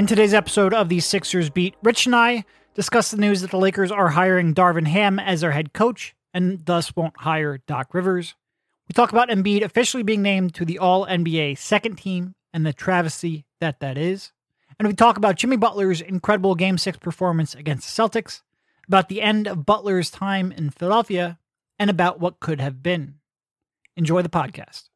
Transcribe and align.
In 0.00 0.06
today's 0.06 0.32
episode 0.32 0.72
of 0.72 0.88
the 0.88 1.00
Sixers 1.00 1.50
Beat, 1.50 1.74
Rich 1.82 2.06
and 2.06 2.16
I 2.16 2.46
discuss 2.74 3.10
the 3.10 3.18
news 3.18 3.42
that 3.42 3.50
the 3.50 3.58
Lakers 3.58 3.92
are 3.92 4.08
hiring 4.08 4.54
Darvin 4.54 4.86
Ham 4.86 5.18
as 5.18 5.42
their 5.42 5.50
head 5.50 5.74
coach 5.74 6.14
and 6.32 6.64
thus 6.64 6.96
won't 6.96 7.18
hire 7.18 7.58
Doc 7.66 7.92
Rivers. 7.92 8.34
We 8.88 8.94
talk 8.94 9.12
about 9.12 9.28
Embiid 9.28 9.62
officially 9.62 10.02
being 10.02 10.22
named 10.22 10.54
to 10.54 10.64
the 10.64 10.78
All 10.78 11.06
NBA 11.06 11.58
second 11.58 11.96
team 11.96 12.34
and 12.54 12.64
the 12.64 12.72
travesty 12.72 13.44
that 13.60 13.80
that 13.80 13.98
is. 13.98 14.32
And 14.78 14.88
we 14.88 14.94
talk 14.94 15.18
about 15.18 15.36
Jimmy 15.36 15.56
Butler's 15.56 16.00
incredible 16.00 16.54
Game 16.54 16.78
6 16.78 16.96
performance 16.98 17.54
against 17.54 17.94
the 17.94 18.02
Celtics, 18.02 18.40
about 18.88 19.10
the 19.10 19.20
end 19.20 19.46
of 19.46 19.66
Butler's 19.66 20.10
time 20.10 20.50
in 20.50 20.70
Philadelphia, 20.70 21.38
and 21.78 21.90
about 21.90 22.20
what 22.20 22.40
could 22.40 22.60
have 22.60 22.82
been. 22.82 23.16
Enjoy 23.96 24.22
the 24.22 24.28
podcast. 24.28 24.89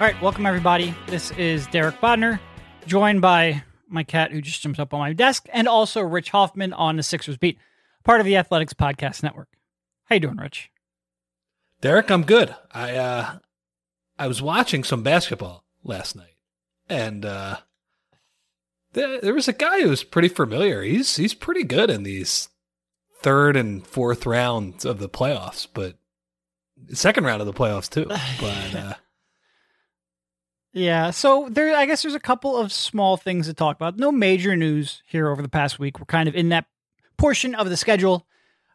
All 0.00 0.06
right, 0.06 0.22
welcome 0.22 0.46
everybody. 0.46 0.94
This 1.08 1.30
is 1.32 1.66
Derek 1.66 2.00
Bodner, 2.00 2.40
joined 2.86 3.20
by 3.20 3.62
my 3.86 4.02
cat 4.02 4.32
who 4.32 4.40
just 4.40 4.62
jumped 4.62 4.80
up 4.80 4.94
on 4.94 5.00
my 5.00 5.12
desk, 5.12 5.46
and 5.52 5.68
also 5.68 6.00
Rich 6.00 6.30
Hoffman 6.30 6.72
on 6.72 6.96
the 6.96 7.02
Sixers 7.02 7.36
Beat, 7.36 7.58
part 8.02 8.18
of 8.18 8.24
the 8.24 8.38
Athletics 8.38 8.72
Podcast 8.72 9.22
Network. 9.22 9.48
How 10.04 10.14
you 10.14 10.20
doing, 10.20 10.38
Rich? 10.38 10.70
Derek, 11.82 12.10
I'm 12.10 12.22
good. 12.22 12.54
I 12.72 12.96
uh 12.96 13.38
I 14.18 14.26
was 14.26 14.40
watching 14.40 14.84
some 14.84 15.02
basketball 15.02 15.64
last 15.84 16.16
night, 16.16 16.36
and 16.88 17.26
uh 17.26 17.58
there, 18.94 19.20
there 19.20 19.34
was 19.34 19.48
a 19.48 19.52
guy 19.52 19.82
who 19.82 19.90
was 19.90 20.02
pretty 20.02 20.28
familiar. 20.28 20.80
He's 20.80 21.16
he's 21.16 21.34
pretty 21.34 21.62
good 21.62 21.90
in 21.90 22.04
these 22.04 22.48
third 23.20 23.54
and 23.54 23.86
fourth 23.86 24.24
rounds 24.24 24.86
of 24.86 24.98
the 24.98 25.10
playoffs, 25.10 25.68
but 25.70 25.98
second 26.88 27.24
round 27.24 27.42
of 27.42 27.46
the 27.46 27.52
playoffs 27.52 27.90
too. 27.90 28.06
But 28.40 28.74
uh 28.74 28.94
Yeah, 30.72 31.10
so 31.10 31.48
there 31.50 31.74
I 31.76 31.86
guess 31.86 32.02
there's 32.02 32.14
a 32.14 32.20
couple 32.20 32.56
of 32.56 32.72
small 32.72 33.16
things 33.16 33.46
to 33.46 33.54
talk 33.54 33.76
about. 33.76 33.96
No 33.98 34.12
major 34.12 34.54
news 34.56 35.02
here 35.06 35.28
over 35.28 35.42
the 35.42 35.48
past 35.48 35.78
week. 35.78 35.98
We're 35.98 36.04
kind 36.06 36.28
of 36.28 36.34
in 36.36 36.50
that 36.50 36.66
portion 37.16 37.54
of 37.54 37.68
the 37.68 37.76
schedule. 37.76 38.26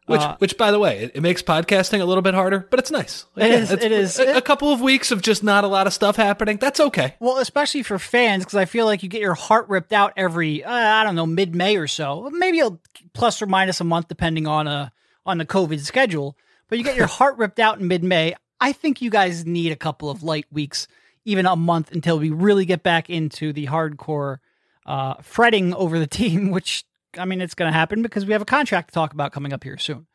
which 0.06 0.20
Uh, 0.20 0.36
which 0.38 0.56
by 0.58 0.70
the 0.70 0.78
way, 0.78 0.98
it, 1.04 1.12
it 1.16 1.20
makes 1.22 1.42
podcasting 1.42 2.00
a 2.00 2.04
little 2.04 2.22
bit 2.22 2.34
harder, 2.34 2.60
but 2.70 2.78
it's 2.78 2.90
nice. 2.90 3.24
It 3.36 3.50
is, 3.50 3.72
it's- 3.72 3.84
it 3.84 3.92
is. 3.92 4.18
A, 4.20 4.36
a 4.36 4.42
couple 4.42 4.70
of 4.72 4.80
weeks 4.80 5.10
of 5.10 5.20
just 5.22 5.42
not 5.42 5.64
a 5.64 5.68
lot 5.68 5.86
of 5.86 5.92
stuff 5.94 6.16
happening. 6.16 6.58
That's 6.58 6.78
okay. 6.80 7.14
Well, 7.18 7.38
especially 7.38 7.82
for 7.82 7.98
fans, 7.98 8.44
because 8.44 8.56
I 8.56 8.66
feel 8.66 8.84
like 8.86 9.02
you 9.02 9.08
get 9.08 9.20
your 9.22 9.34
heart 9.34 9.68
ripped 9.68 9.92
out 9.92 10.12
every 10.16 10.62
uh, 10.62 10.70
I 10.72 11.02
don't 11.02 11.14
know 11.16 11.26
mid 11.26 11.54
May 11.56 11.76
or 11.76 11.86
so, 11.88 12.30
maybe 12.32 12.60
a 12.60 12.70
plus 13.14 13.40
or 13.42 13.46
minus 13.46 13.80
a 13.80 13.84
month 13.84 14.06
depending 14.08 14.46
on 14.46 14.68
uh 14.68 14.90
on 15.24 15.38
the 15.38 15.46
COVID 15.46 15.80
schedule. 15.80 16.36
But 16.68 16.76
you 16.78 16.84
get 16.84 16.96
your 16.96 17.06
heart 17.18 17.38
ripped 17.38 17.58
out 17.58 17.80
in 17.80 17.88
mid 17.88 18.04
May. 18.04 18.34
I 18.60 18.72
think 18.72 19.00
you 19.02 19.10
guys 19.10 19.44
need 19.46 19.72
a 19.72 19.76
couple 19.76 20.08
of 20.08 20.22
light 20.22 20.46
weeks, 20.52 20.86
even 21.26 21.44
a 21.44 21.56
month, 21.56 21.92
until 21.92 22.18
we 22.18 22.30
really 22.30 22.64
get 22.64 22.82
back 22.82 23.10
into 23.10 23.52
the 23.52 23.66
hardcore 23.66 24.38
uh, 24.86 25.14
fretting 25.20 25.74
over 25.74 25.98
the 25.98 26.06
team. 26.06 26.50
Which 26.50 26.84
I 27.18 27.26
mean, 27.26 27.42
it's 27.42 27.54
going 27.54 27.70
to 27.70 27.76
happen 27.76 28.00
because 28.00 28.24
we 28.24 28.32
have 28.32 28.42
a 28.42 28.46
contract 28.46 28.88
to 28.88 28.94
talk 28.94 29.12
about 29.12 29.32
coming 29.32 29.52
up 29.52 29.62
here 29.62 29.76
soon. 29.76 30.06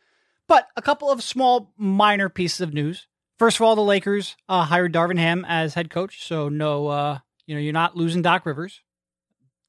But 0.48 0.68
a 0.76 0.82
couple 0.82 1.10
of 1.10 1.24
small, 1.24 1.72
minor 1.78 2.28
pieces 2.28 2.62
of 2.62 2.74
news. 2.74 3.08
First 3.40 3.58
of 3.58 3.62
all, 3.62 3.76
the 3.76 3.82
Lakers 3.82 4.36
uh, 4.50 4.66
hired 4.66 4.94
Darvin 4.94 5.18
Ham 5.18 5.46
as 5.48 5.74
head 5.74 5.90
coach, 5.90 6.26
so 6.26 6.50
no, 6.50 6.88
uh, 6.88 7.20
you 7.48 7.56
know, 7.56 7.62
you're 7.62 7.74
not 7.74 7.96
losing 7.96 8.22
Doc 8.22 8.46
Rivers. 8.46 8.82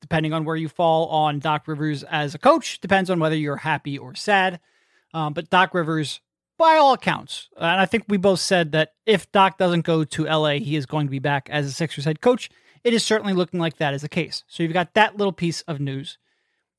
Depending 0.01 0.33
on 0.33 0.45
where 0.45 0.57
you 0.57 0.69
fall 0.69 1.07
on 1.07 1.39
Doc 1.39 1.69
Rivers 1.69 2.03
as 2.03 2.35
a 2.35 2.39
coach, 2.39 2.81
depends 2.81 3.09
on 3.09 3.21
whether 3.21 3.37
you're 3.37 3.57
happy 3.57 3.97
or 3.97 4.17
sad. 4.17 4.59
Um, 5.15 5.33
but 5.33 5.49
Doc 5.49 5.73
Rivers, 5.73 6.21
by 6.59 6.77
all 6.77 6.93
accounts, 6.93 7.49
and 7.57 7.81
I 7.81 7.87
think 7.87 8.05
we 8.09 8.17
both 8.17 8.41
said 8.41 8.73
that 8.73 8.93
if 9.07 9.31
Doc 9.33 9.59
doesn't 9.59 9.85
go 9.85 10.05
to 10.05 10.25
LA, 10.25 10.55
he 10.55 10.77
is 10.77 10.87
going 10.87 11.07
to 11.07 11.11
be 11.11 11.19
back 11.19 11.49
as 11.51 11.67
a 11.67 11.73
Sixers 11.73 12.05
head 12.05 12.21
coach. 12.21 12.51
It 12.85 12.95
is 12.95 13.05
certainly 13.05 13.33
looking 13.33 13.61
like 13.61 13.77
that 13.77 13.95
is 13.95 14.03
the 14.03 14.09
case. 14.09 14.45
So 14.49 14.63
you've 14.63 14.73
got 14.73 14.95
that 14.95 15.17
little 15.17 15.33
piece 15.33 15.63
of 15.63 15.81
news. 15.81 16.19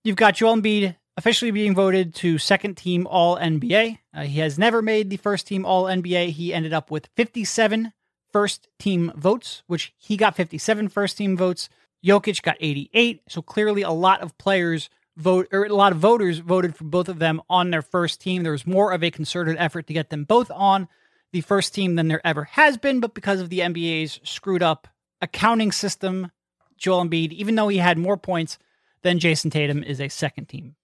You've 0.04 0.18
got 0.18 0.36
Joel 0.36 0.58
Embiid 0.58 0.96
officially 1.18 1.52
being 1.52 1.76
voted 1.76 2.14
to 2.16 2.38
second 2.38 2.76
team 2.76 3.08
All 3.08 3.38
NBA. 3.38 4.00
Uh, 4.14 4.24
he 4.24 4.40
has 4.40 4.60
never 4.60 4.82
made 4.82 5.10
the 5.10 5.18
first 5.18 5.48
team 5.48 5.66
All 5.66 5.86
NBA. 5.86 6.32
He 6.32 6.54
ended 6.54 6.74
up 6.74 6.92
with 6.92 7.10
57 7.16 7.94
first 8.32 8.68
team 8.80 9.12
votes, 9.16 9.64
which 9.68 9.94
he 9.98 10.18
got 10.18 10.36
57 10.36 10.90
first 10.90 11.18
team 11.18 11.38
votes. 11.38 11.70
Jokic 12.06 12.42
got 12.42 12.58
88. 12.60 13.22
So 13.30 13.42
clearly, 13.42 13.82
a 13.82 13.92
lot 13.92 14.22
of 14.22 14.38
players 14.38 14.90
vote, 15.16 15.48
or 15.52 15.66
a 15.66 15.76
lot 15.76 15.92
of 15.92 16.00
voters 16.00 16.40
voted 16.40 16.76
for 16.76 16.84
both 16.84 17.10
of 17.10 17.20
them 17.20 17.42
on 17.50 17.70
their 17.70 17.82
first 17.82 18.22
team. 18.22 18.44
There 18.44 18.52
was 18.52 18.68
more 18.68 18.92
of 18.92 19.04
a 19.04 19.12
concerted 19.12 19.58
effort 19.60 19.88
to 19.88 19.94
get 19.94 20.10
them 20.10 20.24
both 20.24 20.52
on 20.52 20.88
the 21.32 21.42
first 21.42 21.74
team 21.74 21.96
than 21.96 22.08
there 22.08 22.26
ever 22.26 22.46
has 22.46 22.78
been. 22.78 23.00
But 23.00 23.14
because 23.14 23.42
of 23.42 23.50
the 23.50 23.60
NBA's 23.60 24.20
screwed 24.24 24.64
up 24.64 24.88
accounting 25.22 25.72
system, 25.72 26.32
Joel 26.78 27.06
Embiid, 27.06 27.32
even 27.32 27.56
though 27.56 27.68
he 27.68 27.78
had 27.78 27.98
more 27.98 28.18
points 28.18 28.58
than 29.02 29.20
Jayson 29.20 29.52
Tatum, 29.52 29.84
is 29.84 30.00
a 30.00 30.10
second 30.10 30.48
team 30.48 30.76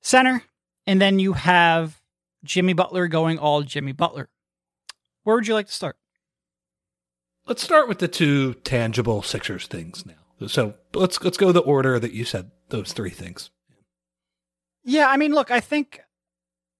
center. 0.00 0.42
And 0.86 1.00
then 1.00 1.18
you 1.18 1.34
have 1.34 2.00
Jimmy 2.44 2.72
Butler 2.72 3.08
going 3.08 3.38
all 3.38 3.62
Jimmy 3.62 3.92
Butler. 3.92 4.28
Where 5.24 5.36
would 5.36 5.46
you 5.46 5.54
like 5.54 5.66
to 5.66 5.72
start? 5.72 5.96
Let's 7.46 7.62
start 7.62 7.88
with 7.88 7.98
the 7.98 8.08
two 8.08 8.54
tangible 8.54 9.22
Sixers 9.22 9.66
things 9.66 10.04
now. 10.06 10.46
So 10.46 10.74
let's 10.94 11.22
let's 11.22 11.36
go 11.36 11.50
the 11.50 11.60
order 11.60 11.98
that 11.98 12.12
you 12.12 12.24
said 12.24 12.50
those 12.70 12.92
three 12.92 13.10
things. 13.10 13.50
Yeah, 14.84 15.08
I 15.08 15.16
mean, 15.16 15.32
look, 15.32 15.50
I 15.50 15.60
think 15.60 16.00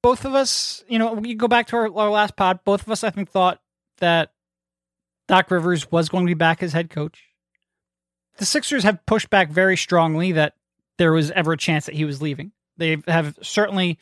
both 0.03 0.25
of 0.25 0.35
us, 0.35 0.85
you 0.89 0.99
know, 0.99 1.13
we 1.13 1.35
go 1.35 1.49
back 1.49 1.67
to 1.69 1.77
our, 1.77 1.95
our 1.95 2.11
last 2.11 2.37
pod. 2.37 2.61
Both 2.65 2.83
of 2.83 2.91
us, 2.91 3.05
I 3.05 3.11
think, 3.11 3.31
thought 3.31 3.61
that 3.99 4.33
Doc 5.27 5.51
Rivers 5.51 5.91
was 5.91 6.09
going 6.09 6.25
to 6.25 6.31
be 6.31 6.35
back 6.35 6.63
as 6.63 6.73
head 6.73 6.91
coach. 6.91 7.25
The 8.39 8.47
Sixers 8.47 8.85
have 8.85 9.05
pushed 9.05 9.31
back 9.31 9.51
very 9.51 9.77
strongly 9.77 10.33
that 10.33 10.55
there 10.97 11.13
was 11.13 11.31
ever 11.33 11.53
a 11.53 11.57
chance 11.57 11.87
that 11.87 11.95
he 11.95 12.05
was 12.05 12.23
leaving. 12.23 12.53
They 12.77 12.99
have 13.09 13.37
certainly 13.43 13.99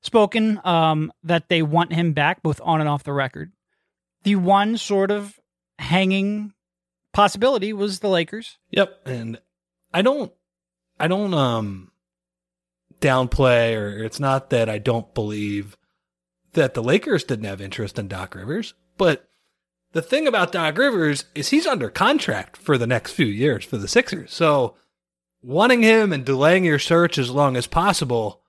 spoken 0.00 0.60
um, 0.64 1.12
that 1.22 1.48
they 1.48 1.62
want 1.62 1.92
him 1.92 2.12
back, 2.12 2.42
both 2.42 2.60
on 2.62 2.80
and 2.80 2.88
off 2.88 3.04
the 3.04 3.12
record. 3.12 3.52
The 4.24 4.36
one 4.36 4.76
sort 4.76 5.10
of 5.10 5.38
hanging 5.78 6.52
possibility 7.12 7.72
was 7.72 8.00
the 8.00 8.08
Lakers. 8.08 8.58
Yep, 8.70 9.06
and 9.06 9.40
I 9.94 10.02
don't 10.02 10.32
I 10.98 11.08
don't 11.08 11.34
um 11.34 11.90
downplay 13.00 13.76
or 13.76 14.02
it's 14.02 14.20
not 14.20 14.50
that 14.50 14.68
I 14.68 14.78
don't 14.78 15.14
believe 15.14 15.76
that 16.52 16.74
the 16.74 16.82
Lakers 16.82 17.24
didn't 17.24 17.44
have 17.44 17.60
interest 17.60 17.98
in 17.98 18.08
Doc 18.08 18.34
Rivers, 18.34 18.74
but 18.96 19.28
the 19.92 20.02
thing 20.02 20.26
about 20.26 20.52
Doc 20.52 20.76
Rivers 20.76 21.24
is 21.34 21.50
he's 21.50 21.66
under 21.66 21.90
contract 21.90 22.56
for 22.56 22.76
the 22.76 22.86
next 22.86 23.12
few 23.12 23.26
years 23.26 23.64
for 23.64 23.76
the 23.76 23.88
Sixers. 23.88 24.32
So 24.32 24.74
wanting 25.42 25.82
him 25.82 26.12
and 26.12 26.24
delaying 26.24 26.64
your 26.64 26.78
search 26.78 27.18
as 27.18 27.30
long 27.30 27.56
as 27.56 27.66
possible, 27.66 28.42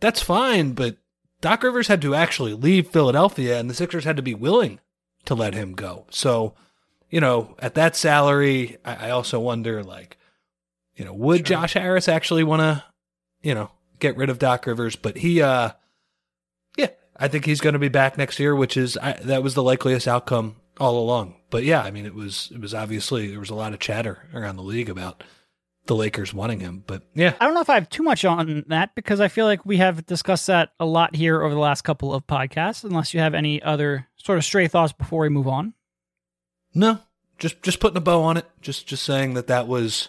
that's 0.00 0.20
fine, 0.22 0.72
but 0.72 0.96
Doc 1.40 1.62
Rivers 1.62 1.88
had 1.88 2.02
to 2.02 2.14
actually 2.14 2.54
leave 2.54 2.88
Philadelphia 2.88 3.58
and 3.58 3.70
the 3.70 3.74
Sixers 3.74 4.04
had 4.04 4.16
to 4.16 4.22
be 4.22 4.34
willing 4.34 4.80
to 5.26 5.34
let 5.34 5.54
him 5.54 5.72
go. 5.74 6.06
So, 6.10 6.54
you 7.10 7.20
know, 7.20 7.54
at 7.58 7.74
that 7.74 7.94
salary, 7.94 8.78
I, 8.84 9.08
I 9.08 9.10
also 9.10 9.38
wonder 9.38 9.82
like, 9.84 10.16
you 10.96 11.04
know, 11.04 11.12
would 11.14 11.46
Sure. 11.46 11.58
Josh 11.58 11.74
Harris 11.74 12.08
actually 12.08 12.44
want 12.44 12.60
to, 12.60 12.84
you 13.42 13.54
know, 13.54 13.70
get 13.98 14.16
rid 14.16 14.30
of 14.30 14.38
Doc 14.38 14.66
Rivers? 14.66 14.96
But 14.96 15.18
he, 15.18 15.42
uh, 15.42 15.70
yeah, 16.76 16.88
I 17.16 17.28
think 17.28 17.44
he's 17.44 17.60
going 17.60 17.74
to 17.74 17.78
be 17.78 17.88
back 17.88 18.18
next 18.18 18.38
year, 18.38 18.54
which 18.54 18.76
is 18.76 18.96
I, 18.96 19.12
that 19.24 19.42
was 19.42 19.54
the 19.54 19.62
likeliest 19.62 20.08
outcome 20.08 20.56
all 20.78 20.98
along. 20.98 21.36
But 21.50 21.64
yeah, 21.64 21.82
I 21.82 21.90
mean, 21.90 22.06
it 22.06 22.14
was 22.14 22.50
it 22.52 22.60
was 22.60 22.74
obviously 22.74 23.28
there 23.28 23.40
was 23.40 23.50
a 23.50 23.54
lot 23.54 23.72
of 23.72 23.78
chatter 23.78 24.26
around 24.34 24.56
the 24.56 24.62
league 24.62 24.88
about 24.90 25.22
the 25.86 25.94
Lakers 25.94 26.34
wanting 26.34 26.60
him. 26.60 26.82
But 26.86 27.02
yeah, 27.14 27.34
I 27.40 27.44
don't 27.44 27.54
know 27.54 27.60
if 27.60 27.70
I 27.70 27.74
have 27.74 27.88
too 27.88 28.02
much 28.02 28.24
on 28.24 28.64
that 28.68 28.94
because 28.94 29.20
I 29.20 29.28
feel 29.28 29.46
like 29.46 29.64
we 29.64 29.76
have 29.76 30.04
discussed 30.06 30.48
that 30.48 30.72
a 30.80 30.86
lot 30.86 31.14
here 31.14 31.42
over 31.42 31.54
the 31.54 31.60
last 31.60 31.82
couple 31.82 32.12
of 32.12 32.26
podcasts. 32.26 32.84
Unless 32.84 33.14
you 33.14 33.20
have 33.20 33.34
any 33.34 33.62
other 33.62 34.08
sort 34.16 34.38
of 34.38 34.44
stray 34.44 34.66
thoughts 34.66 34.92
before 34.92 35.20
we 35.20 35.28
move 35.28 35.46
on. 35.46 35.74
no, 36.74 36.98
just 37.38 37.62
just 37.62 37.80
putting 37.80 37.96
a 37.96 38.00
bow 38.00 38.22
on 38.22 38.36
it. 38.36 38.46
Just 38.60 38.86
just 38.86 39.04
saying 39.04 39.34
that 39.34 39.46
that 39.46 39.68
was 39.68 40.08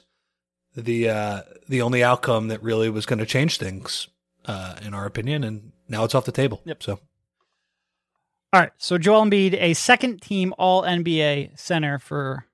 the 0.78 1.10
uh, 1.10 1.42
the 1.68 1.82
only 1.82 2.04
outcome 2.04 2.48
that 2.50 2.62
really 2.62 2.90
was 2.90 3.06
going 3.06 3.20
to 3.20 3.26
change 3.26 3.58
things, 3.58 4.08
uh, 4.46 4.76
in 4.82 4.94
our 4.94 5.06
opinion. 5.06 5.44
And 5.44 5.72
now 5.90 6.04
it's 6.04 6.14
off 6.16 6.26
the 6.26 6.32
table. 6.32 6.62
Yep. 6.66 6.84
So 6.84 7.00
All 8.54 8.62
right, 8.62 8.72
so 8.78 8.98
Joel 8.98 9.26
Embiid, 9.26 9.54
a 9.60 9.74
second 9.74 10.22
team 10.22 10.54
All 10.58 10.84
NBA 10.84 11.60
center 11.60 12.00
for 12.00 12.46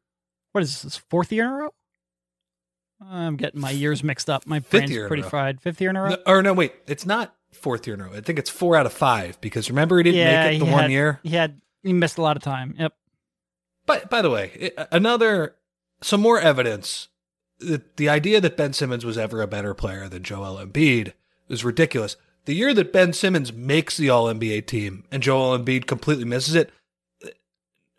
what 0.54 0.64
is 0.64 0.82
this? 0.84 0.98
Fourth 0.98 1.32
year 1.32 1.46
in 1.46 1.50
a 1.52 1.56
row? 1.56 1.74
I'm 3.06 3.36
getting 3.36 3.60
my 3.60 3.72
years 3.72 4.04
mixed 4.04 4.30
up. 4.30 4.48
My 4.48 4.60
brain's 4.60 4.90
year 4.90 5.08
pretty 5.08 5.24
fried. 5.24 5.60
Fifth 5.62 5.82
year 5.82 5.90
in 5.90 5.98
a 5.98 6.02
row. 6.04 6.10
No, 6.10 6.18
or 6.26 6.42
no, 6.42 6.54
wait, 6.54 6.74
it's 6.88 7.06
not 7.06 7.36
fourth 7.52 7.86
year 7.86 7.96
in 7.96 8.02
a 8.02 8.06
row. 8.06 8.14
I 8.14 8.22
think 8.22 8.40
it's 8.40 8.50
four 8.50 8.78
out 8.78 8.86
of 8.86 8.94
five 8.94 9.40
because 9.42 9.70
remember 9.70 9.98
he 9.98 10.04
didn't 10.04 10.20
yeah, 10.20 10.46
make 10.46 10.62
it 10.62 10.66
the 10.66 10.72
one 10.72 10.84
had- 10.84 10.92
year. 10.92 11.20
He 11.24 11.32
had 11.32 11.60
he 11.84 11.92
missed 11.92 12.18
a 12.18 12.22
lot 12.22 12.38
of 12.38 12.44
time. 12.44 12.76
Yep. 12.80 12.94
But 13.86 14.10
by 14.10 14.22
the 14.22 14.30
way, 14.30 14.52
it, 14.56 14.88
another 14.92 15.56
some 16.02 16.22
more 16.22 16.40
evidence 16.40 17.10
the, 17.64 17.82
the 17.98 18.10
idea 18.10 18.40
that 18.42 18.58
Ben 18.58 18.74
Simmons 18.74 19.06
was 19.06 19.18
ever 19.18 19.42
a 19.42 19.48
better 19.48 19.74
player 19.74 20.08
than 20.10 20.24
Joel 20.24 20.58
Embiid 20.64 21.14
is 21.50 21.64
ridiculous. 21.64 22.16
The 22.46 22.54
year 22.54 22.74
that 22.74 22.92
Ben 22.94 23.14
Simmons 23.14 23.54
makes 23.54 23.96
the 23.98 24.10
All 24.10 24.26
NBA 24.26 24.66
team 24.68 25.06
and 25.12 25.24
Joel 25.24 25.58
Embiid 25.58 25.88
completely 25.88 26.26
misses 26.26 26.56
it, 26.56 26.72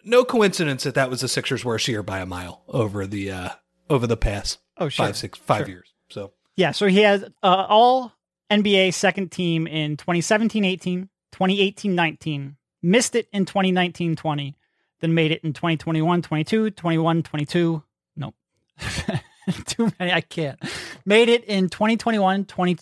no 0.04 0.24
coincidence 0.24 0.82
that 0.84 0.94
that 0.94 1.08
was 1.10 1.22
the 1.22 1.28
Sixers' 1.28 1.64
worst 1.64 1.88
year 1.88 2.02
by 2.02 2.18
a 2.18 2.26
mile 2.26 2.62
over 2.68 3.06
the 3.06 3.30
uh, 3.30 3.48
over 3.88 4.06
the 4.06 4.16
past 4.18 4.58
Oh, 4.76 4.88
sure. 4.88 5.06
five 5.06 5.16
six 5.16 5.38
five 5.38 5.60
Sure. 5.60 5.68
years. 5.68 5.94
So 6.10 6.32
Yeah, 6.56 6.72
so 6.72 6.86
he 6.88 7.00
has 7.00 7.22
uh, 7.42 7.66
all 7.68 8.12
NBA 8.50 8.92
second 8.92 9.32
team 9.32 9.66
in 9.66 9.96
2017-18, 9.96 11.08
2018-19, 11.32 12.56
missed 12.82 13.14
it 13.14 13.28
in 13.32 13.46
2019-20, 13.46 14.54
then 15.00 15.14
made 15.14 15.30
it 15.32 15.42
in 15.42 15.52
2021-22, 15.54 16.70
21-22. 16.72 17.82
Nope. 18.16 18.34
Too 19.66 19.92
many, 19.98 20.12
I 20.12 20.20
can't. 20.20 20.58
Made 21.04 21.28
it 21.28 21.44
in 21.44 21.68
2021, 21.68 22.44
20, 22.46 22.74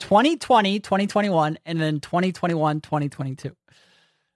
2020, 0.00 0.80
2021, 0.80 1.58
and 1.66 1.80
then 1.80 2.00
2021, 2.00 2.80
2022. 2.80 3.56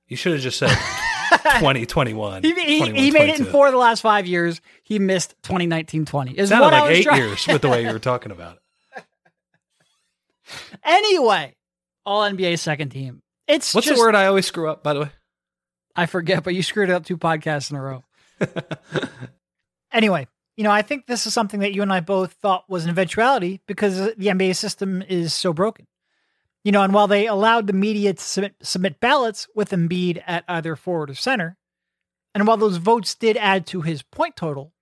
you 0.09 0.17
should 0.17 0.33
have 0.33 0.43
just 0.43 0.59
said 0.59 0.69
2021. 1.31 2.43
He, 2.43 2.53
he, 2.55 2.91
he 2.93 3.11
made 3.11 3.29
it 3.31 3.39
in 3.41 3.47
four 3.47 3.67
of 3.67 3.73
the 3.73 3.79
last 3.79 4.01
five 4.01 4.27
years. 4.27 4.61
He 4.83 4.99
missed 4.99 5.35
2019-20. 5.43 6.35
Is 6.35 6.49
Sounded 6.51 6.65
what 6.65 6.75
I 6.75 6.81
like 6.81 6.89
was 6.91 6.99
eight 6.99 7.03
trying- 7.05 7.23
years 7.23 7.47
with 7.47 7.63
the 7.63 7.69
way 7.69 7.83
you 7.85 7.93
were 7.93 7.99
talking 7.99 8.33
about 8.33 8.57
it. 8.57 9.05
Anyway, 10.85 11.57
all 12.05 12.23
NBA 12.23 12.59
second 12.61 12.91
team. 12.91 13.21
It's 13.49 13.75
What's 13.75 13.87
just, 13.89 13.99
the 13.99 14.01
word 14.05 14.15
I 14.15 14.27
always 14.27 14.47
screw 14.47 14.69
up, 14.71 14.83
by 14.85 14.95
the 14.95 15.01
way? 15.01 15.11
I 15.97 16.07
forget, 16.07 16.45
but 16.45 16.55
you 16.55 16.63
screwed 16.63 16.89
it 16.89 16.93
up 16.93 17.05
two 17.05 17.17
podcasts 17.17 17.71
in 17.71 17.77
a 17.77 17.83
row. 17.83 18.05
anyway, 19.93 20.29
you 20.57 20.65
know, 20.65 20.71
I 20.71 20.83
think 20.83 21.07
this 21.07 21.27
is 21.27 21.35
something 21.35 21.61
that 21.61 21.75
you 21.75 21.83
and 21.83 21.93
I 21.93 22.01
both 22.01 22.33
thought 22.33 22.69
was 22.69 22.85
an 22.85 22.91
eventuality 22.91 23.61
because 23.67 23.97
the 23.97 24.27
NBA 24.27 24.57
system 24.57 25.03
is 25.03 25.35
so 25.35 25.53
broken. 25.53 25.87
You 26.65 26.73
know, 26.73 26.83
and 26.83 26.93
while 26.93 27.07
they 27.07 27.27
allowed 27.27 27.67
the 27.67 27.73
media 27.73 28.15
to 28.15 28.23
submit, 28.23 28.57
submit 28.61 28.99
ballots 28.99 29.47
with 29.55 29.71
Embiid 29.71 30.23
at 30.27 30.45
either 30.49 30.75
forward 30.75 31.11
or 31.11 31.15
center, 31.15 31.57
and 32.35 32.47
while 32.47 32.57
those 32.57 32.79
votes 32.79 33.15
did 33.15 33.37
add 33.37 33.67
to 33.69 33.83
his 33.83 34.03
point 34.03 34.35
total, 34.35 34.73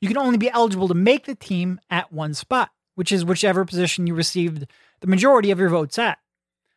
you 0.00 0.08
can 0.08 0.18
only 0.18 0.36
be 0.36 0.50
eligible 0.50 0.88
to 0.88 0.94
make 0.94 1.26
the 1.26 1.34
team 1.34 1.80
at 1.90 2.12
one 2.12 2.34
spot, 2.34 2.70
which 2.96 3.12
is 3.12 3.24
whichever 3.24 3.64
position 3.64 4.06
you 4.06 4.14
received 4.14 4.66
the 5.00 5.06
majority 5.06 5.50
of 5.50 5.58
your 5.58 5.68
votes 5.68 5.98
at. 5.98 6.18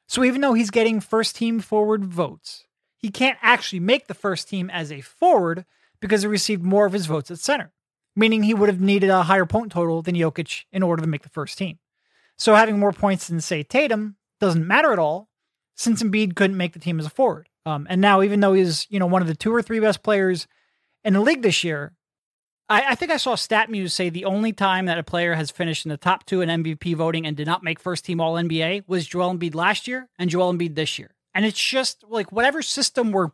So 0.07 0.24
even 0.24 0.42
though 0.42 0.53
he's 0.53 0.71
getting 0.71 1.00
first 1.00 1.36
team 1.36 1.59
forward 1.59 2.06
votes, 2.06 2.65
he 2.98 3.09
can't 3.09 3.38
actually 3.42 3.80
make 3.80 4.07
the 4.07 4.13
first 4.13 4.48
team 4.48 4.69
as 4.69 4.92
a 4.92 5.01
forward 5.01 5.65
because 6.00 6.21
he 6.21 6.27
received 6.27 6.63
more 6.63 6.86
of 6.86 6.94
his 6.94 7.06
votes 7.07 7.31
at 7.31 7.39
center, 7.39 7.71
meaning 8.15 8.43
he 8.43 8.53
would 8.53 8.69
have 8.69 8.81
needed 8.81 9.09
a 9.09 9.23
higher 9.23 9.45
point 9.45 9.71
total 9.71 10.01
than 10.01 10.15
Jokic 10.15 10.65
in 10.71 10.83
order 10.83 11.01
to 11.01 11.07
make 11.07 11.23
the 11.23 11.29
first 11.29 11.57
team. 11.57 11.79
So 12.37 12.55
having 12.55 12.79
more 12.79 12.91
points 12.91 13.27
than, 13.27 13.41
say, 13.41 13.63
Tatum 13.63 14.15
doesn't 14.39 14.65
matter 14.65 14.91
at 14.91 14.99
all 14.99 15.29
since 15.75 16.01
Embiid 16.01 16.35
couldn't 16.35 16.57
make 16.57 16.73
the 16.73 16.79
team 16.79 16.99
as 16.99 17.05
a 17.05 17.09
forward. 17.09 17.47
Um, 17.65 17.85
and 17.89 18.01
now, 18.01 18.21
even 18.21 18.39
though 18.39 18.53
he's 18.53 18.87
you 18.89 18.99
know 18.99 19.05
one 19.05 19.21
of 19.21 19.27
the 19.27 19.35
two 19.35 19.53
or 19.53 19.61
three 19.61 19.79
best 19.79 20.03
players 20.03 20.47
in 21.03 21.13
the 21.13 21.21
league 21.21 21.43
this 21.43 21.63
year, 21.63 21.93
I, 22.69 22.91
I 22.91 22.95
think 22.95 23.11
I 23.11 23.17
saw 23.17 23.35
StatMuse 23.35 23.91
say 23.91 24.09
the 24.09 24.25
only 24.25 24.51
time 24.53 24.85
that 24.85 24.97
a 24.97 25.03
player 25.03 25.35
has 25.35 25.51
finished 25.51 25.85
in 25.85 25.89
the 25.89 25.97
top 25.97 26.25
two 26.25 26.41
in 26.41 26.63
MVP 26.63 26.95
voting 26.95 27.27
and 27.27 27.37
did 27.37 27.47
not 27.47 27.63
make 27.63 27.79
first 27.79 28.05
team 28.05 28.19
All 28.19 28.33
NBA 28.35 28.85
was 28.87 29.05
Joel 29.05 29.35
Embiid 29.35 29.53
last 29.53 29.87
year 29.87 30.09
and 30.17 30.29
Joel 30.29 30.53
Embiid 30.53 30.75
this 30.75 30.97
year. 30.97 31.13
And 31.35 31.45
it's 31.45 31.59
just 31.59 32.03
like 32.07 32.31
whatever 32.31 32.61
system 32.61 33.11
we're 33.11 33.29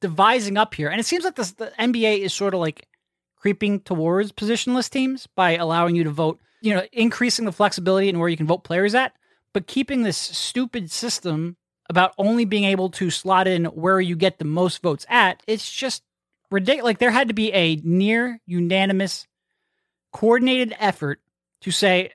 devising 0.00 0.56
up 0.56 0.74
here, 0.74 0.88
and 0.88 1.00
it 1.00 1.06
seems 1.06 1.24
like 1.24 1.36
this, 1.36 1.52
the 1.52 1.72
NBA 1.78 2.18
is 2.18 2.34
sort 2.34 2.52
of 2.52 2.60
like 2.60 2.86
creeping 3.44 3.78
towards 3.80 4.32
positionless 4.32 4.88
teams 4.88 5.26
by 5.36 5.54
allowing 5.54 5.94
you 5.94 6.02
to 6.02 6.08
vote, 6.08 6.40
you 6.62 6.74
know, 6.74 6.82
increasing 6.94 7.44
the 7.44 7.52
flexibility 7.52 8.08
and 8.08 8.18
where 8.18 8.30
you 8.30 8.38
can 8.38 8.46
vote 8.46 8.64
players 8.64 8.94
at, 8.94 9.12
but 9.52 9.66
keeping 9.66 10.02
this 10.02 10.16
stupid 10.16 10.90
system 10.90 11.54
about 11.90 12.14
only 12.16 12.46
being 12.46 12.64
able 12.64 12.88
to 12.88 13.10
slot 13.10 13.46
in 13.46 13.66
where 13.66 14.00
you 14.00 14.16
get 14.16 14.38
the 14.38 14.46
most 14.46 14.80
votes 14.80 15.04
at. 15.10 15.42
It's 15.46 15.70
just 15.70 16.02
ridiculous. 16.50 16.84
Like 16.84 16.98
there 17.00 17.10
had 17.10 17.28
to 17.28 17.34
be 17.34 17.52
a 17.52 17.76
near 17.84 18.40
unanimous, 18.46 19.26
coordinated 20.10 20.74
effort 20.78 21.20
to 21.60 21.70
say, 21.70 22.12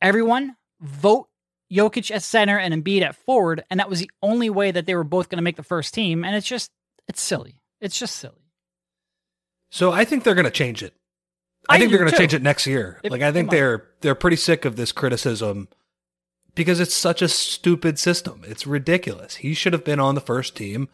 everyone 0.00 0.56
vote 0.80 1.28
Jokic 1.70 2.10
at 2.10 2.22
center 2.22 2.58
and 2.58 2.72
Embiid 2.72 3.02
at 3.02 3.16
forward, 3.16 3.64
and 3.70 3.80
that 3.80 3.90
was 3.90 4.00
the 4.00 4.10
only 4.22 4.48
way 4.48 4.70
that 4.70 4.86
they 4.86 4.94
were 4.94 5.04
both 5.04 5.28
going 5.28 5.36
to 5.36 5.44
make 5.44 5.56
the 5.56 5.62
first 5.62 5.92
team. 5.92 6.24
And 6.24 6.34
it's 6.34 6.48
just, 6.48 6.70
it's 7.06 7.20
silly. 7.20 7.56
It's 7.82 7.98
just 7.98 8.16
silly. 8.16 8.39
So 9.70 9.92
I 9.92 10.04
think 10.04 10.24
they're 10.24 10.34
going 10.34 10.44
to 10.44 10.50
change 10.50 10.82
it. 10.82 10.94
I, 11.68 11.76
I 11.76 11.78
think 11.78 11.90
they're 11.90 12.00
going 12.00 12.10
to 12.10 12.16
change 12.16 12.34
it 12.34 12.42
next 12.42 12.66
year. 12.66 13.00
If- 13.02 13.12
like 13.12 13.22
I 13.22 13.32
think 13.32 13.50
they're 13.50 13.88
they're 14.00 14.14
pretty 14.14 14.36
sick 14.36 14.64
of 14.64 14.76
this 14.76 14.92
criticism 14.92 15.68
because 16.54 16.80
it's 16.80 16.94
such 16.94 17.22
a 17.22 17.28
stupid 17.28 17.98
system. 17.98 18.42
It's 18.46 18.66
ridiculous. 18.66 19.36
He 19.36 19.54
should 19.54 19.72
have 19.72 19.84
been 19.84 20.00
on 20.00 20.14
the 20.14 20.20
first 20.20 20.56
team 20.56 20.88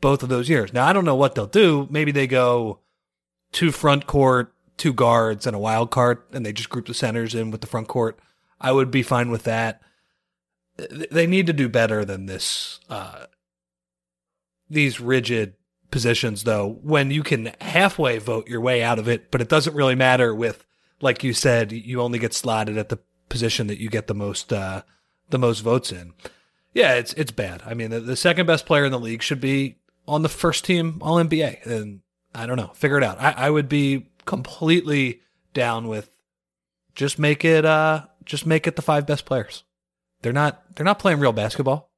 both 0.00 0.22
of 0.22 0.28
those 0.28 0.48
years. 0.48 0.72
Now 0.72 0.86
I 0.86 0.92
don't 0.92 1.04
know 1.04 1.14
what 1.16 1.34
they'll 1.34 1.46
do. 1.46 1.86
Maybe 1.90 2.10
they 2.12 2.26
go 2.26 2.80
two 3.52 3.70
front 3.70 4.06
court, 4.06 4.52
two 4.76 4.92
guards, 4.92 5.46
and 5.46 5.54
a 5.54 5.58
wild 5.58 5.90
card, 5.90 6.22
and 6.32 6.44
they 6.44 6.52
just 6.52 6.70
group 6.70 6.86
the 6.86 6.94
centers 6.94 7.34
in 7.34 7.50
with 7.50 7.60
the 7.60 7.66
front 7.66 7.88
court. 7.88 8.18
I 8.60 8.72
would 8.72 8.90
be 8.90 9.02
fine 9.02 9.30
with 9.30 9.42
that. 9.44 9.82
They 10.76 11.26
need 11.26 11.46
to 11.46 11.52
do 11.52 11.68
better 11.68 12.04
than 12.04 12.26
this. 12.26 12.80
Uh, 12.88 13.26
these 14.70 15.00
rigid 15.00 15.54
positions, 15.94 16.42
though, 16.42 16.80
when 16.82 17.12
you 17.12 17.22
can 17.22 17.52
halfway 17.60 18.18
vote 18.18 18.48
your 18.48 18.60
way 18.60 18.82
out 18.82 18.98
of 18.98 19.08
it, 19.08 19.30
but 19.30 19.40
it 19.40 19.48
doesn't 19.48 19.76
really 19.76 19.94
matter 19.94 20.34
with, 20.34 20.66
like 21.00 21.22
you 21.22 21.32
said, 21.32 21.70
you 21.70 22.02
only 22.02 22.18
get 22.18 22.34
slotted 22.34 22.76
at 22.76 22.88
the 22.88 22.98
position 23.28 23.68
that 23.68 23.78
you 23.78 23.88
get 23.88 24.08
the 24.08 24.14
most 24.14 24.52
uh, 24.52 24.82
the 25.30 25.38
most 25.38 25.60
votes 25.60 25.92
in. 25.92 26.12
Yeah, 26.72 26.94
it's 26.94 27.12
it's 27.12 27.30
bad. 27.30 27.62
I 27.64 27.74
mean, 27.74 27.90
the, 27.90 28.00
the 28.00 28.16
second 28.16 28.46
best 28.46 28.66
player 28.66 28.84
in 28.84 28.90
the 28.90 28.98
league 28.98 29.22
should 29.22 29.40
be 29.40 29.76
on 30.08 30.22
the 30.22 30.28
first 30.28 30.64
team 30.64 30.98
All 31.00 31.14
NBA, 31.14 31.64
and 31.64 32.00
I 32.34 32.46
don't 32.46 32.56
know, 32.56 32.72
figure 32.74 32.98
it 32.98 33.04
out. 33.04 33.20
I, 33.20 33.30
I 33.30 33.50
would 33.50 33.68
be 33.68 34.08
completely 34.24 35.20
down 35.52 35.86
with 35.86 36.10
just 36.96 37.20
make 37.20 37.44
it 37.44 37.64
uh 37.64 38.06
just 38.24 38.46
make 38.46 38.66
it 38.66 38.74
the 38.74 38.82
five 38.82 39.06
best 39.06 39.26
players. 39.26 39.62
They're 40.22 40.32
not 40.32 40.74
they're 40.74 40.84
not 40.84 40.98
playing 40.98 41.20
real 41.20 41.32
basketball. 41.32 41.92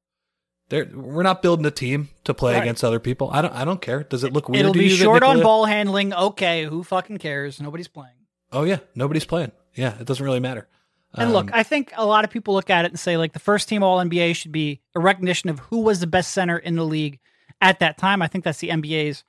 They're, 0.69 0.87
we're 0.93 1.23
not 1.23 1.43
building 1.43 1.65
a 1.67 1.71
team 1.71 2.09
to 2.25 2.35
play 2.35 2.55
Right. 2.55 2.63
against 2.63 2.83
other 2.83 2.99
people. 2.99 3.31
I 3.33 3.41
don't. 3.43 3.53
I 3.55 3.65
don't 3.65 3.81
care. 3.81 4.03
Does 4.03 4.25
it 4.25 4.33
look 4.33 4.49
weird? 4.49 4.61
It'll 4.61 4.73
to 4.73 4.79
be 4.79 4.89
short 4.89 5.23
on 5.23 5.41
ball 5.41 5.65
handling. 5.65 6.13
Okay, 6.13 6.65
who 6.65 6.83
fucking 6.83 7.19
cares? 7.19 7.61
Nobody's 7.61 7.89
playing. 7.89 8.15
Oh 8.53 8.65
yeah, 8.65 8.79
nobody's 8.95 9.25
playing. 9.25 9.53
Yeah, 9.75 9.97
it 10.01 10.07
doesn't 10.07 10.25
really 10.25 10.41
matter. 10.41 10.67
And 11.15 11.33
look, 11.33 11.47
Um, 11.53 11.59
I 11.59 11.63
think 11.63 11.93
a 11.97 12.05
lot 12.05 12.25
of 12.25 12.31
people 12.31 12.55
look 12.55 12.69
at 12.69 12.85
it 12.85 12.91
and 12.91 12.99
say 12.99 13.17
like 13.17 13.33
the 13.33 13.39
first 13.39 13.69
team 13.69 13.83
All 13.83 13.99
NBA 13.99 14.35
should 14.37 14.53
be 14.53 14.81
a 14.95 15.01
recognition 15.01 15.49
of 15.51 15.61
who 15.61 15.81
was 15.81 16.01
the 16.01 16.07
best 16.07 16.33
center 16.33 16.59
in 16.59 16.75
the 16.77 16.85
league 16.85 17.21
at 17.61 17.79
that 17.79 17.97
time. 17.97 18.21
I 18.21 18.27
think 18.27 18.45
that's 18.45 18.59
the 18.59 18.69
NBA's 18.69 19.25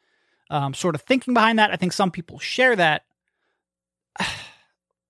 um, 0.49 0.73
sort 0.73 0.95
of 0.95 1.01
thinking 1.01 1.33
behind 1.33 1.59
that. 1.59 1.71
I 1.71 1.75
think 1.75 1.93
some 1.93 2.11
people 2.11 2.39
share 2.39 2.75
that. 2.75 3.03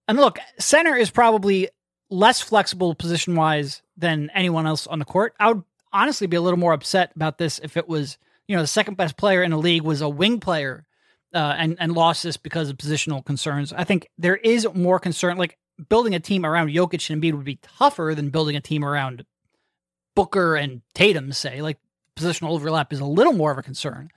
And 0.09 0.17
look, 0.17 0.39
center 0.57 0.95
is 0.95 1.09
probably 1.09 1.67
less 2.09 2.39
flexible 2.39 2.95
position 2.95 3.35
wise 3.35 3.81
than 3.97 4.29
anyone 4.33 4.65
else 4.65 4.87
on 4.87 4.99
the 4.99 5.05
court. 5.05 5.33
I 5.37 5.49
would 5.49 5.63
honestly 5.93 6.27
be 6.27 6.37
a 6.37 6.41
little 6.41 6.59
more 6.59 6.73
upset 6.73 7.11
about 7.15 7.37
this 7.37 7.59
if 7.59 7.77
it 7.77 7.87
was, 7.87 8.17
you 8.47 8.55
know, 8.55 8.61
the 8.61 8.67
second 8.67 8.97
best 8.97 9.17
player 9.17 9.43
in 9.43 9.51
the 9.51 9.57
league 9.57 9.83
was 9.83 10.01
a 10.01 10.09
wing 10.09 10.39
player 10.39 10.85
uh, 11.33 11.55
and 11.57 11.77
and 11.79 11.93
lost 11.93 12.23
this 12.23 12.37
because 12.37 12.69
of 12.69 12.77
positional 12.77 13.23
concerns. 13.23 13.73
I 13.73 13.83
think 13.83 14.09
there 14.17 14.35
is 14.35 14.67
more 14.73 14.99
concern. 14.99 15.37
Like 15.37 15.57
building 15.89 16.15
a 16.15 16.19
team 16.19 16.45
around 16.45 16.69
Jokic 16.69 17.09
and 17.09 17.21
Embiid 17.21 17.33
would 17.33 17.45
be 17.45 17.59
tougher 17.61 18.13
than 18.15 18.29
building 18.29 18.55
a 18.55 18.61
team 18.61 18.83
around 18.83 19.25
Booker 20.15 20.55
and 20.55 20.81
Tatum. 20.93 21.31
Say 21.31 21.61
like 21.61 21.77
positional 22.15 22.49
overlap 22.49 22.93
is 22.93 22.99
a 22.99 23.05
little 23.05 23.33
more 23.33 23.51
of 23.51 23.57
a 23.57 23.63
concern, 23.63 24.09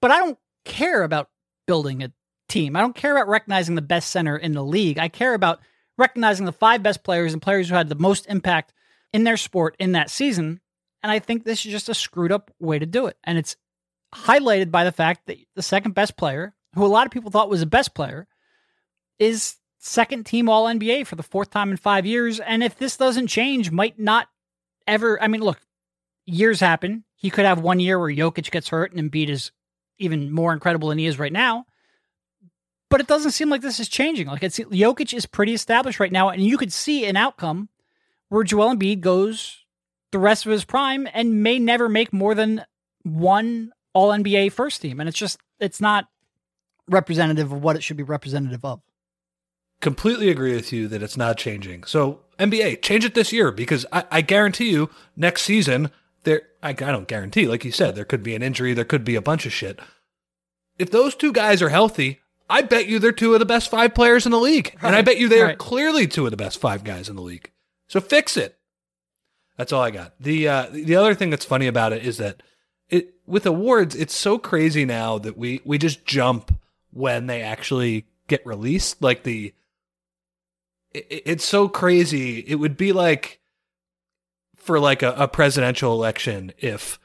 but 0.00 0.10
I 0.10 0.18
don't 0.18 0.38
care 0.64 1.02
about 1.02 1.30
building 1.66 2.02
a 2.02 2.12
team. 2.48 2.76
I 2.76 2.80
don't 2.80 2.96
care 2.96 3.16
about 3.16 3.28
recognizing 3.28 3.74
the 3.74 3.82
best 3.82 4.10
center 4.10 4.36
in 4.36 4.52
the 4.52 4.64
league. 4.64 4.98
I 4.98 5.08
care 5.08 5.34
about 5.34 5.60
recognizing 5.98 6.46
the 6.46 6.52
five 6.52 6.82
best 6.82 7.02
players 7.02 7.32
and 7.32 7.42
players 7.42 7.68
who 7.68 7.74
had 7.74 7.88
the 7.88 7.94
most 7.94 8.26
impact 8.26 8.72
in 9.12 9.24
their 9.24 9.36
sport 9.36 9.76
in 9.78 9.92
that 9.92 10.10
season. 10.10 10.60
And 11.06 11.12
I 11.12 11.20
think 11.20 11.44
this 11.44 11.64
is 11.64 11.70
just 11.70 11.88
a 11.88 11.94
screwed 11.94 12.32
up 12.32 12.50
way 12.58 12.80
to 12.80 12.84
do 12.84 13.06
it. 13.06 13.16
And 13.22 13.38
it's 13.38 13.54
highlighted 14.12 14.72
by 14.72 14.82
the 14.82 14.90
fact 14.90 15.26
that 15.26 15.38
the 15.54 15.62
second 15.62 15.94
best 15.94 16.16
player, 16.16 16.52
who 16.74 16.84
a 16.84 16.88
lot 16.88 17.06
of 17.06 17.12
people 17.12 17.30
thought 17.30 17.48
was 17.48 17.60
the 17.60 17.66
best 17.66 17.94
player, 17.94 18.26
is 19.20 19.54
second 19.78 20.26
team 20.26 20.48
All 20.48 20.64
NBA 20.64 21.06
for 21.06 21.14
the 21.14 21.22
fourth 21.22 21.50
time 21.50 21.70
in 21.70 21.76
five 21.76 22.06
years. 22.06 22.40
And 22.40 22.60
if 22.60 22.76
this 22.76 22.96
doesn't 22.96 23.28
change, 23.28 23.70
might 23.70 24.00
not 24.00 24.26
ever. 24.88 25.22
I 25.22 25.28
mean, 25.28 25.42
look, 25.42 25.60
years 26.24 26.58
happen. 26.58 27.04
He 27.14 27.30
could 27.30 27.44
have 27.44 27.60
one 27.60 27.78
year 27.78 28.00
where 28.00 28.12
Jokic 28.12 28.50
gets 28.50 28.70
hurt 28.70 28.92
and 28.92 29.00
Embiid 29.00 29.28
is 29.28 29.52
even 30.00 30.32
more 30.32 30.52
incredible 30.52 30.88
than 30.88 30.98
he 30.98 31.06
is 31.06 31.20
right 31.20 31.32
now. 31.32 31.66
But 32.90 33.00
it 33.00 33.06
doesn't 33.06 33.30
seem 33.30 33.48
like 33.48 33.60
this 33.60 33.78
is 33.78 33.88
changing. 33.88 34.26
Like 34.26 34.42
it's 34.42 34.58
Jokic 34.58 35.14
is 35.14 35.24
pretty 35.24 35.54
established 35.54 36.00
right 36.00 36.10
now, 36.10 36.30
and 36.30 36.42
you 36.42 36.58
could 36.58 36.72
see 36.72 37.06
an 37.06 37.16
outcome 37.16 37.68
where 38.28 38.42
Joel 38.42 38.74
Embiid 38.74 39.02
goes 39.02 39.62
the 40.12 40.18
rest 40.18 40.46
of 40.46 40.52
his 40.52 40.64
prime 40.64 41.08
and 41.12 41.42
may 41.42 41.58
never 41.58 41.88
make 41.88 42.12
more 42.12 42.34
than 42.34 42.64
one 43.02 43.72
All 43.92 44.10
NBA 44.10 44.52
first 44.52 44.82
team, 44.82 45.00
and 45.00 45.08
it's 45.08 45.18
just 45.18 45.38
it's 45.60 45.80
not 45.80 46.08
representative 46.88 47.52
of 47.52 47.62
what 47.62 47.76
it 47.76 47.82
should 47.82 47.96
be 47.96 48.02
representative 48.02 48.64
of. 48.64 48.80
completely 49.80 50.30
agree 50.30 50.54
with 50.54 50.72
you 50.72 50.88
that 50.88 51.02
it's 51.02 51.16
not 51.16 51.36
changing. 51.36 51.84
So 51.84 52.20
NBA, 52.38 52.82
change 52.82 53.04
it 53.04 53.14
this 53.14 53.32
year 53.32 53.50
because 53.50 53.86
I, 53.92 54.04
I 54.10 54.20
guarantee 54.20 54.70
you 54.70 54.90
next 55.16 55.42
season 55.42 55.90
there. 56.24 56.42
I, 56.62 56.70
I 56.70 56.72
don't 56.72 57.08
guarantee, 57.08 57.46
like 57.46 57.64
you 57.64 57.72
said, 57.72 57.94
there 57.94 58.04
could 58.04 58.22
be 58.22 58.34
an 58.34 58.42
injury, 58.42 58.74
there 58.74 58.84
could 58.84 59.04
be 59.04 59.16
a 59.16 59.22
bunch 59.22 59.46
of 59.46 59.52
shit. 59.52 59.80
If 60.78 60.90
those 60.90 61.14
two 61.14 61.32
guys 61.32 61.62
are 61.62 61.70
healthy, 61.70 62.20
I 62.48 62.62
bet 62.62 62.86
you 62.86 62.98
they're 62.98 63.12
two 63.12 63.32
of 63.34 63.40
the 63.40 63.46
best 63.46 63.70
five 63.70 63.94
players 63.94 64.26
in 64.26 64.32
the 64.32 64.38
league, 64.38 64.74
right. 64.76 64.88
and 64.88 64.96
I 64.96 65.02
bet 65.02 65.18
you 65.18 65.28
they 65.28 65.40
are 65.40 65.56
clearly 65.56 66.06
two 66.06 66.26
of 66.26 66.30
the 66.30 66.36
best 66.36 66.60
five 66.60 66.84
guys 66.84 67.08
in 67.08 67.16
the 67.16 67.22
league. 67.22 67.50
So 67.88 68.00
fix 68.00 68.36
it. 68.36 68.58
That's 69.56 69.72
all 69.72 69.82
I 69.82 69.90
got. 69.90 70.14
The 70.20 70.48
uh, 70.48 70.66
the 70.70 70.96
other 70.96 71.14
thing 71.14 71.30
that's 71.30 71.44
funny 71.44 71.66
about 71.66 71.92
it 71.92 72.04
is 72.04 72.18
that 72.18 72.42
it 72.88 73.14
with 73.26 73.46
awards, 73.46 73.94
it's 73.94 74.14
so 74.14 74.38
crazy 74.38 74.84
now 74.84 75.18
that 75.18 75.36
we 75.36 75.60
we 75.64 75.78
just 75.78 76.04
jump 76.04 76.58
when 76.92 77.26
they 77.26 77.42
actually 77.42 78.06
get 78.28 78.44
released. 78.46 79.02
Like 79.02 79.22
the 79.22 79.54
it, 80.92 81.22
it's 81.26 81.44
so 81.44 81.68
crazy. 81.68 82.40
It 82.40 82.56
would 82.56 82.76
be 82.76 82.92
like 82.92 83.40
for 84.56 84.78
like 84.78 85.02
a, 85.02 85.12
a 85.12 85.28
presidential 85.28 85.92
election 85.92 86.52
if 86.58 86.98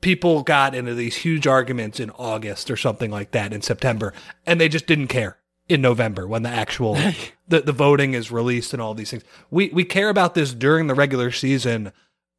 people 0.00 0.42
got 0.42 0.74
into 0.74 0.94
these 0.94 1.16
huge 1.16 1.46
arguments 1.46 1.98
in 1.98 2.10
August 2.10 2.70
or 2.70 2.76
something 2.76 3.10
like 3.10 3.32
that 3.32 3.52
in 3.52 3.62
September 3.62 4.12
and 4.44 4.60
they 4.60 4.68
just 4.68 4.86
didn't 4.86 5.08
care 5.08 5.38
in 5.68 5.80
November 5.80 6.26
when 6.26 6.42
the 6.42 6.50
actual 6.50 6.94
the, 7.48 7.60
the 7.60 7.72
voting 7.72 8.14
is 8.14 8.30
released 8.30 8.72
and 8.72 8.82
all 8.82 8.94
these 8.94 9.10
things. 9.10 9.24
We 9.50 9.70
we 9.70 9.84
care 9.84 10.08
about 10.08 10.34
this 10.34 10.52
during 10.52 10.86
the 10.86 10.94
regular 10.94 11.30
season 11.30 11.92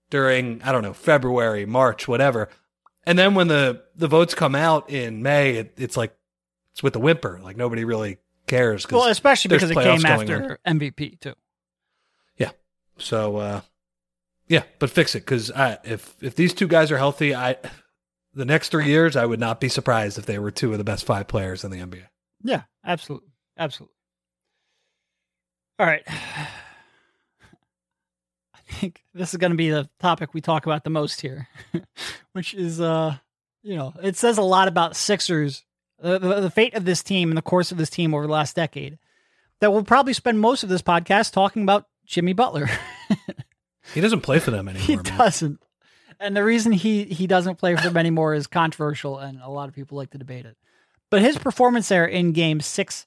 during 0.10 0.62
I 0.63 0.72
don't 0.72 0.84
know 0.84 0.94
February, 0.94 1.65
March, 1.65 2.08
whatever. 2.08 2.50
And 3.05 3.17
then 3.17 3.36
when 3.36 3.48
the 3.48 3.84
the 3.96 4.08
votes 4.08 4.34
come 4.34 4.55
out 4.55 4.89
in 4.89 5.22
May, 5.24 5.55
it, 5.55 5.74
it's 5.77 5.98
like 5.98 6.15
it's 6.72 6.84
with 6.84 6.96
a 6.96 7.00
whimper. 7.00 7.39
Like 7.44 7.58
nobody 7.58 7.86
really 7.86 8.17
cares. 8.48 8.89
Well, 8.89 9.08
especially 9.08 9.50
because 9.50 9.72
it 9.72 9.75
came 9.75 10.05
after 10.05 10.60
on. 10.65 10.79
MVP 10.79 11.20
too. 11.20 11.34
Yeah. 12.38 12.51
So 12.98 13.38
uh, 13.38 13.62
yeah, 14.48 14.63
but 14.79 14.89
fix 14.89 15.15
it 15.15 15.20
because 15.20 15.51
if 15.84 16.15
if 16.22 16.36
these 16.36 16.53
two 16.53 16.67
guys 16.67 16.91
are 16.91 16.98
healthy, 16.98 17.36
I 17.36 17.58
the 18.34 18.46
next 18.46 18.70
three 18.70 18.88
years 18.88 19.15
I 19.15 19.25
would 19.25 19.39
not 19.39 19.60
be 19.60 19.70
surprised 19.70 20.17
if 20.17 20.25
they 20.25 20.39
were 20.39 20.51
two 20.51 20.72
of 20.72 20.77
the 20.77 20.84
best 20.84 21.05
five 21.05 21.27
players 21.27 21.63
in 21.63 21.72
the 21.72 21.77
NBA. 21.77 22.08
Yeah, 22.44 22.63
absolutely, 22.86 23.30
absolutely. 23.58 23.96
All 25.80 25.86
right. 25.86 26.04
I 26.08 26.50
think 28.80 29.04
this 29.13 29.34
is 29.34 29.38
going 29.38 29.51
to 29.51 29.58
be 29.58 29.70
the 29.70 29.89
topic 30.00 30.34
we 30.34 30.42
talk 30.42 30.65
about 30.65 30.84
the 30.84 30.89
most 30.89 31.22
here, 31.22 31.48
which 32.34 32.54
is, 32.54 32.82
uh, 32.82 33.15
you 33.63 33.75
know, 33.75 33.94
it 34.01 34.18
says 34.18 34.38
a 34.38 34.44
lot 34.44 34.68
about 34.68 34.96
Sixers 34.96 35.63
the, 36.00 36.20
the, 36.20 36.42
the 36.42 36.50
fate 36.50 36.74
of 36.74 36.86
this 36.86 37.04
team 37.04 37.30
and 37.30 37.38
the 37.38 37.42
course 37.42 37.72
of 37.72 37.77
this 37.77 37.89
team 37.89 38.13
over 38.13 38.25
the 38.25 38.34
last 38.34 38.56
decade, 38.56 38.98
that 39.60 39.72
we'll 39.72 39.84
probably 39.84 40.13
spend 40.13 40.39
most 40.39 40.63
of 40.63 40.70
this 40.70 40.82
podcast 40.82 41.32
talking 41.32 41.63
about 41.63 41.88
Jimmy 42.06 42.34
Butler. 42.34 42.70
he 43.94 44.01
doesn't 44.01 44.22
play 44.22 44.39
for 44.39 44.51
them 44.51 44.68
anymore. 44.68 44.86
He 44.86 44.96
man. 44.96 45.18
doesn't. 45.18 45.62
And 46.20 46.36
the 46.36 46.44
reason 46.44 46.72
he, 46.72 47.04
he 47.06 47.27
doesn't 47.27 47.56
play 47.56 47.75
for 47.75 47.84
them 47.84 47.98
anymore 47.98 48.34
is 48.34 48.48
controversial, 48.48 49.20
and 49.20 49.42
a 49.42 49.50
lot 49.50 49.68
of 49.68 49.75
people 49.75 49.98
like 49.98 50.12
to 50.12 50.18
debate 50.18 50.46
it. 50.46 50.58
But 51.15 51.22
his 51.22 51.38
performance 51.38 51.88
there 51.88 52.05
in 52.05 52.34
game 52.34 52.60
six 52.60 53.05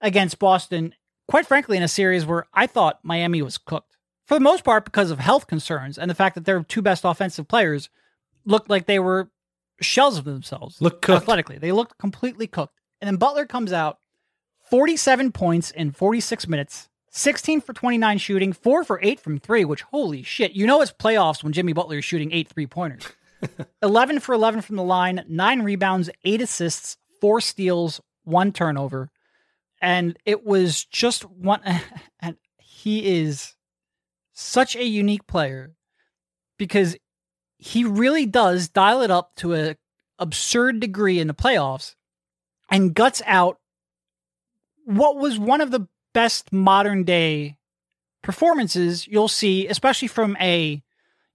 against 0.00 0.38
Boston, 0.38 0.94
quite 1.28 1.44
frankly, 1.44 1.76
in 1.76 1.82
a 1.82 1.88
series 1.88 2.24
where 2.24 2.46
I 2.54 2.66
thought 2.66 3.00
Miami 3.02 3.42
was 3.42 3.58
cooked, 3.58 3.98
for 4.24 4.32
the 4.32 4.40
most 4.40 4.64
part 4.64 4.86
because 4.86 5.10
of 5.10 5.18
health 5.18 5.46
concerns 5.46 5.98
and 5.98 6.10
the 6.10 6.14
fact 6.14 6.36
that 6.36 6.46
their 6.46 6.62
two 6.62 6.80
best 6.80 7.04
offensive 7.04 7.48
players 7.48 7.90
looked 8.46 8.70
like 8.70 8.86
they 8.86 8.98
were 8.98 9.30
shells 9.78 10.16
of 10.16 10.24
themselves. 10.24 10.80
Look 10.80 11.02
cooked. 11.02 11.20
athletically. 11.20 11.58
They 11.58 11.70
looked 11.70 11.98
completely 11.98 12.46
cooked. 12.46 12.80
And 12.98 13.08
then 13.08 13.16
Butler 13.16 13.44
comes 13.44 13.74
out 13.74 13.98
47 14.70 15.30
points 15.30 15.70
in 15.70 15.90
46 15.90 16.48
minutes, 16.48 16.88
16 17.10 17.60
for 17.60 17.74
29 17.74 18.16
shooting, 18.16 18.54
4 18.54 18.84
for 18.84 19.00
8 19.02 19.20
from 19.20 19.38
3, 19.38 19.66
which 19.66 19.82
holy 19.82 20.22
shit. 20.22 20.52
You 20.52 20.66
know 20.66 20.80
it's 20.80 20.92
playoffs 20.92 21.44
when 21.44 21.52
Jimmy 21.52 21.74
Butler 21.74 21.98
is 21.98 22.06
shooting 22.06 22.32
8 22.32 22.48
three-pointers. 22.48 23.02
11 23.82 24.20
for 24.20 24.34
11 24.34 24.62
from 24.62 24.76
the 24.76 24.82
line, 24.82 25.26
9 25.28 25.60
rebounds, 25.60 26.08
8 26.24 26.40
assists, 26.40 26.96
4 27.20 27.40
steals, 27.40 28.00
1 28.24 28.52
turnover. 28.52 29.10
And 29.82 30.18
it 30.24 30.44
was 30.44 30.84
just 30.84 31.24
one 31.24 31.60
and 32.20 32.36
he 32.58 33.20
is 33.20 33.54
such 34.32 34.76
a 34.76 34.84
unique 34.84 35.26
player 35.26 35.72
because 36.58 36.96
he 37.58 37.84
really 37.84 38.26
does 38.26 38.68
dial 38.68 39.02
it 39.02 39.10
up 39.10 39.34
to 39.36 39.54
a 39.54 39.76
absurd 40.18 40.80
degree 40.80 41.18
in 41.18 41.26
the 41.26 41.34
playoffs 41.34 41.94
and 42.70 42.94
guts 42.94 43.22
out 43.26 43.58
what 44.84 45.16
was 45.16 45.38
one 45.38 45.60
of 45.60 45.70
the 45.70 45.86
best 46.12 46.52
modern 46.52 47.04
day 47.04 47.56
performances 48.22 49.06
you'll 49.06 49.28
see, 49.28 49.66
especially 49.66 50.08
from 50.08 50.36
a, 50.40 50.82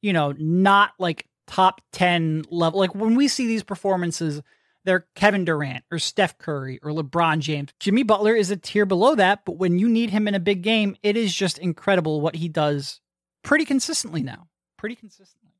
you 0.01 0.13
know, 0.13 0.33
not 0.37 0.91
like 0.99 1.25
top 1.47 1.81
10 1.93 2.45
level. 2.49 2.79
Like 2.79 2.95
when 2.95 3.15
we 3.15 3.27
see 3.27 3.47
these 3.47 3.63
performances, 3.63 4.41
they're 4.85 5.07
Kevin 5.15 5.43
Durant 5.43 5.83
or 5.91 5.99
Steph 5.99 6.37
Curry 6.37 6.79
or 6.81 6.91
LeBron 6.91 7.39
James. 7.39 7.71
Jimmy 7.79 8.03
Butler 8.03 8.35
is 8.35 8.51
a 8.51 8.57
tier 8.57 8.85
below 8.85 9.15
that, 9.15 9.43
but 9.45 9.57
when 9.57 9.79
you 9.79 9.89
need 9.89 10.11
him 10.11 10.27
in 10.27 10.35
a 10.35 10.39
big 10.39 10.61
game, 10.61 10.95
it 11.03 11.17
is 11.17 11.33
just 11.33 11.57
incredible 11.57 12.21
what 12.21 12.35
he 12.35 12.47
does 12.47 13.01
pretty 13.43 13.65
consistently 13.65 14.23
now. 14.23 14.47
Pretty 14.77 14.95
consistently. 14.95 15.51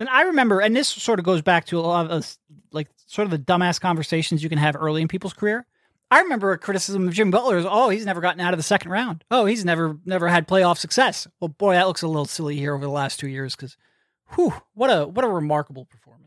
And 0.00 0.08
I 0.08 0.22
remember, 0.22 0.60
and 0.60 0.76
this 0.76 0.88
sort 0.88 1.18
of 1.18 1.24
goes 1.24 1.42
back 1.42 1.66
to 1.66 1.78
a 1.78 1.80
lot 1.80 2.04
of 2.04 2.12
us, 2.12 2.38
like 2.72 2.88
sort 3.06 3.24
of 3.26 3.30
the 3.30 3.38
dumbass 3.38 3.80
conversations 3.80 4.42
you 4.42 4.48
can 4.48 4.58
have 4.58 4.76
early 4.76 5.02
in 5.02 5.08
people's 5.08 5.32
career. 5.32 5.66
I 6.10 6.20
remember 6.20 6.52
a 6.52 6.58
criticism 6.58 7.08
of 7.08 7.14
Jim 7.14 7.30
Butler 7.30 7.58
is, 7.58 7.66
oh, 7.68 7.88
he's 7.88 8.06
never 8.06 8.20
gotten 8.20 8.40
out 8.40 8.52
of 8.52 8.58
the 8.58 8.64
second 8.64 8.90
round. 8.90 9.24
Oh, 9.30 9.46
he's 9.46 9.64
never 9.64 9.98
never 10.04 10.28
had 10.28 10.46
playoff 10.46 10.78
success. 10.78 11.26
Well, 11.40 11.48
boy, 11.48 11.74
that 11.74 11.86
looks 11.86 12.02
a 12.02 12.06
little 12.06 12.26
silly 12.26 12.56
here 12.56 12.74
over 12.74 12.84
the 12.84 12.90
last 12.90 13.18
two 13.18 13.28
years 13.28 13.56
because, 13.56 13.76
whew, 14.34 14.52
what 14.74 14.88
a 14.88 15.06
what 15.06 15.24
a 15.24 15.28
remarkable 15.28 15.86
performance. 15.86 16.23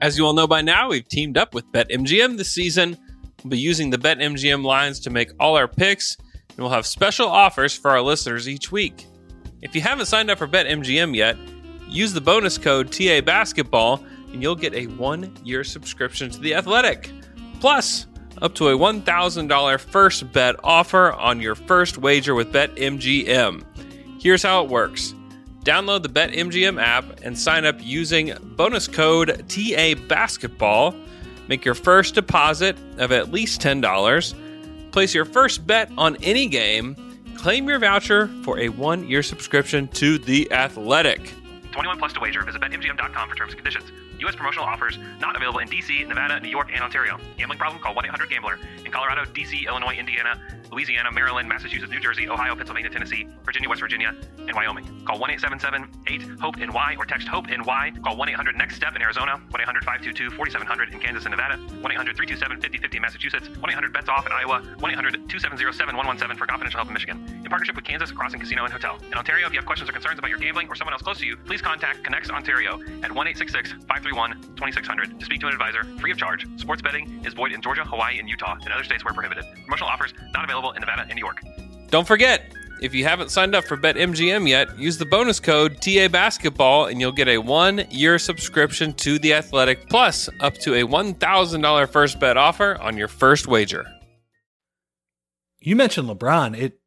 As 0.00 0.18
you 0.18 0.26
all 0.26 0.32
know 0.32 0.46
by 0.46 0.62
now, 0.62 0.88
we've 0.88 1.08
teamed 1.08 1.38
up 1.38 1.54
with 1.54 1.70
BetMGM 1.72 2.36
this 2.36 2.52
season. 2.52 2.96
We'll 3.42 3.50
be 3.50 3.58
using 3.58 3.90
the 3.90 3.98
BetMGM 3.98 4.64
lines 4.64 5.00
to 5.00 5.10
make 5.10 5.30
all 5.40 5.56
our 5.56 5.68
picks, 5.68 6.16
and 6.50 6.58
we'll 6.58 6.70
have 6.70 6.86
special 6.86 7.28
offers 7.28 7.76
for 7.76 7.90
our 7.90 8.02
listeners 8.02 8.48
each 8.48 8.72
week. 8.72 9.06
If 9.62 9.74
you 9.74 9.80
haven't 9.80 10.06
signed 10.06 10.30
up 10.30 10.38
for 10.38 10.46
BetMGM 10.46 11.14
yet, 11.14 11.36
Use 11.88 12.12
the 12.12 12.20
bonus 12.20 12.58
code 12.58 12.90
TA 12.90 13.20
Basketball, 13.20 14.04
and 14.32 14.42
you'll 14.42 14.56
get 14.56 14.74
a 14.74 14.86
one 14.86 15.32
year 15.44 15.62
subscription 15.62 16.30
to 16.30 16.38
The 16.38 16.54
Athletic. 16.54 17.10
Plus, 17.60 18.06
up 18.42 18.54
to 18.56 18.68
a 18.68 18.76
$1,000 18.76 19.80
first 19.80 20.32
bet 20.32 20.56
offer 20.62 21.12
on 21.12 21.40
your 21.40 21.54
first 21.54 21.98
wager 21.98 22.34
with 22.34 22.52
BetMGM. 22.52 24.20
Here's 24.20 24.42
how 24.42 24.64
it 24.64 24.70
works 24.70 25.14
download 25.66 26.02
the 26.02 26.08
BetMGM 26.08 26.80
app 26.80 27.20
and 27.22 27.36
sign 27.36 27.64
up 27.64 27.76
using 27.80 28.32
bonus 28.56 28.86
code 28.86 29.44
TA 29.48 29.94
Basketball. 30.06 30.94
Make 31.48 31.64
your 31.64 31.74
first 31.74 32.14
deposit 32.14 32.76
of 32.98 33.10
at 33.10 33.32
least 33.32 33.60
$10. 33.60 34.34
Place 34.92 35.12
your 35.12 35.24
first 35.24 35.66
bet 35.66 35.90
on 35.98 36.16
any 36.22 36.46
game. 36.46 36.94
Claim 37.36 37.68
your 37.68 37.80
voucher 37.80 38.28
for 38.44 38.60
a 38.60 38.68
one 38.68 39.08
year 39.08 39.22
subscription 39.22 39.88
to 39.88 40.18
The 40.18 40.50
Athletic. 40.52 41.32
21 41.72 41.98
plus 41.98 42.12
to 42.14 42.20
wager. 42.20 42.42
Visit 42.44 42.62
BetMGM.com 42.62 43.28
for 43.28 43.34
terms 43.34 43.52
and 43.52 43.58
conditions. 43.58 43.90
U.S. 44.20 44.34
promotional 44.34 44.66
offers 44.66 44.98
not 45.20 45.36
available 45.36 45.60
in 45.60 45.68
D.C., 45.68 46.04
Nevada, 46.04 46.40
New 46.40 46.48
York, 46.48 46.70
and 46.72 46.82
Ontario. 46.82 47.18
Gambling 47.36 47.58
problem? 47.58 47.80
Call 47.82 47.94
1-800-GAMBLER. 47.94 48.58
In 48.84 48.92
Colorado, 48.92 49.24
D.C., 49.32 49.66
Illinois, 49.66 49.94
Indiana, 49.94 50.40
Louisiana, 50.70 51.12
Maryland, 51.12 51.48
Massachusetts, 51.48 51.90
New 51.90 52.00
Jersey, 52.00 52.28
Ohio, 52.28 52.54
Pennsylvania, 52.56 52.90
Tennessee, 52.90 53.28
Virginia, 53.44 53.68
West 53.68 53.80
Virginia, 53.80 54.14
and 54.38 54.52
Wyoming. 54.52 54.84
Call 55.04 55.18
1-877-8-HOPE-NY 55.20 56.96
or 56.98 57.04
text 57.04 57.28
HOPE-NY. 57.28 57.92
Call 58.02 58.16
1-800-NEXT-STEP 58.16 58.96
in 58.96 59.02
Arizona, 59.02 59.40
1-800-522-4700 59.52 60.92
in 60.92 61.00
Kansas 61.00 61.24
and 61.24 61.30
Nevada, 61.30 61.56
1-800-327-5050 61.82 62.94
in 62.94 63.02
Massachusetts, 63.02 63.48
1-800-BETS-OFF 63.48 64.26
in 64.26 64.32
Iowa, 64.32 64.62
1-800-2707-117 64.78 66.36
for 66.36 66.46
confidential 66.46 66.78
help 66.78 66.88
in 66.88 66.94
Michigan. 66.94 67.24
In 67.44 67.48
partnership 67.48 67.76
with 67.76 67.84
Kansas 67.84 68.10
Crossing 68.10 68.40
Casino 68.40 68.64
and 68.64 68.72
Hotel. 68.72 68.98
In 69.06 69.14
Ontario, 69.14 69.46
if 69.46 69.52
you 69.52 69.58
have 69.58 69.66
questions 69.66 69.88
or 69.88 69.92
concerns 69.92 70.18
about 70.18 70.30
your 70.30 70.38
gambling 70.38 70.68
or 70.68 70.74
someone 70.74 70.92
else 70.92 71.02
close 71.02 71.18
to 71.18 71.26
you, 71.26 71.36
please 71.36 71.62
contact 71.62 72.02
ConnexOntario 72.02 73.04
at 73.04 73.10
1-866-531-2600 74.12 75.18
to 75.18 75.24
speak 75.24 75.40
to 75.40 75.46
an 75.46 75.52
advisor 75.52 75.84
free 75.98 76.10
of 76.10 76.18
charge. 76.18 76.46
Sports 76.56 76.82
betting 76.82 77.24
is 77.24 77.34
void 77.34 77.52
in 77.52 77.62
Georgia, 77.62 77.84
Hawaii, 77.84 78.18
and 78.18 78.28
Utah, 78.28 78.56
and 78.62 78.72
other 78.72 78.84
states 78.84 79.04
where 79.04 79.14
prohibited. 79.14 79.44
Promotional 79.64 79.88
offers 79.88 80.12
not 80.32 80.44
available 80.44 80.72
in 80.72 80.80
Nevada 80.80 81.02
and 81.02 81.14
New 81.14 81.20
York. 81.20 81.42
Don't 81.90 82.06
forget, 82.06 82.52
if 82.82 82.94
you 82.94 83.04
haven't 83.04 83.30
signed 83.30 83.54
up 83.54 83.64
for 83.64 83.76
BetMGM 83.76 84.48
yet, 84.48 84.78
use 84.78 84.98
the 84.98 85.06
bonus 85.06 85.40
code 85.40 85.80
TA 85.80 86.08
Basketball 86.08 86.86
and 86.86 87.00
you'll 87.00 87.12
get 87.12 87.28
a 87.28 87.38
one 87.38 87.84
year 87.90 88.18
subscription 88.18 88.92
to 88.94 89.18
The 89.18 89.34
Athletic, 89.34 89.88
plus 89.88 90.28
up 90.40 90.54
to 90.58 90.74
a 90.74 90.82
$1,000 90.82 91.88
first 91.88 92.20
bet 92.20 92.36
offer 92.36 92.76
on 92.80 92.96
your 92.96 93.08
first 93.08 93.46
wager. 93.46 93.86
You 95.60 95.74
mentioned 95.74 96.08
LeBron. 96.08 96.56
It 96.56 96.78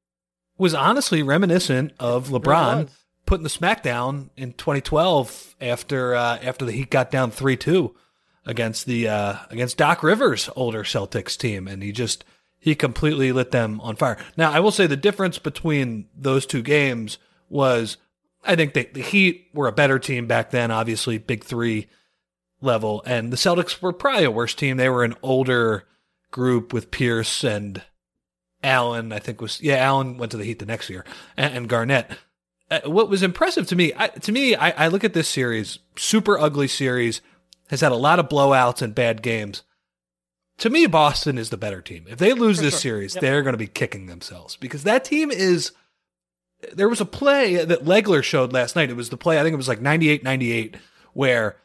was 0.58 0.74
honestly 0.74 1.24
reminiscent 1.24 1.94
of 2.00 2.30
LeBron 2.30 2.90
putting 3.30 3.44
the 3.44 3.50
smackdown 3.50 4.28
in 4.36 4.54
2012 4.54 5.56
after 5.62 6.16
uh, 6.16 6.40
after 6.42 6.66
the 6.66 6.72
Heat 6.72 6.90
got 6.90 7.12
down 7.12 7.32
3-2 7.32 7.94
against 8.44 8.88
the 8.88 9.08
uh, 9.08 9.36
against 9.52 9.78
Doc 9.78 10.02
Rivers' 10.02 10.50
older 10.56 10.84
Celtics 10.84 11.38
team 11.38 11.68
and 11.68 11.84
he 11.84 11.92
just 11.92 12.26
he 12.58 12.74
completely 12.74 13.32
lit 13.32 13.52
them 13.52 13.80
on 13.82 13.96
fire. 13.96 14.18
Now, 14.36 14.52
I 14.52 14.60
will 14.60 14.72
say 14.72 14.88
the 14.88 14.98
difference 14.98 15.38
between 15.38 16.10
those 16.18 16.48
two 16.48 16.64
games 16.64 17.20
was 17.50 17.98
I 18.44 18.56
think 18.56 18.74
the 18.74 19.00
Heat 19.00 19.50
were 19.54 19.68
a 19.68 19.72
better 19.72 20.00
team 20.00 20.26
back 20.26 20.50
then, 20.50 20.72
obviously, 20.72 21.20
big 21.20 21.44
three 21.44 21.88
level, 22.62 23.04
and 23.06 23.32
the 23.32 23.38
Celtics 23.38 23.80
were 23.80 23.94
probably 23.94 24.24
a 24.24 24.32
worse 24.32 24.56
team. 24.56 24.78
They 24.78 24.90
were 24.90 25.04
an 25.04 25.16
older 25.22 25.86
group 26.32 26.74
with 26.74 26.90
Pierce 26.90 27.44
and 27.44 27.84
Allen, 28.64 29.12
I 29.12 29.20
think 29.20 29.40
was, 29.40 29.62
yeah, 29.62 29.76
Allen 29.76 30.18
went 30.18 30.32
to 30.32 30.38
the 30.38 30.46
Heat 30.46 30.58
the 30.58 30.66
next 30.66 30.90
year, 30.90 31.06
and, 31.38 31.54
and 31.54 31.70
Garnett. 31.70 32.10
Uh, 32.72 32.82
what 32.86 33.10
was 33.10 33.24
impressive 33.24 33.66
to 33.68 33.76
me, 33.76 33.92
I, 33.98 34.08
to 34.08 34.32
me, 34.32 34.56
I, 34.56 34.86
I 34.86 34.88
look 34.90 35.04
at 35.04 35.14
this 35.14 35.28
series, 35.28 35.80
super 35.98 36.38
ugly 36.38 36.68
series, 36.68 37.22
has 37.70 37.82
had 37.82 37.92
a 37.92 37.96
lot 37.96 38.20
of 38.20 38.30
blowouts 38.30 38.82
and 38.82 38.94
bad 38.94 39.22
games. 39.22 39.64
To 40.60 40.70
me, 40.70 40.86
Boston 40.88 41.38
is 41.38 41.50
the 41.50 41.58
better 41.58 41.82
team. 41.82 42.06
If 42.10 42.20
they 42.20 42.34
lose 42.34 42.58
For 42.58 42.64
this 42.64 42.74
sure. 42.76 42.80
series, 42.80 43.16
Yep. 43.16 43.22
they're 43.22 43.42
going 43.44 43.54
to 43.54 43.58
be 43.58 43.68
kicking 43.68 44.08
themselves 44.08 44.56
because 44.56 44.84
that 44.84 45.04
team 45.06 45.32
is. 45.32 45.72
There 46.74 46.90
was 46.90 47.00
a 47.00 47.06
play 47.06 47.64
that 47.64 47.86
Legler 47.86 48.22
showed 48.22 48.52
last 48.52 48.76
night. 48.76 48.90
It 48.90 48.98
was 48.98 49.10
the 49.10 49.16
play, 49.16 49.40
I 49.40 49.44
think 49.44 49.54
it 49.54 49.58
was 49.58 49.70
like 49.70 49.80
98 49.82 50.24
98, 50.26 50.76
where 51.14 51.56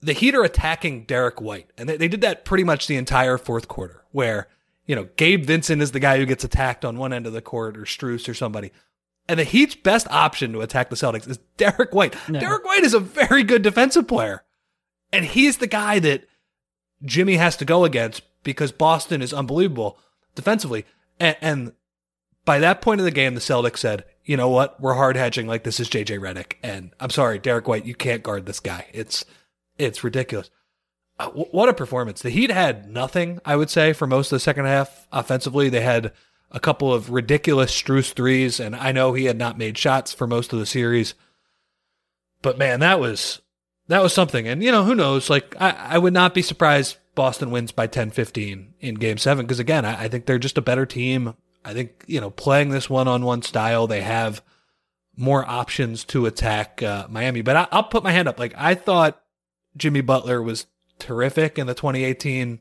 the 0.00 0.12
Heat 0.12 0.34
are 0.34 0.42
attacking 0.42 1.04
Derrick 1.04 1.40
White. 1.40 1.70
And 1.78 1.88
they, 1.88 1.96
they 1.96 2.08
did 2.08 2.20
that 2.22 2.44
pretty 2.44 2.64
much 2.64 2.88
the 2.88 2.96
entire 2.96 3.38
fourth 3.38 3.68
quarter, 3.68 4.02
where, 4.10 4.48
you 4.84 4.96
know, 4.96 5.08
Gabe 5.16 5.44
Vincent 5.46 5.80
is 5.80 5.92
the 5.92 6.00
guy 6.00 6.18
who 6.18 6.26
gets 6.26 6.42
attacked 6.42 6.84
on 6.84 6.98
one 6.98 7.12
end 7.12 7.28
of 7.28 7.32
the 7.32 7.40
court 7.40 7.76
or 7.76 7.82
Strus 7.82 8.28
or 8.28 8.34
somebody. 8.34 8.72
And 9.28 9.38
the 9.38 9.44
Heat's 9.44 9.74
best 9.74 10.06
option 10.10 10.52
to 10.52 10.60
attack 10.60 10.90
the 10.90 10.96
Celtics 10.96 11.28
is 11.28 11.38
Derrick 11.56 11.94
White. 11.94 12.14
No. 12.28 12.40
Derrick 12.40 12.64
White 12.64 12.82
is 12.84 12.94
a 12.94 13.00
very 13.00 13.42
good 13.42 13.62
defensive 13.62 14.06
player. 14.06 14.42
And 15.12 15.24
he's 15.24 15.58
the 15.58 15.66
guy 15.66 15.98
that 16.00 16.26
Jimmy 17.04 17.36
has 17.36 17.56
to 17.58 17.64
go 17.64 17.84
against 17.84 18.22
because 18.42 18.72
Boston 18.72 19.22
is 19.22 19.32
unbelievable 19.32 19.98
defensively. 20.34 20.84
And, 21.18 21.36
and 21.40 21.72
by 22.44 22.58
that 22.58 22.82
point 22.82 23.00
of 23.00 23.04
the 23.04 23.10
game, 23.10 23.34
the 23.34 23.40
Celtics 23.40 23.78
said, 23.78 24.04
you 24.24 24.36
know 24.36 24.48
what? 24.48 24.80
We're 24.80 24.94
hard 24.94 25.16
hedging 25.16 25.46
like 25.46 25.64
this 25.64 25.80
is 25.80 25.88
JJ 25.88 26.18
Redick. 26.18 26.54
And 26.62 26.90
I'm 27.00 27.10
sorry, 27.10 27.38
Derrick 27.38 27.68
White, 27.68 27.86
you 27.86 27.94
can't 27.94 28.22
guard 28.22 28.46
this 28.46 28.60
guy. 28.60 28.86
It's, 28.92 29.24
it's 29.78 30.04
ridiculous. 30.04 30.50
Uh, 31.18 31.30
wh- 31.30 31.54
what 31.54 31.68
a 31.68 31.74
performance. 31.74 32.22
The 32.22 32.30
Heat 32.30 32.50
had 32.50 32.90
nothing, 32.90 33.38
I 33.44 33.56
would 33.56 33.70
say, 33.70 33.92
for 33.92 34.06
most 34.06 34.32
of 34.32 34.36
the 34.36 34.40
second 34.40 34.66
half 34.66 35.06
offensively. 35.12 35.68
They 35.68 35.82
had 35.82 36.12
a 36.50 36.60
couple 36.60 36.92
of 36.92 37.10
ridiculous 37.10 37.72
Strus 37.72 38.12
threes, 38.12 38.60
and 38.60 38.76
I 38.76 38.92
know 38.92 39.12
he 39.12 39.24
had 39.24 39.38
not 39.38 39.58
made 39.58 39.76
shots 39.76 40.12
for 40.12 40.26
most 40.26 40.52
of 40.52 40.58
the 40.58 40.66
series. 40.66 41.14
But 42.42 42.58
man, 42.58 42.80
that 42.80 43.00
was 43.00 43.40
that 43.88 44.02
was 44.02 44.12
something. 44.12 44.46
And 44.46 44.62
you 44.62 44.70
know, 44.70 44.84
who 44.84 44.94
knows? 44.94 45.30
Like 45.30 45.56
I, 45.60 45.70
I 45.70 45.98
would 45.98 46.12
not 46.12 46.34
be 46.34 46.42
surprised 46.42 46.96
Boston 47.14 47.50
wins 47.50 47.72
by 47.72 47.86
10-15 47.86 48.66
in 48.80 48.94
game 48.96 49.18
seven. 49.18 49.46
Because 49.46 49.60
again, 49.60 49.84
I, 49.84 50.04
I 50.04 50.08
think 50.08 50.26
they're 50.26 50.38
just 50.38 50.58
a 50.58 50.62
better 50.62 50.86
team. 50.86 51.34
I 51.64 51.72
think, 51.72 52.04
you 52.06 52.20
know, 52.20 52.30
playing 52.30 52.70
this 52.70 52.90
one 52.90 53.08
on 53.08 53.24
one 53.24 53.42
style, 53.42 53.86
they 53.86 54.02
have 54.02 54.42
more 55.16 55.48
options 55.48 56.04
to 56.04 56.26
attack 56.26 56.82
uh, 56.82 57.06
Miami. 57.08 57.42
But 57.42 57.56
I, 57.56 57.68
I'll 57.72 57.84
put 57.84 58.04
my 58.04 58.12
hand 58.12 58.28
up. 58.28 58.38
Like 58.38 58.54
I 58.56 58.74
thought 58.74 59.22
Jimmy 59.76 60.00
Butler 60.00 60.42
was 60.42 60.66
terrific 60.98 61.58
in 61.58 61.66
the 61.66 61.74
2018, 61.74 62.60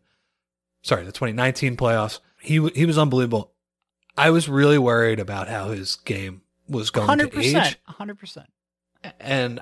sorry, 0.81 1.03
the 1.03 1.11
2019 1.11 1.77
playoffs. 1.77 2.19
He 2.39 2.65
he 2.69 2.85
was 2.85 2.97
unbelievable. 2.97 3.52
I 4.17 4.29
was 4.29 4.47
really 4.47 4.77
worried 4.77 5.19
about 5.19 5.47
how 5.47 5.69
his 5.69 5.95
game 5.95 6.41
was 6.67 6.89
going 6.89 7.07
Hundred 7.07 7.31
to 7.31 7.39
age, 7.39 7.79
hundred 7.85 8.19
percent. 8.19 8.47
and 9.19 9.61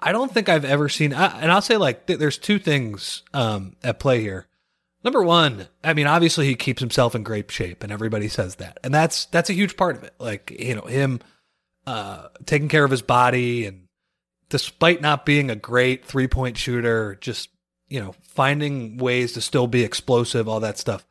I 0.00 0.12
don't 0.12 0.32
think 0.32 0.48
I've 0.48 0.64
ever 0.64 0.88
seen. 0.88 1.12
I, 1.12 1.40
and 1.40 1.52
I'll 1.52 1.62
say 1.62 1.76
like 1.76 2.06
th- 2.06 2.18
there's 2.18 2.38
two 2.38 2.58
things 2.58 3.22
um, 3.34 3.76
at 3.82 3.98
play 3.98 4.20
here. 4.20 4.46
Number 5.02 5.22
one, 5.22 5.66
I 5.82 5.94
mean, 5.94 6.06
obviously 6.06 6.46
he 6.46 6.54
keeps 6.54 6.80
himself 6.80 7.14
in 7.14 7.22
great 7.22 7.50
shape, 7.50 7.82
and 7.82 7.90
everybody 7.90 8.28
says 8.28 8.56
that, 8.56 8.78
and 8.84 8.92
that's 8.92 9.26
that's 9.26 9.50
a 9.50 9.54
huge 9.54 9.76
part 9.76 9.96
of 9.96 10.04
it. 10.04 10.14
Like 10.18 10.54
you 10.58 10.74
know 10.74 10.82
him 10.82 11.20
uh, 11.86 12.28
taking 12.46 12.68
care 12.68 12.84
of 12.84 12.90
his 12.90 13.02
body, 13.02 13.66
and 13.66 13.88
despite 14.48 15.00
not 15.00 15.24
being 15.26 15.50
a 15.50 15.56
great 15.56 16.04
three 16.04 16.28
point 16.28 16.56
shooter, 16.56 17.16
just 17.20 17.48
you 17.88 18.00
know 18.00 18.14
finding 18.22 18.98
ways 18.98 19.32
to 19.32 19.40
still 19.40 19.66
be 19.66 19.82
explosive, 19.84 20.48
all 20.48 20.60
that 20.60 20.78
stuff. 20.78 21.06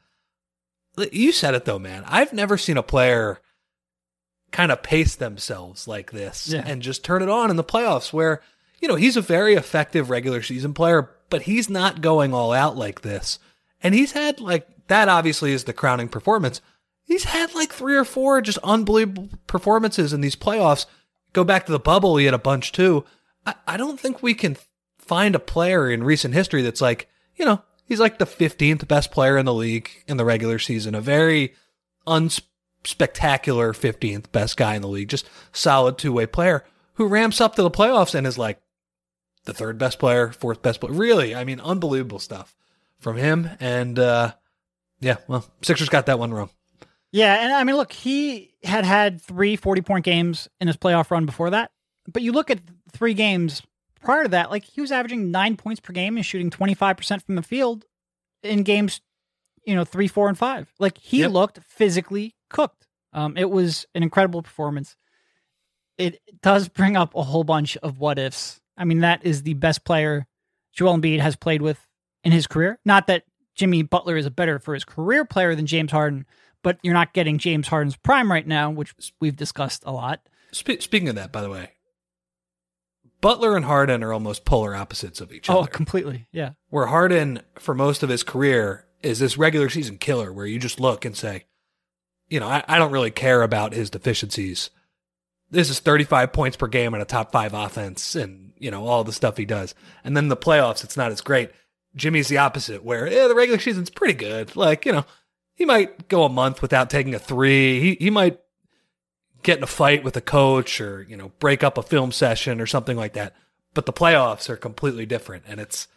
You 1.11 1.31
said 1.31 1.53
it 1.55 1.65
though, 1.65 1.79
man. 1.79 2.03
I've 2.07 2.33
never 2.33 2.57
seen 2.57 2.77
a 2.77 2.83
player 2.83 3.39
kind 4.51 4.71
of 4.71 4.81
pace 4.81 5.15
themselves 5.15 5.87
like 5.87 6.11
this 6.11 6.47
Yeah. 6.49 6.63
and 6.65 6.81
just 6.81 7.03
turn 7.03 7.21
it 7.21 7.29
on 7.29 7.49
in 7.49 7.55
the 7.55 7.63
playoffs 7.63 8.11
where, 8.11 8.41
you 8.81 8.87
know, 8.87 8.95
he's 8.95 9.15
a 9.17 9.21
very 9.21 9.53
effective 9.55 10.09
regular 10.09 10.41
season 10.41 10.73
player, 10.73 11.11
but 11.29 11.43
he's 11.43 11.69
not 11.69 12.01
going 12.01 12.33
all 12.33 12.51
out 12.51 12.75
like 12.75 13.01
this. 13.01 13.37
And 13.83 13.93
he's 13.93 14.13
had 14.13 14.39
like 14.39 14.67
that 14.87 15.07
obviously 15.07 15.51
is 15.53 15.65
the 15.65 15.73
crowning 15.73 16.09
performance. 16.09 16.61
He's 17.03 17.25
had 17.25 17.53
like 17.55 17.71
three 17.71 17.95
or 17.95 18.05
four 18.05 18.41
just 18.41 18.57
unbelievable 18.63 19.29
performances 19.47 20.13
in 20.13 20.21
these 20.21 20.35
playoffs. 20.35 20.85
Go 21.33 21.43
back 21.43 21.65
to 21.67 21.71
the 21.71 21.79
bubble, 21.79 22.17
he 22.17 22.25
had 22.25 22.33
a 22.33 22.39
bunch 22.39 22.71
too. 22.71 23.05
I, 23.45 23.53
I 23.67 23.77
don't 23.77 23.99
think 23.99 24.21
we 24.23 24.33
can 24.33 24.57
find 24.97 25.35
a 25.35 25.39
player 25.39 25.89
in 25.89 26.03
recent 26.03 26.33
history 26.33 26.61
that's 26.63 26.81
like, 26.81 27.07
you 27.35 27.45
know, 27.45 27.61
he's 27.89 27.99
like 27.99 28.19
the 28.19 28.25
15th 28.25 28.87
best 28.87 29.11
player 29.11 29.37
in 29.37 29.45
the 29.45 29.53
league 29.53 29.89
in 30.07 30.15
the 30.15 30.23
regular 30.23 30.59
season, 30.59 30.95
a 30.95 31.01
very 31.01 31.53
unspectacular 32.07 33.73
15th 33.75 34.31
best 34.31 34.55
guy 34.55 34.75
in 34.75 34.81
the 34.81 34.87
league, 34.87 35.09
just 35.09 35.29
solid 35.51 35.97
two 35.97 36.13
way 36.13 36.25
player 36.25 36.63
who 36.93 37.07
ramps 37.07 37.41
up 37.41 37.55
to 37.55 37.63
the 37.63 37.71
playoffs 37.71 38.15
and 38.15 38.25
is 38.25 38.37
like 38.37 38.61
the 39.45 39.53
third 39.53 39.77
best 39.77 39.99
player, 39.99 40.31
fourth 40.31 40.61
best 40.61 40.79
player. 40.79 40.93
Really, 40.93 41.35
I 41.35 41.43
mean, 41.43 41.59
unbelievable 41.59 42.19
stuff 42.19 42.55
from 42.99 43.17
him. 43.17 43.49
And 43.59 43.97
uh, 43.97 44.33
yeah, 45.01 45.17
well, 45.27 45.45
Sixers 45.61 45.89
got 45.89 46.05
that 46.05 46.19
one 46.19 46.33
wrong. 46.33 46.49
Yeah, 47.11 47.43
and 47.43 47.51
I 47.51 47.63
mean, 47.63 47.75
look, 47.75 47.91
he 47.91 48.53
had 48.63 48.85
had 48.85 49.21
three 49.21 49.55
40 49.55 49.81
point 49.81 50.05
games 50.05 50.47
in 50.61 50.67
his 50.67 50.77
playoff 50.77 51.09
run 51.09 51.25
before 51.25 51.49
that. 51.49 51.71
But 52.07 52.21
you 52.21 52.31
look 52.31 52.51
at 52.51 52.59
three 52.91 53.13
games 53.13 53.61
prior 54.01 54.23
to 54.23 54.29
that, 54.29 54.49
like 54.51 54.63
he 54.63 54.81
was 54.81 54.91
averaging 54.91 55.31
nine 55.31 55.57
points 55.57 55.79
per 55.79 55.93
game 55.93 56.15
and 56.17 56.25
shooting 56.25 56.49
25% 56.49 57.21
from 57.23 57.35
the 57.35 57.41
field 57.43 57.85
in 58.43 58.63
games, 58.63 59.01
you 59.65 59.75
know, 59.75 59.83
three, 59.85 60.07
four, 60.07 60.27
and 60.29 60.37
five. 60.37 60.73
Like 60.79 60.97
he 60.97 61.19
Yep. 61.21 61.31
looked 61.31 61.59
physically 61.67 62.35
cooked. 62.49 62.87
Um, 63.13 63.35
it 63.37 63.49
was 63.49 63.85
an 63.95 64.03
incredible 64.03 64.41
performance. 64.41 64.95
It 65.97 66.21
does 66.41 66.69
bring 66.69 66.95
up 66.95 67.13
a 67.15 67.23
whole 67.23 67.43
bunch 67.43 67.75
of 67.77 67.99
what 67.99 68.17
ifs. 68.19 68.61
I 68.77 68.85
mean, 68.85 68.99
that 68.99 69.25
is 69.25 69.43
the 69.43 69.55
best 69.55 69.83
player 69.83 70.25
Joel 70.73 70.97
Embiid 70.97 71.19
has 71.19 71.35
played 71.35 71.61
with 71.61 71.85
in 72.23 72.31
his 72.31 72.47
career. 72.47 72.79
Not 72.85 73.07
that 73.07 73.23
Jimmy 73.55 73.81
Butler 73.81 74.15
is 74.15 74.25
a 74.25 74.31
better 74.31 74.59
for 74.59 74.73
his 74.73 74.85
career 74.85 75.25
player 75.25 75.55
than 75.55 75.65
James 75.65 75.91
Harden, 75.91 76.25
but 76.63 76.77
you're 76.83 76.93
not 76.93 77.13
getting 77.13 77.37
James 77.37 77.67
Harden's 77.67 77.97
prime 77.97 78.31
right 78.31 78.47
now, 78.47 78.69
which 78.69 78.93
we've 79.19 79.35
discussed 79.35 79.83
a 79.85 79.91
lot. 79.91 80.21
Spe- 80.53 80.79
speaking 80.79 81.09
of 81.09 81.15
that, 81.15 81.31
by 81.33 81.41
the 81.41 81.49
way, 81.49 81.71
Butler 83.21 83.55
and 83.55 83.65
Harden 83.65 84.03
are 84.03 84.13
almost 84.13 84.45
polar 84.45 84.75
opposites 84.75 85.19
of 85.21 85.31
each 85.31 85.49
Oh, 85.49 85.59
other. 85.59 85.63
Oh, 85.69 85.71
completely. 85.71 86.27
Yeah. 86.31 86.51
where 86.69 86.85
Harden, 86.87 87.41
for 87.55 87.73
most 87.75 88.01
of 88.03 88.09
his 88.09 88.23
career, 88.23 88.85
is 89.01 89.19
this 89.19 89.37
regular 89.37 89.69
season 89.69 89.97
killer 89.97 90.31
where 90.31 90.45
you 90.45 90.59
just 90.59 90.79
look 90.79 91.05
and 91.05 91.15
say, 91.15 91.45
you 92.29 92.39
know, 92.39 92.47
I, 92.47 92.63
I 92.67 92.77
don't 92.77 92.91
really 92.91 93.11
care 93.11 93.41
about 93.41 93.73
his 93.73 93.89
deficiencies. 93.89 94.69
This 95.51 95.69
is 95.69 95.79
35 95.79 96.31
points 96.31 96.57
per 96.57 96.67
game 96.67 96.93
and 96.93 97.01
a 97.01 97.05
top 97.05 97.31
five 97.31 97.53
offense 97.53 98.15
and, 98.15 98.53
you 98.57 98.69
know, 98.71 98.85
all 98.85 99.03
the 99.03 99.13
stuff 99.13 99.37
he 99.37 99.45
does. 99.45 99.73
And 100.03 100.15
then 100.15 100.27
the 100.27 100.37
playoffs, 100.37 100.83
it's 100.83 100.97
not 100.97 101.11
as 101.11 101.21
great. 101.21 101.51
Jimmy's 101.95 102.27
the 102.27 102.37
opposite, 102.37 102.83
where 102.83 103.07
yeah, 103.11 103.27
the 103.27 103.33
regular 103.35 103.59
season's 103.59 103.89
pretty 103.89 104.13
good. 104.13 104.55
Like, 104.55 104.85
you 104.85 104.91
know, 104.91 105.05
he 105.55 105.65
might 105.65 106.07
go 106.07 106.23
a 106.23 106.29
month 106.29 106.61
without 106.61 106.89
taking 106.89 107.15
a 107.15 107.19
three. 107.19 107.79
He, 107.79 107.95
he 107.99 108.09
might 108.11 108.39
get 109.43 109.57
in 109.57 109.63
a 109.63 109.67
fight 109.67 110.03
with 110.03 110.17
a 110.17 110.21
coach 110.21 110.81
or, 110.81 111.05
you 111.07 111.15
know, 111.15 111.31
break 111.39 111.63
up 111.63 111.77
a 111.77 111.83
film 111.83 112.11
session 112.11 112.59
or 112.59 112.65
something 112.65 112.97
like 112.97 113.13
that. 113.13 113.35
But 113.73 113.85
the 113.85 113.93
playoffs 113.93 114.49
are 114.49 114.57
completely 114.57 115.05
different. 115.05 115.43
And 115.47 115.59
it's, 115.59 115.87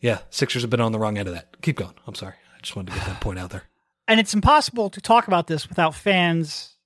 yeah, 0.00 0.18
Sixers 0.30 0.62
have 0.62 0.70
been 0.70 0.80
on 0.80 0.92
the 0.92 0.98
wrong 0.98 1.16
end 1.16 1.28
of 1.28 1.34
that. 1.34 1.60
Keep 1.62 1.76
going. 1.76 1.94
I'm 2.06 2.14
sorry. 2.14 2.34
I 2.54 2.60
just 2.60 2.76
wanted 2.76 2.92
to 2.92 2.98
get 2.98 3.06
that 3.06 3.20
point 3.20 3.38
out 3.38 3.50
there. 3.50 3.64
And 4.06 4.20
it's 4.20 4.34
impossible 4.34 4.90
to 4.90 5.00
talk 5.00 5.28
about 5.28 5.46
this 5.46 5.66
without 5.66 5.94
fans 5.94 6.76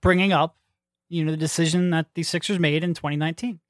bringing 0.00 0.32
up, 0.32 0.56
you 1.10 1.22
know, 1.22 1.30
the 1.30 1.36
decision 1.36 1.90
that 1.90 2.06
the 2.14 2.22
Sixers 2.22 2.58
made 2.58 2.82
in 2.82 2.94
2019. 2.94 3.60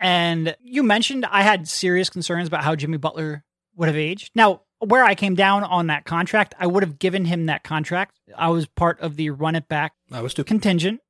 And 0.00 0.56
you 0.60 0.82
mentioned 0.82 1.26
I 1.26 1.42
had 1.42 1.68
serious 1.68 2.10
concerns 2.10 2.48
about 2.48 2.64
how 2.64 2.74
Jimmy 2.74 2.98
Butler 2.98 3.44
would 3.76 3.86
have 3.86 3.96
aged. 3.96 4.32
Now, 4.34 4.62
where 4.80 5.04
I 5.04 5.14
came 5.14 5.36
down 5.36 5.62
on 5.62 5.86
that 5.88 6.06
contract, 6.06 6.56
I 6.58 6.66
would 6.66 6.82
have 6.82 6.98
given 6.98 7.24
him 7.24 7.46
that 7.46 7.62
contract. 7.62 8.18
I 8.36 8.48
was 8.48 8.66
part 8.66 9.00
of 9.00 9.14
the 9.14 9.30
run 9.30 9.54
it 9.54 9.68
back 9.68 9.92
I 10.10 10.22
was 10.22 10.34
too. 10.34 10.44
contingent. 10.44 11.00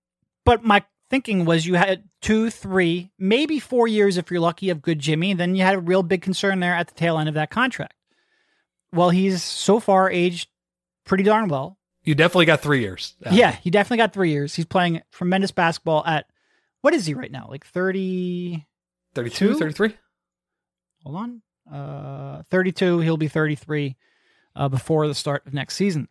But 0.44 0.64
my 0.64 0.84
thinking 1.10 1.44
was 1.44 1.66
you 1.66 1.74
had 1.74 2.04
two, 2.20 2.50
three, 2.50 3.10
maybe 3.18 3.58
four 3.58 3.88
years 3.88 4.16
if 4.16 4.30
you're 4.30 4.40
lucky 4.40 4.70
of 4.70 4.82
good 4.82 4.98
Jimmy. 4.98 5.34
Then 5.34 5.54
you 5.54 5.62
had 5.62 5.74
a 5.74 5.80
real 5.80 6.02
big 6.02 6.22
concern 6.22 6.60
there 6.60 6.74
at 6.74 6.88
the 6.88 6.94
tail 6.94 7.18
end 7.18 7.28
of 7.28 7.34
that 7.34 7.50
contract. 7.50 7.94
Well, 8.92 9.10
he's 9.10 9.42
so 9.42 9.80
far 9.80 10.10
aged 10.10 10.48
pretty 11.04 11.24
darn 11.24 11.48
well. 11.48 11.78
You 12.02 12.14
definitely 12.14 12.46
got 12.46 12.62
three 12.62 12.80
years. 12.80 13.14
Uh, 13.24 13.30
Yeah, 13.32 13.52
he 13.52 13.70
definitely 13.70 13.98
got 13.98 14.12
three 14.14 14.30
years. 14.30 14.54
He's 14.54 14.64
playing 14.64 15.02
tremendous 15.12 15.50
basketball 15.50 16.04
at 16.06 16.26
what 16.80 16.94
is 16.94 17.06
he 17.06 17.14
right 17.14 17.30
now? 17.30 17.48
Like 17.50 17.66
30. 17.66 18.66
32, 19.14 19.54
33? 19.56 19.94
Hold 21.04 21.16
on. 21.16 21.42
Uh, 21.70 22.42
32. 22.50 23.00
He'll 23.00 23.16
be 23.16 23.28
33 23.28 23.96
uh, 24.56 24.68
before 24.68 25.06
the 25.08 25.14
start 25.14 25.46
of 25.46 25.52
next 25.52 25.74
season. 25.74 26.08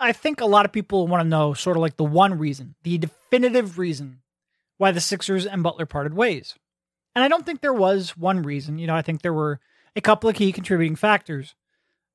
I 0.00 0.12
think 0.12 0.40
a 0.40 0.46
lot 0.46 0.64
of 0.64 0.72
people 0.72 1.06
want 1.06 1.22
to 1.22 1.28
know 1.28 1.54
sort 1.54 1.76
of 1.76 1.80
like 1.80 1.96
the 1.96 2.04
one 2.04 2.38
reason, 2.38 2.74
the 2.82 2.98
definitive 2.98 3.78
reason 3.78 4.20
why 4.78 4.92
the 4.92 5.00
Sixers 5.00 5.46
and 5.46 5.62
Butler 5.62 5.86
parted 5.86 6.14
ways. 6.14 6.54
And 7.14 7.24
I 7.24 7.28
don't 7.28 7.46
think 7.46 7.60
there 7.60 7.72
was 7.72 8.16
one 8.16 8.42
reason. 8.42 8.78
You 8.78 8.86
know, 8.86 8.94
I 8.94 9.02
think 9.02 9.22
there 9.22 9.32
were 9.32 9.58
a 9.94 10.00
couple 10.00 10.28
of 10.28 10.36
key 10.36 10.52
contributing 10.52 10.96
factors. 10.96 11.54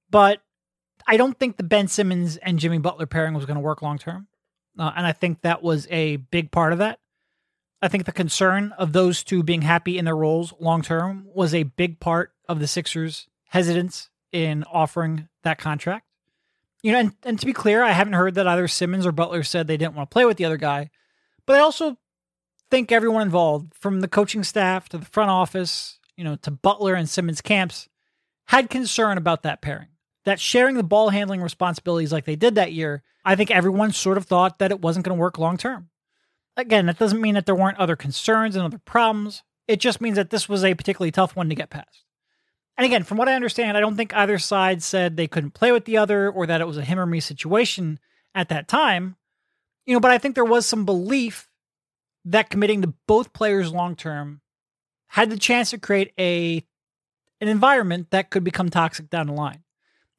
But 0.09 0.41
I 1.07 1.17
don't 1.17 1.37
think 1.37 1.57
the 1.57 1.63
Ben 1.63 1.87
Simmons 1.87 2.37
and 2.37 2.59
Jimmy 2.59 2.77
Butler 2.77 3.07
pairing 3.07 3.33
was 3.33 3.45
going 3.45 3.55
to 3.55 3.61
work 3.61 3.81
long 3.81 3.97
term. 3.97 4.27
Uh, 4.77 4.91
and 4.95 5.05
I 5.05 5.11
think 5.11 5.41
that 5.41 5.63
was 5.63 5.87
a 5.89 6.17
big 6.17 6.51
part 6.51 6.73
of 6.73 6.79
that. 6.79 6.99
I 7.81 7.87
think 7.87 8.05
the 8.05 8.11
concern 8.11 8.73
of 8.77 8.93
those 8.93 9.23
two 9.23 9.41
being 9.41 9.63
happy 9.63 9.97
in 9.97 10.05
their 10.05 10.15
roles 10.15 10.53
long 10.59 10.83
term 10.83 11.25
was 11.33 11.53
a 11.53 11.63
big 11.63 11.99
part 11.99 12.31
of 12.47 12.59
the 12.59 12.67
Sixers' 12.67 13.27
hesitance 13.49 14.09
in 14.31 14.63
offering 14.65 15.27
that 15.43 15.57
contract. 15.57 16.05
You 16.83 16.91
know, 16.93 16.99
and, 16.99 17.13
and 17.23 17.39
to 17.39 17.45
be 17.45 17.53
clear, 17.53 17.83
I 17.83 17.91
haven't 17.91 18.13
heard 18.13 18.35
that 18.35 18.47
either 18.47 18.67
Simmons 18.67 19.05
or 19.05 19.11
Butler 19.11 19.43
said 19.43 19.67
they 19.67 19.77
didn't 19.77 19.95
want 19.95 20.09
to 20.09 20.13
play 20.13 20.25
with 20.25 20.37
the 20.37 20.45
other 20.45 20.57
guy. 20.57 20.89
But 21.45 21.57
I 21.57 21.59
also 21.59 21.97
think 22.71 22.91
everyone 22.91 23.21
involved, 23.21 23.73
from 23.75 24.01
the 24.01 24.07
coaching 24.07 24.43
staff 24.43 24.89
to 24.89 24.97
the 24.97 25.05
front 25.05 25.29
office, 25.29 25.99
you 26.15 26.23
know, 26.23 26.35
to 26.37 26.51
Butler 26.51 26.95
and 26.95 27.09
Simmons 27.09 27.41
camps, 27.41 27.87
had 28.47 28.69
concern 28.69 29.17
about 29.17 29.43
that 29.43 29.61
pairing. 29.61 29.89
That 30.25 30.39
sharing 30.39 30.75
the 30.75 30.83
ball 30.83 31.09
handling 31.09 31.41
responsibilities 31.41 32.11
like 32.11 32.25
they 32.25 32.35
did 32.35 32.55
that 32.55 32.73
year, 32.73 33.03
I 33.25 33.35
think 33.35 33.51
everyone 33.51 33.91
sort 33.91 34.17
of 34.17 34.25
thought 34.25 34.59
that 34.59 34.71
it 34.71 34.81
wasn't 34.81 35.05
going 35.05 35.17
to 35.17 35.21
work 35.21 35.37
long 35.37 35.57
term. 35.57 35.89
Again, 36.57 36.85
that 36.87 36.99
doesn't 36.99 37.21
mean 37.21 37.35
that 37.35 37.45
there 37.45 37.55
weren't 37.55 37.79
other 37.79 37.95
concerns 37.95 38.55
and 38.55 38.63
other 38.63 38.79
problems. 38.79 39.43
It 39.67 39.79
just 39.79 40.01
means 40.01 40.17
that 40.17 40.29
this 40.29 40.49
was 40.49 40.63
a 40.63 40.75
particularly 40.75 41.11
tough 41.11 41.35
one 41.35 41.49
to 41.49 41.55
get 41.55 41.69
past. 41.69 42.05
And 42.81 42.87
again, 42.87 43.03
from 43.03 43.19
what 43.19 43.29
I 43.29 43.35
understand, 43.35 43.77
I 43.77 43.79
don't 43.79 43.95
think 43.95 44.11
either 44.15 44.39
side 44.39 44.81
said 44.81 45.15
they 45.15 45.27
couldn't 45.27 45.51
play 45.51 45.71
with 45.71 45.85
the 45.85 45.97
other 45.97 46.31
or 46.31 46.47
that 46.47 46.61
it 46.61 46.65
was 46.65 46.79
a 46.79 46.83
him 46.83 46.97
or 46.97 47.05
me 47.05 47.19
situation 47.19 47.99
at 48.33 48.49
that 48.49 48.67
time. 48.67 49.17
You 49.85 49.93
know, 49.93 49.99
but 49.99 50.09
I 50.09 50.17
think 50.17 50.33
there 50.33 50.43
was 50.43 50.65
some 50.65 50.83
belief 50.83 51.47
that 52.25 52.49
committing 52.49 52.81
to 52.81 52.95
both 53.05 53.33
players 53.33 53.71
long 53.71 53.95
term 53.95 54.41
had 55.09 55.29
the 55.29 55.37
chance 55.37 55.69
to 55.69 55.77
create 55.77 56.11
a 56.17 56.65
an 57.39 57.49
environment 57.49 58.09
that 58.09 58.31
could 58.31 58.43
become 58.43 58.71
toxic 58.71 59.11
down 59.11 59.27
the 59.27 59.33
line. 59.33 59.61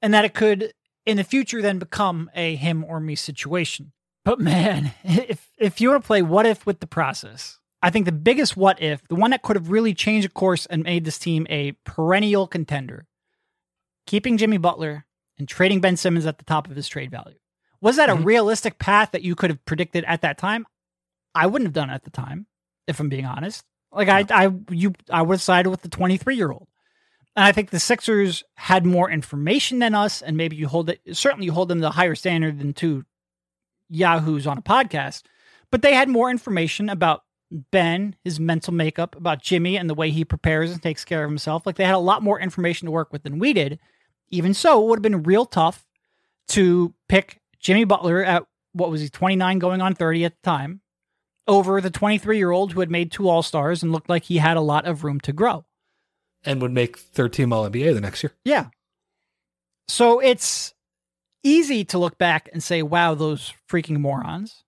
And 0.01 0.15
that 0.15 0.25
it 0.25 0.33
could 0.33 0.73
in 1.05 1.17
the 1.17 1.25
future 1.25 1.63
then 1.63 1.81
become 1.81 2.31
a 2.33 2.55
him 2.55 2.85
or 2.85 3.01
me 3.01 3.17
situation. 3.17 3.91
But 4.25 4.39
man, 4.39 4.93
if 5.03 5.49
if 5.59 5.81
you 5.81 5.91
want 5.91 6.05
to 6.05 6.07
play 6.07 6.23
what 6.23 6.47
if 6.47 6.65
with 6.65 6.79
the 6.79 6.87
process, 6.87 7.59
I 7.83 7.91
think 7.91 8.07
the 8.07 8.13
biggest 8.13 8.57
what 8.57 8.81
if, 8.81 9.07
the 9.09 9.17
one 9.17 9.33
that 9.33 9.43
could 9.43 9.57
have 9.57 9.71
really 9.71 9.93
changed 9.93 10.29
the 10.29 10.33
course 10.33 10.67
and 10.67 10.85
made 10.85 11.05
this 11.05 11.19
team 11.19 11.47
a 11.51 11.73
perennial 11.85 12.47
contender, 12.47 13.07
keeping 14.07 14.37
Jimmy 14.37 14.59
Butler 14.59 15.05
and 15.39 15.49
trading 15.49 15.81
Ben 15.81 15.97
Simmons 15.97 16.27
at 16.27 16.39
the 16.39 16.45
top 16.45 16.69
of 16.71 16.77
his 16.77 16.89
trade 16.89 17.11
value. 17.11 17.39
Was 17.81 17.97
that 17.97 18.09
mm-hmm. 18.09 18.23
a 18.23 18.25
realistic 18.25 18.79
path 18.79 19.11
that 19.11 19.23
you 19.23 19.35
could 19.35 19.51
have 19.51 19.65
predicted 19.65 20.05
at 20.05 20.23
that 20.23 20.39
time? 20.39 20.67
I 21.35 21.47
wouldn't 21.47 21.67
have 21.67 21.75
done 21.75 21.91
it 21.91 21.95
at 21.95 22.05
the 22.05 22.11
time, 22.11 22.47
if 22.87 23.01
I'm 23.01 23.09
being 23.09 23.27
honest. 23.27 23.65
Like 23.91 24.07
no. 24.07 24.15
I, 24.15 24.47
I, 24.47 24.51
you, 24.71 24.95
I 25.11 25.23
would 25.23 25.35
have 25.35 25.43
sided 25.43 25.71
with 25.71 25.83
the 25.83 25.89
23 25.89 26.37
year 26.37 26.53
old. 26.53 26.69
And 27.35 27.45
I 27.45 27.53
think 27.53 27.71
the 27.71 27.81
Sixers 27.81 28.45
had 28.55 28.85
more 28.85 29.11
information 29.11 29.79
than 29.79 29.95
us, 29.95 30.21
and 30.21 30.37
maybe 30.37 30.57
you 30.57 30.69
hold 30.69 30.91
it. 30.91 31.01
Certainly, 31.13 31.47
you 31.47 31.53
hold 31.53 31.69
them 31.69 31.81
to 31.81 31.89
a 31.89 31.93
higher 31.93 32.15
standard 32.15 32.59
than 32.59 32.75
two 32.75 33.05
yahoos 33.89 34.47
on 34.47 34.59
a 34.59 34.63
podcast. 34.63 35.23
But 35.71 35.81
they 35.81 35.95
had 35.95 36.11
more 36.11 36.31
information 36.31 36.91
about 36.91 37.23
Ben, 37.53 38.17
his 38.25 38.41
mental 38.41 38.73
makeup, 38.73 39.15
about 39.15 39.43
Jimmy, 39.43 39.77
and 39.77 39.89
the 39.89 39.95
way 39.95 40.11
he 40.11 40.25
prepares 40.25 40.73
and 40.73 40.83
takes 40.83 41.05
care 41.05 41.25
of 41.25 41.31
himself. 41.31 41.67
Like 41.67 41.77
they 41.77 41.85
had 41.85 41.95
a 41.95 41.99
lot 41.99 42.23
more 42.23 42.41
information 42.41 42.87
to 42.87 42.93
work 42.93 43.13
with 43.13 43.23
than 43.23 43.39
we 43.39 43.53
did. 43.53 43.79
Even 44.31 44.55
so, 44.55 44.83
it 44.83 44.89
would 44.89 44.99
have 44.99 45.03
been 45.03 45.23
real 45.23 45.45
tough 45.45 45.85
to 46.49 46.95
pick 47.09 47.41
Jimmy 47.59 47.85
Butler 47.85 48.25
at 48.25 48.47
what 48.73 48.91
was 48.91 49.03
he 49.03 49.09
29 49.09 49.59
going 49.59 49.83
on 49.83 49.95
30 49.95 50.25
at 50.25 50.35
the 50.35 50.43
time 50.43 50.81
over 51.47 51.81
the 51.81 51.91
23 51.91 52.39
year 52.39 52.51
old 52.51 52.73
who 52.73 52.81
had 52.81 52.91
made 52.91 53.13
two 53.13 53.29
All 53.29 53.43
Stars 53.43 53.83
and 53.83 53.93
looked 53.93 54.09
like 54.09 54.25
he 54.25 54.39
had 54.39 54.57
a 54.57 54.63
lot 54.63 54.87
of 54.87 55.05
room 55.05 55.21
to 55.21 55.33
grow. 55.33 55.65
And 56.45 56.61
would 56.63 56.73
make 56.73 56.99
third 56.99 57.33
team 57.33 57.53
All 57.53 57.69
NBA 57.69 57.95
the 57.95 58.01
next 58.01 58.23
year. 58.23 58.33
Yeah. 58.45 58.67
So 59.89 60.21
it's 60.21 60.75
easy 61.43 61.85
to 61.87 61.99
look 61.99 62.19
back 62.19 62.49
and 62.53 62.63
say, 62.63 62.83
wow, 62.83 63.15
those 63.15 63.53
freaking 63.71 63.99
morons. 63.99 64.65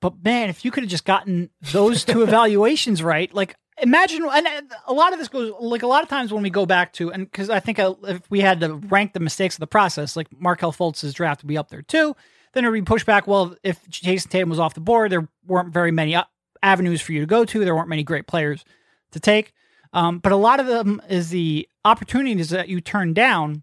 But 0.00 0.24
man, 0.24 0.48
if 0.48 0.64
you 0.64 0.70
could 0.70 0.82
have 0.82 0.90
just 0.90 1.04
gotten 1.04 1.50
those 1.72 2.04
two 2.04 2.22
evaluations 2.24 3.02
right, 3.02 3.32
like 3.34 3.54
imagine, 3.82 4.26
and 4.30 4.72
a 4.86 4.92
lot 4.92 5.12
of 5.12 5.18
this 5.18 5.28
goes 5.28 5.52
like 5.60 5.82
a 5.82 5.86
lot 5.86 6.02
of 6.02 6.08
times 6.08 6.32
when 6.32 6.42
we 6.42 6.50
go 6.50 6.66
back 6.66 6.92
to, 6.94 7.12
and 7.12 7.30
because 7.30 7.50
I 7.50 7.60
think 7.60 7.78
uh, 7.78 7.94
if 8.04 8.30
we 8.30 8.40
had 8.40 8.60
to 8.60 8.74
rank 8.74 9.12
the 9.12 9.20
mistakes 9.20 9.56
of 9.56 9.60
the 9.60 9.66
process, 9.66 10.16
like 10.16 10.28
Markelle 10.38 10.72
Fultz's 10.72 11.14
draft 11.14 11.42
would 11.42 11.48
be 11.48 11.58
up 11.58 11.68
there 11.68 11.82
too. 11.82 12.16
Then 12.52 12.64
it 12.64 12.68
would 12.68 12.74
be 12.74 12.82
pushed 12.82 13.06
back 13.06 13.26
Well, 13.26 13.54
if 13.62 13.88
Jayson 13.88 14.30
Tatum 14.30 14.50
was 14.50 14.58
off 14.58 14.74
the 14.74 14.80
board, 14.80 15.12
there 15.12 15.28
weren't 15.46 15.72
very 15.72 15.92
many 15.92 16.16
uh, 16.16 16.24
avenues 16.62 17.00
for 17.00 17.12
you 17.12 17.20
to 17.20 17.26
go 17.26 17.44
to. 17.44 17.64
There 17.64 17.76
weren't 17.76 17.88
many 17.88 18.02
great 18.02 18.26
players 18.26 18.64
to 19.12 19.20
take. 19.20 19.52
Um, 19.92 20.18
but 20.18 20.32
a 20.32 20.36
lot 20.36 20.60
of 20.60 20.66
them 20.66 21.00
is 21.08 21.30
the 21.30 21.68
opportunities 21.84 22.50
that 22.50 22.68
you 22.68 22.80
turn 22.80 23.12
down 23.12 23.62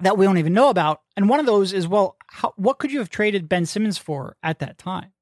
that 0.00 0.16
we 0.16 0.26
don't 0.26 0.38
even 0.38 0.52
know 0.52 0.68
about. 0.68 1.02
And 1.16 1.28
one 1.28 1.40
of 1.40 1.46
those 1.46 1.72
is, 1.72 1.86
well, 1.86 2.16
how, 2.26 2.52
what 2.56 2.78
could 2.78 2.92
you 2.92 2.98
have 2.98 3.10
traded 3.10 3.48
Ben 3.48 3.66
Simmons 3.66 3.98
for 3.98 4.36
at 4.42 4.58
that 4.60 4.78
time? 4.78 5.12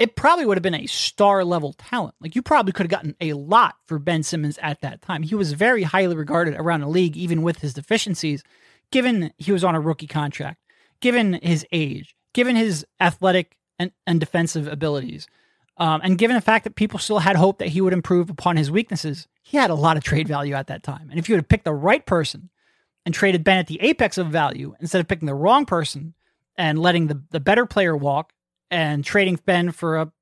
It 0.00 0.16
probably 0.16 0.46
would 0.46 0.56
have 0.56 0.62
been 0.62 0.74
a 0.74 0.86
star 0.86 1.44
level 1.44 1.74
talent. 1.74 2.16
Like 2.20 2.34
you 2.34 2.42
probably 2.42 2.72
could 2.72 2.86
have 2.86 2.90
gotten 2.90 3.14
a 3.20 3.34
lot 3.34 3.76
for 3.86 4.00
Ben 4.00 4.24
Simmons 4.24 4.58
at 4.60 4.80
that 4.80 5.02
time. 5.02 5.22
He 5.22 5.36
was 5.36 5.52
very 5.52 5.84
highly 5.84 6.16
regarded 6.16 6.54
around 6.54 6.80
the 6.80 6.88
league, 6.88 7.16
even 7.16 7.42
with 7.42 7.58
his 7.58 7.74
deficiencies, 7.74 8.42
given 8.90 9.32
he 9.38 9.52
was 9.52 9.62
on 9.62 9.76
a 9.76 9.80
rookie 9.80 10.08
contract 10.08 10.60
given 11.00 11.34
his 11.42 11.66
age, 11.72 12.14
given 12.32 12.56
his 12.56 12.86
athletic 13.00 13.56
and, 13.78 13.92
and 14.06 14.20
defensive 14.20 14.66
abilities, 14.66 15.26
um, 15.78 16.00
and 16.04 16.18
given 16.18 16.34
the 16.34 16.42
fact 16.42 16.64
that 16.64 16.74
people 16.74 16.98
still 16.98 17.20
had 17.20 17.36
hope 17.36 17.58
that 17.58 17.68
he 17.68 17.80
would 17.80 17.94
improve 17.94 18.28
upon 18.28 18.56
his 18.56 18.70
weaknesses, 18.70 19.26
he 19.42 19.56
had 19.56 19.70
a 19.70 19.74
lot 19.74 19.96
of 19.96 20.04
trade 20.04 20.28
value 20.28 20.54
at 20.54 20.66
that 20.66 20.82
time. 20.82 21.08
And 21.08 21.18
if 21.18 21.28
you 21.28 21.34
had 21.34 21.48
picked 21.48 21.64
the 21.64 21.72
right 21.72 22.04
person 22.04 22.50
and 23.06 23.14
traded 23.14 23.44
Ben 23.44 23.58
at 23.58 23.66
the 23.66 23.80
apex 23.80 24.18
of 24.18 24.26
value 24.26 24.74
instead 24.78 25.00
of 25.00 25.08
picking 25.08 25.26
the 25.26 25.34
wrong 25.34 25.64
person 25.64 26.12
and 26.56 26.78
letting 26.78 27.06
the, 27.06 27.22
the 27.30 27.40
better 27.40 27.64
player 27.64 27.96
walk 27.96 28.34
and 28.70 29.04
trading 29.04 29.38
Ben 29.44 29.72
for 29.72 29.96
a 29.96 30.12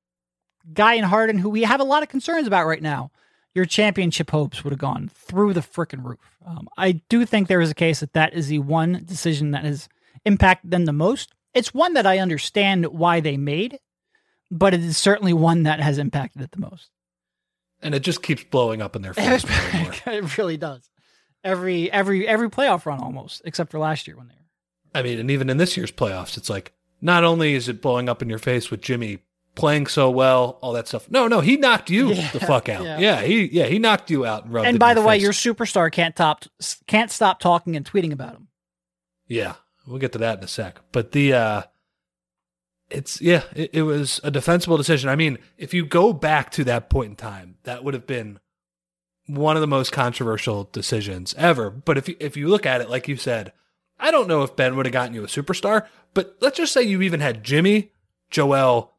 guy 0.73 0.93
in 0.95 1.03
Harden 1.03 1.37
who 1.37 1.49
we 1.49 1.63
have 1.63 1.79
a 1.79 1.85
lot 1.85 2.03
of 2.03 2.09
concerns 2.09 2.47
about 2.47 2.65
right 2.65 2.81
now, 2.81 3.11
your 3.55 3.65
championship 3.65 4.31
hopes 4.31 4.63
would 4.63 4.71
have 4.71 4.79
gone 4.79 5.09
through 5.13 5.53
the 5.53 5.61
freaking 5.61 6.03
roof. 6.03 6.37
Um, 6.45 6.67
I 6.77 7.01
do 7.09 7.25
think 7.25 7.47
there 7.47 7.61
is 7.61 7.71
a 7.71 7.75
case 7.75 7.99
that 8.01 8.13
that 8.13 8.33
is 8.33 8.47
the 8.47 8.59
one 8.59 9.03
decision 9.05 9.51
that 9.51 9.63
has 9.63 9.89
impacted 10.25 10.71
them 10.71 10.85
the 10.85 10.93
most. 10.93 11.33
It's 11.53 11.73
one 11.73 11.93
that 11.93 12.05
I 12.05 12.19
understand 12.19 12.85
why 12.87 13.19
they 13.19 13.37
made, 13.37 13.79
but 14.51 14.73
it 14.73 14.81
is 14.81 14.97
certainly 14.97 15.33
one 15.33 15.63
that 15.63 15.79
has 15.79 15.97
impacted 15.97 16.41
it 16.41 16.51
the 16.51 16.59
most. 16.59 16.89
And 17.81 17.95
it 17.95 18.01
just 18.01 18.21
keeps 18.21 18.43
blowing 18.43 18.81
up 18.81 18.95
in 18.95 19.01
their 19.01 19.13
face. 19.15 19.45
it 19.47 20.37
really 20.37 20.57
does. 20.57 20.89
Every 21.43 21.89
every 21.91 22.27
every 22.27 22.49
playoff 22.49 22.85
run 22.85 22.99
almost, 22.99 23.41
except 23.45 23.71
for 23.71 23.79
last 23.79 24.07
year 24.07 24.17
when 24.17 24.27
they 24.27 24.33
were. 24.35 24.99
I 24.99 25.03
mean, 25.03 25.19
and 25.19 25.31
even 25.31 25.49
in 25.49 25.57
this 25.57 25.77
year's 25.77 25.91
playoffs, 25.91 26.37
it's 26.37 26.49
like 26.49 26.73
not 27.01 27.23
only 27.23 27.53
is 27.53 27.69
it 27.69 27.81
blowing 27.81 28.09
up 28.09 28.21
in 28.21 28.29
your 28.29 28.39
face 28.39 28.69
with 28.71 28.81
Jimmy 28.81 29.19
playing 29.55 29.87
so 29.87 30.09
well, 30.09 30.57
all 30.61 30.73
that 30.73 30.87
stuff. 30.87 31.09
No, 31.09 31.27
no, 31.27 31.41
he 31.41 31.57
knocked 31.57 31.89
you 31.89 32.13
yeah, 32.13 32.31
the 32.31 32.39
fuck 32.39 32.69
out. 32.69 32.83
Yeah. 32.83 32.99
yeah. 32.99 33.21
he 33.21 33.45
yeah 33.45 33.65
he 33.65 33.79
knocked 33.79 34.09
you 34.09 34.25
out 34.25 34.45
and 34.45 34.53
rubbed. 34.53 34.67
And 34.67 34.79
by 34.79 34.93
the 34.93 35.01
way, 35.01 35.17
your 35.17 35.33
superstar 35.33 35.91
can't 35.91 36.15
top 36.15 36.45
can't 36.87 37.11
stop 37.11 37.39
talking 37.39 37.75
and 37.75 37.85
tweeting 37.85 38.11
about 38.13 38.35
him. 38.35 38.47
Yeah, 39.27 39.55
We'll 39.89 39.97
get 39.97 40.11
to 40.11 40.19
that 40.19 40.37
in 40.37 40.43
a 40.43 40.47
sec. 40.47 40.79
But 40.91 41.11
the 41.11 41.33
uh 41.33 41.61
it's 42.91 43.19
yeah, 43.21 43.43
it, 43.55 43.71
it 43.73 43.81
was 43.83 44.19
a 44.23 44.31
defensible 44.31 44.77
decision. 44.77 45.09
I 45.09 45.15
mean, 45.15 45.39
if 45.57 45.73
you 45.73 45.85
go 45.85 46.13
back 46.13 46.51
to 46.51 46.63
that 46.65 46.89
point 46.89 47.09
in 47.11 47.15
time, 47.15 47.55
that 47.63 47.83
would 47.83 47.95
have 47.95 48.07
been 48.07 48.39
one 49.25 49.57
of 49.57 49.61
the 49.61 49.67
most 49.67 49.91
controversial 49.91 50.69
decisions 50.71 51.35
ever. 51.37 51.69
But 51.69 51.97
if 51.97 52.07
you, 52.07 52.15
if 52.19 52.37
you 52.37 52.47
look 52.47 52.65
at 52.65 52.81
it, 52.81 52.89
like 52.89 53.07
you 53.07 53.15
said, 53.15 53.51
I 53.99 54.11
don't 54.11 54.27
know 54.27 54.43
if 54.43 54.55
Ben 54.55 54.75
would 54.75 54.85
have 54.85 54.93
gotten 54.93 55.13
you 55.13 55.23
a 55.23 55.27
superstar, 55.27 55.87
but 56.13 56.37
let's 56.39 56.57
just 56.57 56.73
say 56.73 56.83
you 56.83 57.01
even 57.01 57.19
had 57.19 57.43
Jimmy, 57.43 57.91
Joel, 58.29 58.93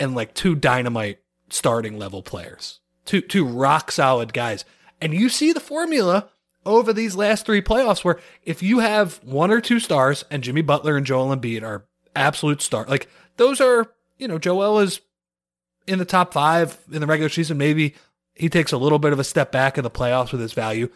and 0.00 0.14
like 0.14 0.34
two 0.34 0.54
dynamite 0.54 1.20
starting 1.50 1.98
level 1.98 2.22
players, 2.22 2.80
two 3.04 3.20
two 3.20 3.44
rock 3.44 3.92
solid 3.92 4.32
guys, 4.32 4.64
and 5.00 5.14
you 5.14 5.28
see 5.28 5.52
the 5.52 5.60
formula 5.60 6.28
over 6.66 6.92
these 6.92 7.16
last 7.16 7.46
three 7.46 7.62
playoffs 7.62 8.04
where 8.04 8.18
if 8.44 8.62
you 8.62 8.80
have 8.80 9.20
one 9.24 9.50
or 9.50 9.60
two 9.60 9.80
stars 9.80 10.24
and 10.30 10.42
Jimmy 10.42 10.62
Butler 10.62 10.96
and 10.96 11.06
Joel 11.06 11.34
Embiid 11.34 11.62
are 11.62 11.86
absolute 12.14 12.60
star, 12.60 12.84
like 12.86 13.08
those 13.36 13.60
are, 13.60 13.92
you 14.18 14.28
know, 14.28 14.38
Joel 14.38 14.80
is 14.80 15.00
in 15.86 15.98
the 15.98 16.04
top 16.04 16.32
five 16.32 16.78
in 16.92 17.00
the 17.00 17.06
regular 17.06 17.30
season. 17.30 17.56
Maybe 17.56 17.94
he 18.34 18.48
takes 18.48 18.72
a 18.72 18.78
little 18.78 18.98
bit 18.98 19.12
of 19.12 19.18
a 19.18 19.24
step 19.24 19.50
back 19.50 19.78
in 19.78 19.84
the 19.84 19.90
playoffs 19.90 20.32
with 20.32 20.40
his 20.40 20.52
value. 20.52 20.90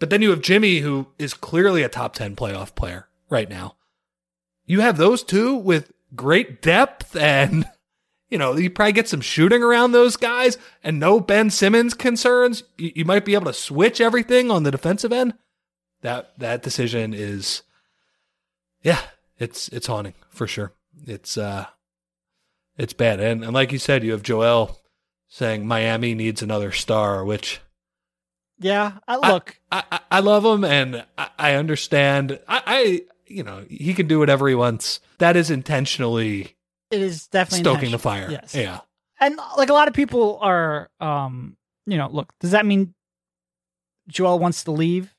But 0.00 0.10
then 0.10 0.22
you 0.22 0.30
have 0.30 0.40
Jimmy, 0.40 0.78
who 0.78 1.06
is 1.18 1.34
clearly 1.34 1.84
a 1.84 1.88
top 1.88 2.14
10 2.14 2.34
playoff 2.34 2.74
player 2.74 3.06
right 3.28 3.48
now. 3.48 3.76
You 4.66 4.80
have 4.80 4.96
those 4.96 5.22
two 5.22 5.54
with 5.54 5.92
great 6.16 6.60
depth 6.62 7.14
and 7.14 7.64
you 8.30 8.38
know, 8.38 8.56
you 8.56 8.70
probably 8.70 8.92
get 8.92 9.08
some 9.08 9.20
shooting 9.20 9.62
around 9.62 9.92
those 9.92 10.16
guys 10.16 10.56
and 10.82 10.98
no 10.98 11.20
Ben 11.20 11.50
Simmons 11.50 11.94
concerns. 11.94 12.62
You, 12.78 12.92
you, 12.96 13.04
might 13.04 13.24
be 13.24 13.34
able 13.34 13.46
to 13.46 13.52
switch 13.52 14.00
everything 14.00 14.50
on 14.50 14.62
the 14.62 14.70
defensive 14.70 15.12
end. 15.12 15.34
That 16.02 16.38
that 16.38 16.62
decision 16.62 17.12
is, 17.12 17.62
yeah, 18.82 19.00
it's 19.38 19.68
it's 19.68 19.88
haunting 19.88 20.14
for 20.30 20.46
sure. 20.46 20.72
It's 21.06 21.36
uh, 21.36 21.66
it's 22.78 22.94
bad. 22.94 23.20
And 23.20 23.44
and 23.44 23.52
like 23.52 23.72
you 23.72 23.78
said, 23.78 24.02
you 24.02 24.12
have 24.12 24.22
Joel 24.22 24.78
saying 25.28 25.66
Miami 25.66 26.14
needs 26.14 26.40
another 26.40 26.72
star, 26.72 27.24
which 27.24 27.60
Yeah, 28.60 28.98
I, 29.08 29.16
look, 29.16 29.58
I, 29.72 29.82
I, 29.90 30.00
I 30.10 30.20
love 30.20 30.44
him 30.44 30.64
and 30.64 31.04
I, 31.16 31.28
I 31.38 31.54
understand. 31.54 32.38
I, 32.46 32.62
I 32.66 33.02
you 33.26 33.42
know 33.42 33.64
he 33.68 33.94
can 33.94 34.06
do 34.06 34.18
whatever 34.18 34.48
he 34.48 34.54
wants. 34.54 35.00
That 35.18 35.36
is 35.36 35.50
intentionally 35.50 36.56
it 36.90 37.00
is 37.00 37.26
definitely 37.28 37.64
stoking 37.64 37.90
the 37.90 37.98
fire. 37.98 38.28
Yes. 38.30 38.54
Yeah. 38.54 38.80
and 39.20 39.38
like 39.56 39.70
a 39.70 39.72
lot 39.72 39.88
of 39.88 39.94
people 39.94 40.38
are 40.42 40.90
um 41.00 41.56
you 41.86 41.96
know 41.96 42.08
look 42.10 42.32
does 42.40 42.50
that 42.50 42.66
mean 42.66 42.94
joel 44.08 44.38
wants 44.38 44.64
to 44.64 44.70
leave 44.72 45.14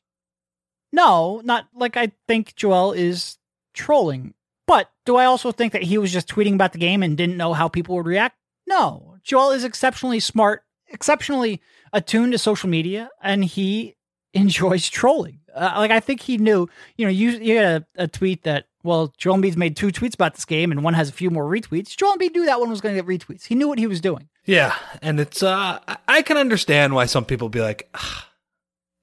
no 0.91 1.41
not 1.43 1.67
like 1.73 1.95
i 1.97 2.11
think 2.27 2.55
joel 2.55 2.91
is 2.91 3.37
trolling 3.73 4.33
but 4.67 4.91
do 5.05 5.15
i 5.15 5.25
also 5.25 5.51
think 5.51 5.71
that 5.73 5.83
he 5.83 5.97
was 5.97 6.11
just 6.11 6.27
tweeting 6.27 6.53
about 6.55 6.73
the 6.73 6.77
game 6.79 7.01
and 7.03 7.15
didn't 7.17 7.37
know 7.37 7.53
how 7.53 7.67
people 7.67 7.95
would 7.95 8.05
react 8.05 8.35
no 8.67 9.15
joel 9.23 9.51
is 9.51 9.63
exceptionally 9.63 10.19
smart 10.19 10.63
exceptionally 10.93 11.61
attuned 11.93 12.31
to 12.31 12.37
social 12.37 12.69
media 12.69 13.09
and 13.21 13.43
he 13.45 13.95
enjoys 14.33 14.87
trolling. 14.89 15.39
Uh, 15.53 15.73
like 15.75 15.91
i 15.91 15.99
think 15.99 16.21
he 16.21 16.37
knew 16.37 16.65
you 16.95 17.05
know 17.05 17.11
you, 17.11 17.31
you 17.31 17.57
had 17.57 17.85
a, 17.97 18.03
a 18.03 18.07
tweet 18.07 18.43
that 18.43 18.67
well 18.83 19.13
joel 19.17 19.35
Embiid's 19.35 19.57
made 19.57 19.75
two 19.75 19.87
tweets 19.89 20.13
about 20.13 20.33
this 20.35 20.45
game 20.45 20.71
and 20.71 20.81
one 20.81 20.93
has 20.93 21.09
a 21.09 21.11
few 21.11 21.29
more 21.29 21.43
retweets. 21.43 21.97
Joel 21.97 22.15
Embiid 22.15 22.33
knew 22.33 22.45
that 22.45 22.61
one 22.61 22.69
was 22.69 22.79
going 22.79 22.95
to 22.95 23.01
get 23.01 23.05
retweets. 23.19 23.45
He 23.47 23.55
knew 23.55 23.67
what 23.67 23.77
he 23.77 23.85
was 23.87 23.99
doing. 23.99 24.29
Yeah, 24.45 24.73
and 25.01 25.19
it's 25.19 25.43
uh 25.43 25.79
I- 26.07 26.21
can 26.21 26.37
understand 26.37 26.95
why 26.95 27.05
some 27.07 27.25
people 27.25 27.49
be 27.49 27.59
like 27.59 27.89
"Ah, 27.93 28.29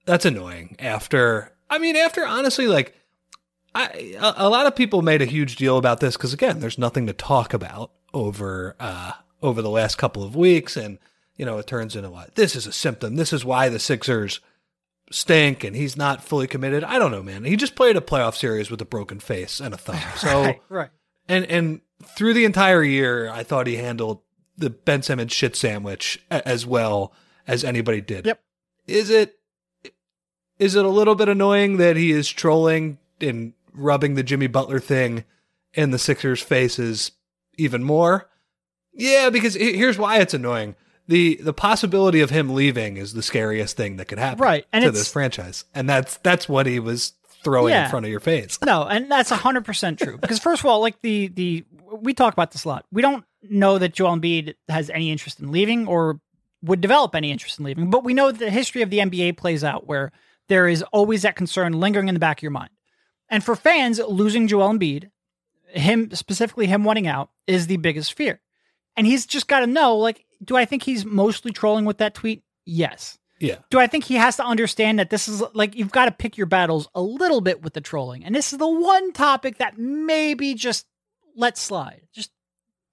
that's 0.06 0.24
annoying 0.24 0.76
after 0.78 1.52
I 1.68 1.78
mean 1.78 1.96
after 1.96 2.24
honestly 2.26 2.66
like 2.66 2.94
I 3.74 4.16
a, 4.18 4.46
a 4.46 4.48
lot 4.48 4.64
of 4.66 4.74
people 4.74 5.02
made 5.02 5.20
a 5.20 5.26
huge 5.26 5.56
deal 5.56 5.76
about 5.76 6.00
this 6.00 6.16
cuz 6.16 6.32
again 6.32 6.60
there's 6.60 6.78
nothing 6.78 7.06
to 7.06 7.12
talk 7.12 7.52
about 7.52 7.90
over 8.14 8.74
uh 8.80 9.12
over 9.42 9.60
the 9.60 9.68
last 9.70 9.98
couple 9.98 10.22
of 10.22 10.34
weeks 10.34 10.76
and 10.78 10.98
you 11.38 11.46
know 11.46 11.56
it 11.56 11.66
turns 11.66 11.96
into 11.96 12.10
what 12.10 12.34
this 12.34 12.54
is 12.54 12.66
a 12.66 12.72
symptom 12.72 13.16
this 13.16 13.32
is 13.32 13.44
why 13.44 13.70
the 13.70 13.78
Sixers 13.78 14.40
stink 15.10 15.64
and 15.64 15.74
he's 15.74 15.96
not 15.96 16.22
fully 16.22 16.46
committed 16.46 16.84
I 16.84 16.98
don't 16.98 17.10
know 17.10 17.22
man 17.22 17.44
he 17.44 17.56
just 17.56 17.74
played 17.74 17.96
a 17.96 18.02
playoff 18.02 18.34
series 18.34 18.70
with 18.70 18.82
a 18.82 18.84
broken 18.84 19.20
face 19.20 19.58
and 19.58 19.72
a 19.72 19.78
thumb 19.78 20.00
so 20.16 20.42
right, 20.42 20.60
right. 20.68 20.90
and 21.26 21.46
and 21.46 21.80
through 22.02 22.34
the 22.34 22.44
entire 22.44 22.82
year, 22.82 23.28
I 23.30 23.42
thought 23.42 23.66
he 23.66 23.76
handled 23.76 24.20
the 24.56 24.70
Ben 24.70 25.02
Simmons 25.02 25.32
shit 25.32 25.56
sandwich 25.56 26.22
as 26.30 26.66
well 26.66 27.12
as 27.46 27.64
anybody 27.64 28.00
did. 28.00 28.26
Yep. 28.26 28.40
Is 28.86 29.10
it 29.10 29.38
is 30.58 30.74
it 30.74 30.84
a 30.84 30.90
little 30.90 31.14
bit 31.14 31.28
annoying 31.28 31.76
that 31.76 31.96
he 31.96 32.10
is 32.10 32.28
trolling 32.28 32.98
and 33.20 33.52
rubbing 33.72 34.14
the 34.14 34.24
Jimmy 34.24 34.48
Butler 34.48 34.80
thing 34.80 35.24
in 35.74 35.92
the 35.92 35.98
Sixers' 35.98 36.42
faces 36.42 37.12
even 37.56 37.84
more? 37.84 38.28
Yeah, 38.92 39.30
because 39.30 39.54
here's 39.54 39.98
why 39.98 40.18
it's 40.18 40.34
annoying. 40.34 40.74
The 41.08 41.36
the 41.36 41.52
possibility 41.54 42.20
of 42.20 42.30
him 42.30 42.54
leaving 42.54 42.96
is 42.98 43.14
the 43.14 43.22
scariest 43.22 43.76
thing 43.76 43.96
that 43.96 44.04
could 44.06 44.18
happen 44.18 44.42
Right, 44.42 44.66
and 44.72 44.84
to 44.84 44.90
this 44.90 45.10
franchise. 45.10 45.64
And 45.74 45.88
that's 45.88 46.18
that's 46.18 46.48
what 46.48 46.66
he 46.66 46.78
was 46.78 47.12
throwing 47.42 47.72
Yeah. 47.72 47.84
in 47.84 47.90
front 47.90 48.04
of 48.04 48.10
your 48.10 48.20
face. 48.20 48.58
No, 48.64 48.84
and 48.84 49.10
that's 49.10 49.30
hundred 49.30 49.64
percent 49.64 49.98
true. 49.98 50.18
Because 50.18 50.38
first 50.38 50.60
of 50.62 50.66
all, 50.66 50.80
like 50.80 51.00
the 51.02 51.28
the 51.28 51.64
we 51.92 52.12
talk 52.14 52.32
about 52.34 52.50
this 52.52 52.64
a 52.64 52.68
lot. 52.68 52.84
We 52.92 53.00
don't 53.02 53.24
know 53.42 53.78
that 53.78 53.94
Joel 53.94 54.16
Embiid 54.18 54.54
has 54.68 54.90
any 54.90 55.10
interest 55.10 55.40
in 55.40 55.50
leaving 55.50 55.86
or 55.88 56.20
would 56.62 56.80
develop 56.80 57.14
any 57.14 57.30
interest 57.30 57.58
in 57.58 57.64
leaving, 57.64 57.88
but 57.88 58.04
we 58.04 58.12
know 58.12 58.30
that 58.30 58.38
the 58.38 58.50
history 58.50 58.82
of 58.82 58.90
the 58.90 58.98
NBA 58.98 59.36
plays 59.38 59.62
out 59.64 59.86
where 59.86 60.12
there 60.48 60.66
is 60.68 60.82
always 60.92 61.22
that 61.22 61.36
concern 61.36 61.72
lingering 61.74 62.08
in 62.08 62.14
the 62.14 62.20
back 62.20 62.38
of 62.40 62.42
your 62.42 62.50
mind. 62.50 62.70
And 63.30 63.44
for 63.44 63.54
fans, 63.54 63.98
losing 64.00 64.48
Joel 64.48 64.70
Embiid, 64.70 65.10
him 65.68 66.10
specifically 66.14 66.66
him 66.66 66.82
wanting 66.84 67.06
out, 67.06 67.30
is 67.46 67.66
the 67.66 67.76
biggest 67.76 68.12
fear. 68.14 68.40
And 68.96 69.06
he's 69.06 69.24
just 69.26 69.46
got 69.46 69.60
to 69.60 69.66
know, 69.66 69.96
like, 69.96 70.24
do 70.42 70.56
I 70.56 70.64
think 70.64 70.82
he's 70.82 71.04
mostly 71.04 71.50
trolling 71.52 71.84
with 71.84 71.98
that 71.98 72.14
tweet? 72.14 72.42
Yes 72.64 73.18
Yeah. 73.40 73.56
do 73.70 73.78
I 73.78 73.86
think 73.86 74.04
he 74.04 74.14
has 74.16 74.36
to 74.36 74.44
understand 74.44 74.98
that 74.98 75.10
this 75.10 75.26
is 75.28 75.42
like 75.54 75.74
you've 75.74 75.90
got 75.92 76.04
to 76.06 76.12
pick 76.12 76.36
your 76.36 76.46
battles 76.46 76.88
a 76.94 77.00
little 77.02 77.40
bit 77.40 77.62
with 77.62 77.72
the 77.74 77.80
trolling, 77.80 78.24
and 78.24 78.34
this 78.34 78.52
is 78.52 78.58
the 78.58 78.68
one 78.68 79.12
topic 79.12 79.58
that 79.58 79.78
maybe 79.78 80.54
just 80.54 80.86
let 81.36 81.56
slide. 81.56 82.02
Just 82.12 82.30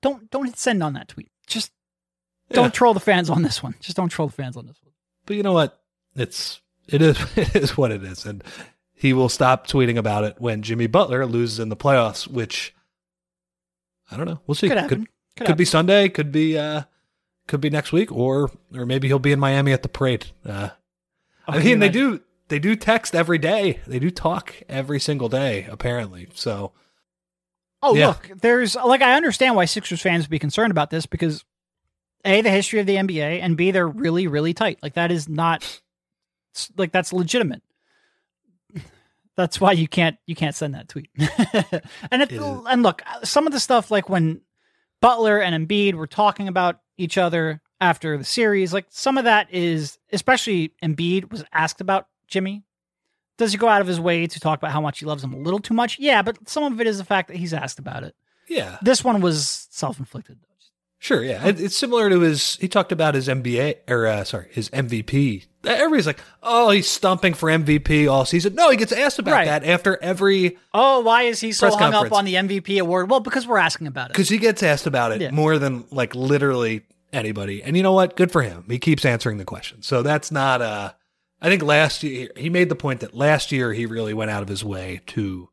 don't 0.01 0.29
don't 0.31 0.58
send 0.58 0.81
on 0.84 0.93
that 0.93 1.08
tweet. 1.10 1.29
Just 1.47 1.71
Yeah. 2.49 2.55
don't 2.58 2.73
troll 2.73 2.93
the 2.93 2.99
fans 2.99 3.29
on 3.29 3.41
this 3.41 3.62
one. 3.63 3.75
Just 3.79 3.97
don't 3.97 4.10
troll 4.10 4.27
the 4.27 4.34
fans 4.36 4.55
on 4.55 4.65
this 4.67 4.77
one. 4.84 4.93
But 5.25 5.36
you 5.38 5.43
know 5.43 5.53
what? 5.53 5.81
It's 6.15 6.62
it 6.88 7.01
is 7.01 7.17
it 7.36 7.55
is 7.55 7.75
what 7.77 7.91
it 7.91 8.03
is, 8.03 8.25
and 8.25 8.43
he 8.93 9.12
will 9.13 9.29
stop 9.29 9.67
tweeting 9.67 9.97
about 9.97 10.23
it 10.23 10.36
when 10.39 10.62
Jimmy 10.62 10.88
Butler 10.88 11.25
loses 11.25 11.60
in 11.60 11.69
the 11.69 11.75
playoffs. 11.75 12.27
Which 12.27 12.73
I 14.12 14.17
don't 14.17 14.27
know. 14.27 14.39
We'll 14.47 14.55
see. 14.55 14.67
Could 14.69 14.75
Could 14.77 14.81
happen. 14.84 15.08
could, 15.38 15.47
Could 15.47 15.58
be 15.58 15.65
Sunday. 15.65 16.08
Could 16.10 16.31
be 16.31 16.58
uh 16.58 16.84
could 17.47 17.62
be 17.62 17.69
next 17.69 17.91
week, 17.91 18.12
or 18.12 18.51
or 18.73 18.86
maybe 18.86 19.08
he'll 19.08 19.19
be 19.19 19.31
in 19.31 19.39
Miami 19.39 19.71
at 19.73 19.84
the 19.84 19.89
parade. 19.89 20.27
Uh, 20.45 20.69
I 21.47 21.60
mean, 21.60 21.79
they 21.79 21.89
do 21.89 22.21
they 22.47 22.60
do 22.60 22.75
text 22.75 23.15
every 23.15 23.38
day. 23.38 23.79
They 23.88 23.99
do 23.99 24.10
talk 24.12 24.55
every 24.69 24.99
single 24.99 25.29
day, 25.29 25.65
apparently. 25.69 26.27
So 26.34 26.73
Oh, 27.81 27.93
Yeah. 27.95 28.08
look, 28.08 28.31
there's 28.41 28.75
like 28.75 29.01
I 29.01 29.13
understand 29.13 29.55
why 29.55 29.65
Sixers 29.65 30.01
fans 30.01 30.23
would 30.23 30.31
be 30.31 30.39
concerned 30.39 30.71
about 30.71 30.89
this 30.89 31.05
because 31.05 31.45
a 32.23 32.41
the 32.41 32.49
history 32.49 32.79
of 32.79 32.88
the 32.88 32.95
NBA 32.95 33.41
and 33.41 33.55
b 33.55 33.69
they're 33.71 33.88
really 33.88 34.25
really 34.27 34.53
tight. 34.55 34.79
Like 34.81 34.93
that 34.95 35.12
is 35.12 35.29
not 35.29 35.81
like 36.77 36.91
that's 36.91 37.13
legitimate. 37.13 37.62
That's 39.38 39.60
why 39.60 39.73
you 39.73 39.88
can't 39.88 40.17
you 40.25 40.34
can't 40.34 40.55
send 40.55 40.75
that 40.75 40.88
tweet. 40.88 41.10
and 42.10 42.21
if 42.21 42.31
and 42.31 42.84
look, 42.84 43.01
some 43.23 43.45
of 43.45 43.51
the 43.51 43.60
stuff 43.60 43.91
like 43.91 44.08
when 44.08 44.39
Butler 45.01 45.39
and 45.41 45.67
Embiid 45.67 45.95
were 45.95 46.08
talking 46.08 46.47
about 46.47 46.79
each 46.97 47.17
other 47.17 47.62
after 47.81 48.17
the 48.17 48.23
series, 48.23 48.73
like 48.73 48.86
some 48.89 49.17
of 49.17 49.25
that 49.25 49.47
is 49.53 49.97
especially 50.12 50.73
Embiid 50.84 51.31
was 51.31 51.43
asked 51.53 51.81
about 51.81 52.08
Jimmy. 52.27 52.63
Does 53.38 53.51
he 53.51 53.58
go 53.58 53.67
out 53.67 53.81
of 53.81 53.88
his 53.88 53.99
way 53.99 54.27
to 54.27 54.39
talk 54.39 54.60
about 54.60 54.71
how 54.71 54.79
much 54.79 54.99
he 54.99 55.05
loves 55.05 55.23
him 55.23 55.34
a 55.34 55.38
little 55.38 55.60
too 55.60 55.73
much? 55.73 55.99
Yeah, 55.99 56.21
but 56.21 56.47
some 56.47 56.63
of 56.71 56.79
it 56.79 56.88
is 56.88 56.97
the 56.97 57.03
fact 57.03 57.27
that 57.27 57.38
he's 57.38 57.53
asked 57.53 57.79
about 57.79 58.03
it. 58.03 58.15
yeah, 58.47 58.77
This 58.81 59.03
one 59.03 59.19
was 59.19 59.67
self 59.71 59.99
inflicted. 59.99 60.39
Sure, 60.97 61.23
yeah. 61.23 61.45
It, 61.45 61.60
it's 61.60 61.75
similar 61.75 62.10
to 62.10 62.21
his. 62.21 62.55
He 62.55 62.67
talked 62.67 62.91
about 62.91 63.13
his 63.15 63.27
NBA 63.27 63.75
or 63.88 64.08
uh, 64.08 64.23
sorry, 64.23 64.47
his 64.51 64.69
MVP. 64.71 65.45
Everybody's 65.63 66.08
like, 66.08 66.19
"Oh, 66.41 66.69
he's 66.71 66.88
stumping 66.89 67.34
for 67.34 67.49
MVP 67.49 68.10
all 68.12 68.25
season." 68.25 68.55
No, 68.55 68.69
he 68.71 68.77
gets 68.77 68.91
asked 68.91 69.19
about 69.19 69.34
Right. 69.34 69.45
that 69.45 69.63
after 69.65 70.01
every 70.01 70.58
Oh, 70.73 71.01
why 71.01 71.23
is 71.23 71.39
he 71.41 71.51
so 71.51 71.69
hung 71.69 71.79
conference. 71.79 72.12
up 72.12 72.17
on 72.17 72.25
the 72.25 72.36
MVP 72.36 72.79
award? 72.79 73.10
Well, 73.10 73.19
because 73.19 73.45
we're 73.45 73.58
asking 73.58 73.88
about 73.88 74.10
it. 74.10 74.13
because 74.13 74.29
he 74.29 74.38
gets 74.38 74.63
asked 74.63 74.88
about 74.88 75.12
it 75.12 75.21
Yeah. 75.21 75.31
more 75.31 75.58
than 75.60 75.86
like 75.91 76.15
literally 76.15 76.84
anybody. 77.13 77.62
And 77.63 77.75
you 77.77 77.84
know 77.84 77.93
what? 77.93 78.15
Good 78.15 78.31
for 78.31 78.41
him. 78.41 78.65
He 78.69 78.79
keeps 78.79 79.05
answering 79.05 79.38
the 79.38 79.45
question. 79.45 79.81
So 79.81 80.01
that's 80.01 80.31
not. 80.31 80.62
Uh, 80.62 80.93
I 81.41 81.49
think 81.49 81.62
last 81.62 82.01
year 82.03 82.29
he 82.38 82.49
made 82.49 82.69
the 82.69 82.75
point 82.75 83.01
that 83.01 83.13
last 83.15 83.51
year 83.51 83.73
he 83.73 83.86
really 83.86 84.13
went 84.13 84.31
out 84.31 84.41
of 84.43 84.47
his 84.49 84.63
way 84.63 85.01
to 85.08 85.49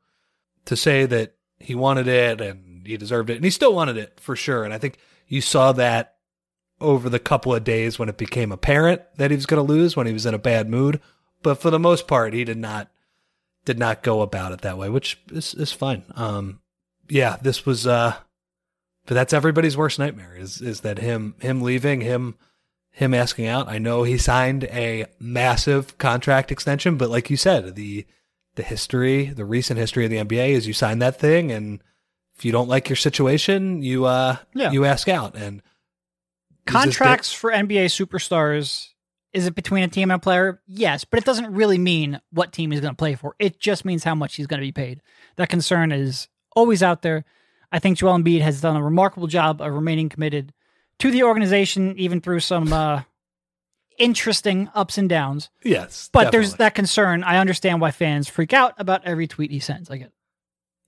to 0.67 0.77
say 0.77 1.05
that 1.07 1.35
he 1.59 1.75
wanted 1.75 2.07
it 2.07 2.41
and 2.41 2.87
he 2.87 2.97
deserved 2.97 3.29
it, 3.31 3.37
and 3.37 3.45
he 3.45 3.51
still 3.51 3.75
wanted 3.75 3.97
it 3.97 4.19
for 4.21 4.37
sure. 4.37 4.65
And 4.65 4.73
I 4.75 4.79
think 4.79 4.97
you 5.33 5.41
saw 5.41 5.73
that 5.73 6.17
over 6.79 7.09
the 7.09 7.19
couple 7.19 7.55
of 7.55 7.65
days 7.65 7.99
when 7.99 8.11
it 8.11 8.19
became 8.19 8.53
apparent 8.53 9.01
that 9.17 9.31
he 9.31 9.35
was 9.35 9.47
going 9.47 9.67
to 9.67 9.73
lose 9.73 9.97
when 9.97 10.07
he 10.07 10.13
was 10.13 10.27
in 10.27 10.35
a 10.35 10.39
bad 10.39 10.69
mood. 10.69 11.01
But 11.43 11.55
for 11.55 11.71
the 11.71 11.79
most 11.79 12.07
part, 12.07 12.35
he 12.35 12.45
did 12.45 12.59
not 12.59 12.91
did 13.65 13.79
not 13.79 14.03
go 14.03 14.21
about 14.21 14.53
it 14.53 14.61
that 14.61 14.77
way, 14.77 14.91
which 14.91 15.19
is 15.33 15.55
is 15.55 15.73
fine. 15.73 16.05
Um, 16.17 16.61
yeah, 17.09 17.39
this 17.41 17.65
was 17.65 17.87
uh, 17.87 18.17
but 19.07 19.15
that's 19.15 19.33
everybody's 19.33 19.75
worst 19.75 19.99
nightmare 19.99 20.37
is 20.37 20.61
is 20.61 20.83
that 20.83 20.99
him 20.99 21.35
him 21.41 21.63
leaving 21.63 22.03
him 22.03 22.35
him 22.91 23.15
asking 23.15 23.47
out. 23.47 23.69
I 23.69 23.79
know 23.79 24.03
he 24.03 24.19
signed 24.19 24.65
a 24.65 25.07
massive 25.19 25.97
contract 25.97 26.53
extension, 26.53 26.99
but 26.99 27.09
like 27.09 27.31
you 27.31 27.39
said, 27.39 27.75
the 27.75 28.05
the 28.57 28.63
history, 28.63 29.29
the 29.29 29.47
recent 29.47 29.79
history 29.79 30.05
of 30.05 30.11
the 30.11 30.19
NBA 30.19 30.51
is 30.51 30.67
you 30.67 30.75
sign 30.75 30.99
that 30.99 31.19
thing 31.19 31.51
and 31.51 31.83
if 32.43 32.45
you 32.45 32.51
don't 32.51 32.69
like 32.69 32.89
your 32.89 32.97
situation, 32.97 33.83
you 33.83 34.05
uh 34.05 34.37
Yeah. 34.53 34.73
you 34.73 34.85
ask 34.85 35.09
out 35.09 35.37
and 35.37 35.63
Contracts 36.67 37.33
for 37.33 37.53
NBA 37.53 37.87
superstars 37.87 38.89
is 39.33 39.47
it 39.47 39.55
between 39.55 39.85
a 39.85 39.89
team 39.89 40.11
and 40.11 40.17
a 40.17 40.23
player? 40.23 40.61
Yes, 40.67 41.05
but 41.05 41.19
it 41.21 41.25
doesn't 41.25 41.53
really 41.55 41.79
mean 41.79 42.21
what 42.33 42.53
team 42.53 42.73
he's 42.73 42.81
going 42.81 42.93
to 42.93 42.99
play 42.99 43.15
for. 43.15 43.35
It 43.39 43.61
just 43.61 43.85
means 43.85 44.03
how 44.05 44.15
much 44.17 44.35
he's 44.35 44.47
going 44.49 44.59
to 44.61 44.67
be 44.67 44.73
paid. 44.73 45.01
That 45.37 45.49
concern 45.49 45.91
is 45.93 46.29
always 46.57 46.83
out 46.83 47.03
there. 47.03 47.25
I 47.71 47.79
think 47.79 47.97
Joel 47.97 48.19
Embiid 48.19 48.41
has 48.43 48.61
done 48.61 48.77
a 48.77 48.83
remarkable 48.83 49.29
job 49.29 49.63
of 49.63 49.73
remaining 49.73 50.09
committed 50.09 50.53
to 50.99 51.11
the 51.13 51.23
organization, 51.23 51.97
even 51.97 52.21
through 52.21 52.41
some 52.41 52.73
uh, 52.73 53.03
interesting 53.99 54.69
ups 54.75 54.99
and 54.99 55.09
downs. 55.09 55.49
yes, 55.65 56.11
But 56.13 56.33
there's 56.33 56.55
that 56.57 56.75
concern. 56.75 57.23
I 57.25 57.39
understand 57.39 57.81
why 57.81 57.93
fans 57.93 58.29
freak 58.29 58.53
out 58.53 58.75
about 58.79 59.05
every 59.07 59.27
tweet 59.29 59.51
he 59.51 59.61
sends. 59.61 59.91
I 59.91 59.97
get 59.97 60.09
it. 60.09 60.13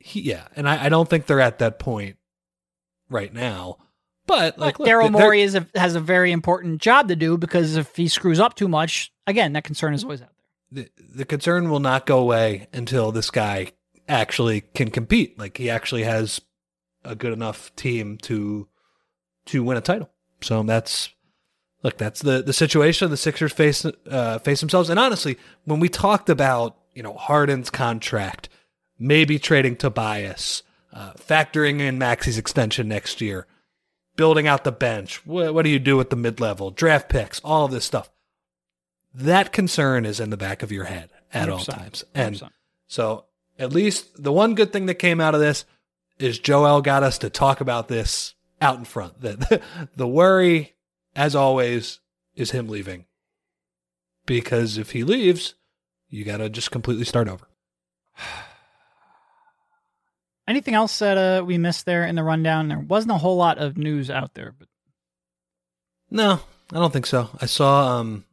He- 0.07 0.21
yeah, 0.21 0.49
and 0.55 0.69
I, 0.69 0.85
I 0.85 0.89
don't 0.91 1.09
think 1.09 1.25
they're 1.25 1.41
at 1.41 1.61
that 1.61 1.79
point 1.79 2.17
right 3.09 3.33
now. 3.33 3.79
But 4.27 4.59
like 4.59 4.79
Like 4.79 4.89
Daryl 4.89 5.11
Morey 5.11 5.41
is 5.43 5.55
a, 5.55 5.67
has 5.75 5.95
a 5.95 6.01
very 6.01 6.31
important 6.31 6.81
job 6.83 7.09
to 7.09 7.17
do 7.17 7.37
because 7.39 7.77
if 7.77 7.97
he 7.97 8.09
screws 8.09 8.39
up 8.41 8.55
too 8.55 8.69
much, 8.69 9.13
again, 9.27 9.55
that 9.55 9.65
concern 9.65 9.95
is 9.95 10.03
always 10.05 10.21
out 10.23 10.29
there. 10.71 10.85
the, 10.85 10.91
the 11.17 11.25
concern 11.25 11.71
will 11.71 11.81
not 11.81 12.05
go 12.07 12.19
away 12.19 12.69
until 12.73 13.13
this 13.13 13.31
guy 13.31 13.73
actually 14.07 14.61
can 14.63 14.91
compete. 14.91 15.39
Like 15.39 15.57
he 15.57 15.71
actually 15.71 16.03
has 16.05 16.41
a 17.03 17.15
good 17.15 17.33
enough 17.33 17.75
team 17.77 18.19
to 18.23 18.69
to 19.47 19.63
win 19.63 19.77
a 19.77 19.83
title. 19.83 20.11
So 20.43 20.63
that's 20.63 21.11
look, 21.83 21.97
that's 21.99 22.21
the 22.21 22.43
the 22.43 22.53
situation 22.53 23.11
the 23.11 23.17
Sixers 23.17 23.53
face 23.53 23.85
uh, 24.11 24.39
face 24.41 24.61
themselves. 24.61 24.91
And 24.91 24.99
honestly, 24.99 25.39
when 25.65 25.81
we 25.81 25.89
talked 25.89 26.29
about 26.31 26.77
you 26.95 27.03
know 27.03 27.15
Harden's 27.15 27.69
contract, 27.71 28.49
maybe 28.99 29.39
trading 29.39 29.77
Tobias, 29.77 30.63
uh, 30.93 31.13
factoring 31.15 31.81
in 31.81 31.99
Maxey's 31.99 32.39
extension 32.39 32.89
next 32.89 33.21
year, 33.21 33.47
building 34.17 34.47
out 34.47 34.65
the 34.65 34.73
bench, 34.73 35.25
what, 35.27 35.55
what 35.55 35.63
do 35.63 35.71
you 35.71 35.79
do 35.79 35.97
with 35.97 36.11
the 36.11 36.17
mid 36.17 36.41
level, 36.41 36.71
draft 36.71 37.09
picks, 37.09 37.41
all 37.41 37.65
of 37.65 37.71
this 37.71 37.85
stuff. 37.85 38.11
That 39.13 39.53
concern 39.53 40.07
is 40.07 40.21
in 40.21 40.31
the 40.31 40.37
back 40.37 40.63
of 40.63 40.73
your 40.73 40.85
head 40.85 41.11
at 41.33 41.49
all 41.49 41.61
100%, 41.61 41.65
times, 41.75 42.05
and 42.15 42.37
100%. 42.37 42.51
so 42.87 43.25
at 43.59 43.73
least 43.73 44.23
the 44.23 44.33
one 44.33 44.55
good 44.55 44.73
thing 44.73 44.87
that 44.87 44.95
came 44.95 45.21
out 45.21 45.35
of 45.35 45.41
this 45.41 45.65
is 46.19 46.39
Joel 46.39 46.81
got 46.81 47.03
us 47.03 47.19
to 47.19 47.31
talk 47.31 47.61
about 47.61 47.89
this 47.89 48.35
out 48.61 48.79
in 48.79 48.85
front. 48.85 49.21
The, 49.21 49.61
the 49.97 50.09
worry, 50.09 50.75
as 51.15 51.35
always, 51.35 52.01
is 52.37 52.53
him 52.53 52.69
leaving. 52.69 53.07
Because 54.27 54.79
if 54.79 54.93
he 54.93 55.05
leaves, 55.05 55.55
you 56.09 56.25
got 56.25 56.39
to 56.39 56.49
just 56.49 56.71
completely 56.71 57.05
start 57.05 57.29
over. 57.29 57.47
Anything 60.47 60.75
else 60.75 60.99
that 60.99 61.17
uh, 61.17 61.45
we 61.45 61.57
missed 61.59 61.87
there 61.87 62.05
in 62.05 62.15
the 62.17 62.23
rundown? 62.23 62.69
There 62.69 62.79
wasn't 62.79 63.13
a 63.13 63.19
whole 63.19 63.37
lot 63.37 63.59
of 63.59 63.79
news 63.79 64.11
out 64.11 64.35
there, 64.35 64.55
but 64.59 64.69
No, 66.11 66.41
I 66.71 66.75
don't 66.77 66.93
think 66.93 67.07
so. 67.07 67.31
I 67.41 67.47
saw 67.47 67.99
um 67.99 68.25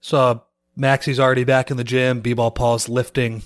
saw 0.00 0.40
Maxey's 0.76 1.20
already 1.20 1.44
back 1.44 1.70
in 1.70 1.76
the 1.76 1.84
gym. 1.84 2.20
B-ball 2.20 2.50
Paul's 2.50 2.88
lifting 2.88 3.42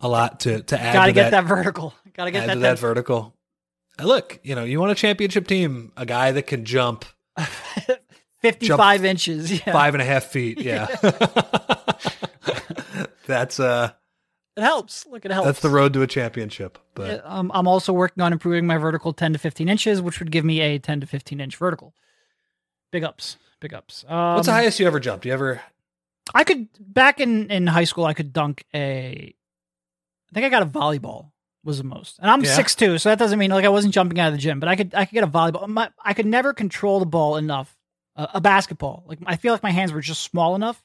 a 0.00 0.08
lot 0.08 0.40
to 0.40 0.62
to 0.62 0.80
add 0.80 0.92
gotta 0.92 1.10
to 1.10 1.14
get 1.14 1.30
that, 1.30 1.44
vertical. 1.44 1.94
Gotta 2.14 2.32
get 2.32 2.42
add 2.42 2.48
that, 2.50 2.54
to 2.54 2.60
that 2.60 2.78
vertical. 2.80 3.34
Look, 4.02 4.40
you 4.42 4.56
know, 4.56 4.64
you 4.64 4.80
want 4.80 4.90
a 4.90 4.96
championship 4.96 5.46
team, 5.46 5.92
a 5.96 6.04
guy 6.04 6.32
that 6.32 6.48
can 6.48 6.64
jump 6.64 7.04
fifty-five 8.42 9.04
inches. 9.04 9.52
Yeah, 9.66 9.72
five 9.72 9.94
and 9.94 10.02
a 10.02 10.04
half 10.04 10.24
feet. 10.24 10.60
Yeah. 10.60 10.86
that's 13.26 13.60
uh 13.60 13.92
it 14.58 14.62
helps. 14.62 15.06
Look, 15.06 15.24
it 15.24 15.30
helps. 15.30 15.46
that's 15.46 15.60
the 15.60 15.70
road 15.70 15.92
to 15.94 16.02
a 16.02 16.06
championship. 16.06 16.78
But 16.94 17.06
Yeah, 17.08 17.20
um, 17.24 17.50
I'm 17.54 17.66
also 17.68 17.92
working 17.92 18.22
on 18.22 18.32
improving 18.32 18.66
my 18.66 18.76
vertical 18.76 19.12
10 19.12 19.32
to 19.34 19.38
15 19.38 19.68
inches, 19.68 20.02
which 20.02 20.18
would 20.18 20.30
give 20.30 20.44
me 20.44 20.60
a 20.60 20.78
10 20.78 21.00
to 21.00 21.06
15 21.06 21.40
inch 21.40 21.56
vertical. 21.56 21.94
Big 22.90 23.04
ups, 23.04 23.36
big 23.60 23.72
ups. 23.72 24.04
Um, 24.08 24.34
what's 24.34 24.46
the 24.46 24.52
highest 24.52 24.80
you 24.80 24.86
ever 24.86 24.98
jumped? 25.00 25.24
You 25.26 25.32
ever 25.32 25.60
I 26.34 26.44
could 26.44 26.68
back 26.78 27.20
in 27.20 27.50
in 27.50 27.66
high 27.66 27.84
school. 27.84 28.04
I 28.04 28.14
could 28.14 28.32
dunk 28.32 28.64
a. 28.74 29.34
I 30.30 30.34
think 30.34 30.44
I 30.44 30.48
got 30.50 30.62
a 30.62 30.66
volleyball 30.66 31.30
was 31.64 31.78
the 31.78 31.84
most, 31.84 32.18
and 32.18 32.30
I'm 32.30 32.42
Yeah. 32.44 32.54
six 32.54 32.74
two, 32.74 32.98
so 32.98 33.08
that 33.10 33.18
doesn't 33.18 33.38
mean 33.38 33.50
like 33.50 33.64
I 33.64 33.68
wasn't 33.68 33.94
jumping 33.94 34.18
out 34.20 34.28
of 34.28 34.32
the 34.34 34.38
gym, 34.38 34.58
but 34.60 34.68
I 34.68 34.76
could 34.76 34.94
I 34.94 35.04
could 35.04 35.14
get 35.14 35.24
a 35.24 35.28
volleyball. 35.28 35.66
My, 35.68 35.90
I 36.02 36.14
could 36.14 36.26
never 36.26 36.52
control 36.52 36.98
the 37.00 37.06
ball 37.06 37.36
enough. 37.36 37.74
Uh, 38.16 38.26
a 38.34 38.40
basketball, 38.40 39.04
like 39.06 39.18
I 39.26 39.36
feel 39.36 39.52
like 39.52 39.62
my 39.62 39.70
hands 39.70 39.92
were 39.92 40.00
just 40.00 40.22
small 40.22 40.54
enough 40.56 40.82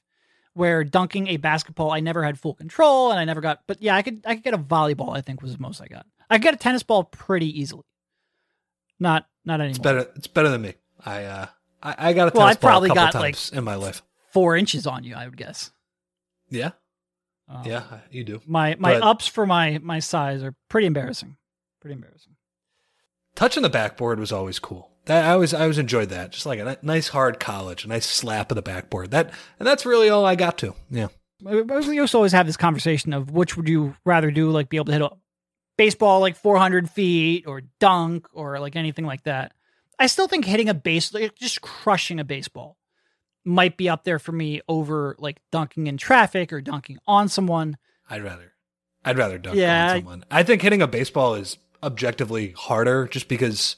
where 0.53 0.83
dunking 0.83 1.27
a 1.27 1.37
basketball, 1.37 1.91
I 1.91 1.99
never 1.99 2.23
had 2.23 2.39
full 2.39 2.53
control, 2.53 3.11
and 3.11 3.19
I 3.19 3.25
never 3.25 3.41
got. 3.41 3.61
But 3.67 3.81
yeah, 3.81 3.95
I 3.95 4.01
could 4.01 4.21
I 4.25 4.35
could 4.35 4.43
get 4.43 4.53
a 4.53 4.57
volleyball. 4.57 5.15
I 5.15 5.21
think 5.21 5.41
was 5.41 5.53
the 5.53 5.61
most 5.61 5.81
I 5.81 5.87
got. 5.87 6.05
I 6.29 6.37
could 6.37 6.43
get 6.43 6.53
a 6.53 6.57
tennis 6.57 6.83
ball 6.83 7.03
pretty 7.05 7.59
easily. 7.59 7.83
Not 8.99 9.25
not 9.45 9.55
anymore. 9.59 9.69
it's 9.71 9.79
better 9.79 10.07
it's 10.15 10.27
better 10.27 10.49
than 10.49 10.61
me. 10.61 10.73
I 11.05 11.23
uh 11.25 11.45
I, 11.81 11.95
I 12.09 12.13
got 12.13 12.27
a 12.27 12.31
tennis 12.31 12.33
Well, 12.39 12.47
I 12.47 12.53
ball 12.53 12.69
probably 12.69 12.89
a 12.89 12.93
couple 12.95 13.11
got, 13.11 13.15
like- 13.21 13.35
times 13.35 13.51
in 13.53 13.63
my 13.63 13.75
life. 13.75 14.01
Four 14.31 14.55
inches 14.57 14.87
on 14.87 15.03
you, 15.03 15.15
I 15.15 15.25
would 15.25 15.37
guess. 15.37 15.71
Yeah. 16.49 16.71
Um, 17.49 17.63
Yeah, 17.65 17.83
you 18.09 18.23
do. 18.23 18.41
My 18.47 18.75
my 18.79 18.93
But- 18.93 19.03
ups 19.03 19.27
for 19.27 19.45
my 19.45 19.79
my 19.83 19.99
size 19.99 20.41
are 20.43 20.55
pretty 20.69 20.87
embarrassing. 20.87 21.35
Pretty 21.81 21.95
embarrassing. 21.95 22.33
Touching 23.35 23.63
the 23.63 23.69
backboard 23.69 24.19
was 24.19 24.31
always 24.31 24.59
cool. 24.59 24.91
That 25.05 25.25
I 25.25 25.31
always 25.31 25.53
I 25.53 25.61
always 25.61 25.77
enjoyed 25.77 26.09
that. 26.09 26.31
Just 26.31 26.45
like 26.45 26.59
a 26.59 26.77
nice 26.81 27.09
hard 27.09 27.39
college, 27.39 27.85
a 27.85 27.89
nice 27.89 28.05
slap 28.05 28.51
of 28.51 28.55
the 28.55 28.61
backboard. 28.61 29.11
That 29.11 29.33
and 29.59 29.67
that's 29.67 29.85
really 29.85 30.09
all 30.09 30.25
I 30.25 30.35
got 30.35 30.57
to. 30.59 30.75
Yeah. 30.89 31.07
We 31.41 31.61
to 31.63 32.15
always 32.15 32.31
have 32.31 32.45
this 32.45 32.55
conversation 32.55 33.11
of 33.11 33.31
which 33.31 33.57
would 33.57 33.67
you 33.67 33.95
rather 34.05 34.31
do, 34.31 34.49
like 34.49 34.69
be 34.69 34.77
able 34.77 34.85
to 34.85 34.91
hit 34.93 35.01
a 35.01 35.11
baseball 35.77 36.21
like 36.21 36.37
400 36.37 36.89
feet 36.89 37.45
or 37.47 37.61
dunk 37.79 38.27
or 38.33 38.59
like 38.59 38.75
anything 38.77 39.05
like 39.05 39.23
that. 39.23 39.53
I 39.99 40.07
still 40.07 40.27
think 40.27 40.45
hitting 40.45 40.69
a 40.69 40.73
base, 40.73 41.13
like 41.13 41.35
just 41.35 41.61
crushing 41.61 42.19
a 42.19 42.23
baseball, 42.23 42.77
might 43.43 43.75
be 43.75 43.89
up 43.89 44.05
there 44.05 44.19
for 44.19 44.31
me 44.31 44.61
over 44.69 45.15
like 45.19 45.41
dunking 45.51 45.87
in 45.87 45.97
traffic 45.97 46.53
or 46.53 46.61
dunking 46.61 46.99
on 47.07 47.27
someone. 47.27 47.77
I'd 48.09 48.23
rather 48.23 48.53
I'd 49.03 49.17
rather 49.17 49.37
dunk 49.37 49.57
Yeah, 49.57 49.91
on 49.91 49.97
someone. 49.97 50.25
I 50.31 50.43
think 50.43 50.61
hitting 50.61 50.81
a 50.81 50.87
baseball 50.87 51.35
is 51.35 51.57
objectively 51.81 52.51
harder 52.51 53.07
just 53.07 53.27
because 53.27 53.75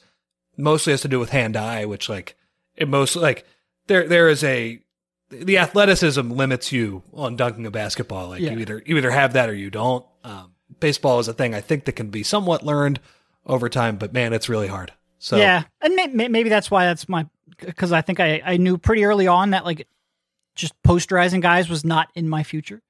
mostly 0.56 0.92
has 0.92 1.02
to 1.02 1.08
do 1.08 1.18
with 1.18 1.30
hand 1.30 1.56
eye, 1.56 1.84
which 1.84 2.08
like 2.08 2.36
it 2.76 2.88
most 2.88 3.16
like 3.16 3.46
there 3.86 4.06
there 4.08 4.28
is 4.28 4.42
a 4.44 4.80
the 5.28 5.58
athleticism 5.58 6.30
limits 6.30 6.70
you 6.72 7.02
on 7.12 7.36
dunking 7.36 7.66
a 7.66 7.70
basketball. 7.70 8.28
Like 8.28 8.40
Yeah. 8.40 8.52
you 8.52 8.58
either 8.60 8.82
you 8.86 8.96
either 8.96 9.10
have 9.10 9.32
that 9.34 9.48
or 9.48 9.54
you 9.54 9.70
don't. 9.70 10.04
Um, 10.24 10.52
baseball 10.80 11.18
is 11.18 11.28
a 11.28 11.32
thing 11.32 11.54
I 11.54 11.60
think 11.60 11.84
that 11.84 11.92
can 11.92 12.10
be 12.10 12.22
somewhat 12.22 12.64
learned 12.64 13.00
over 13.44 13.68
time, 13.68 13.96
but 13.96 14.12
man, 14.12 14.32
it's 14.32 14.48
really 14.48 14.68
hard. 14.68 14.92
So 15.18 15.36
yeah, 15.36 15.64
and 15.80 15.94
may, 15.94 16.06
may, 16.08 16.28
maybe 16.28 16.48
that's 16.48 16.70
why 16.70 16.84
that's 16.84 17.08
my 17.08 17.26
because 17.58 17.90
I 17.92 18.02
think 18.02 18.20
I 18.20 18.42
I 18.44 18.56
knew 18.56 18.76
pretty 18.78 19.04
early 19.04 19.26
on 19.26 19.50
that 19.50 19.64
like 19.64 19.88
just 20.54 20.74
posterizing 20.82 21.40
guys 21.40 21.68
was 21.68 21.84
not 21.84 22.08
in 22.14 22.28
my 22.28 22.42
future. 22.42 22.82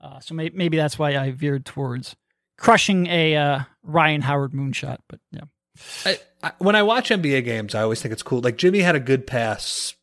Uh, 0.00 0.18
so 0.20 0.34
may, 0.34 0.50
maybe 0.54 0.76
that's 0.76 0.98
why 0.98 1.16
I 1.16 1.30
veered 1.32 1.66
towards 1.66 2.16
crushing 2.56 3.06
a 3.08 3.36
uh, 3.36 3.60
Ryan 3.82 4.22
Howard 4.22 4.52
moonshot. 4.52 4.98
But 5.08 5.20
yeah, 5.30 5.42
I, 6.04 6.18
I, 6.42 6.52
when 6.58 6.76
I 6.76 6.82
watch 6.82 7.10
NBA 7.10 7.44
games, 7.44 7.74
I 7.74 7.82
always 7.82 8.00
think 8.00 8.12
it's 8.12 8.22
cool. 8.22 8.40
Like 8.40 8.56
Jimmy 8.56 8.80
had 8.80 8.96
a 8.96 9.00
good 9.00 9.26
pass. 9.26 9.94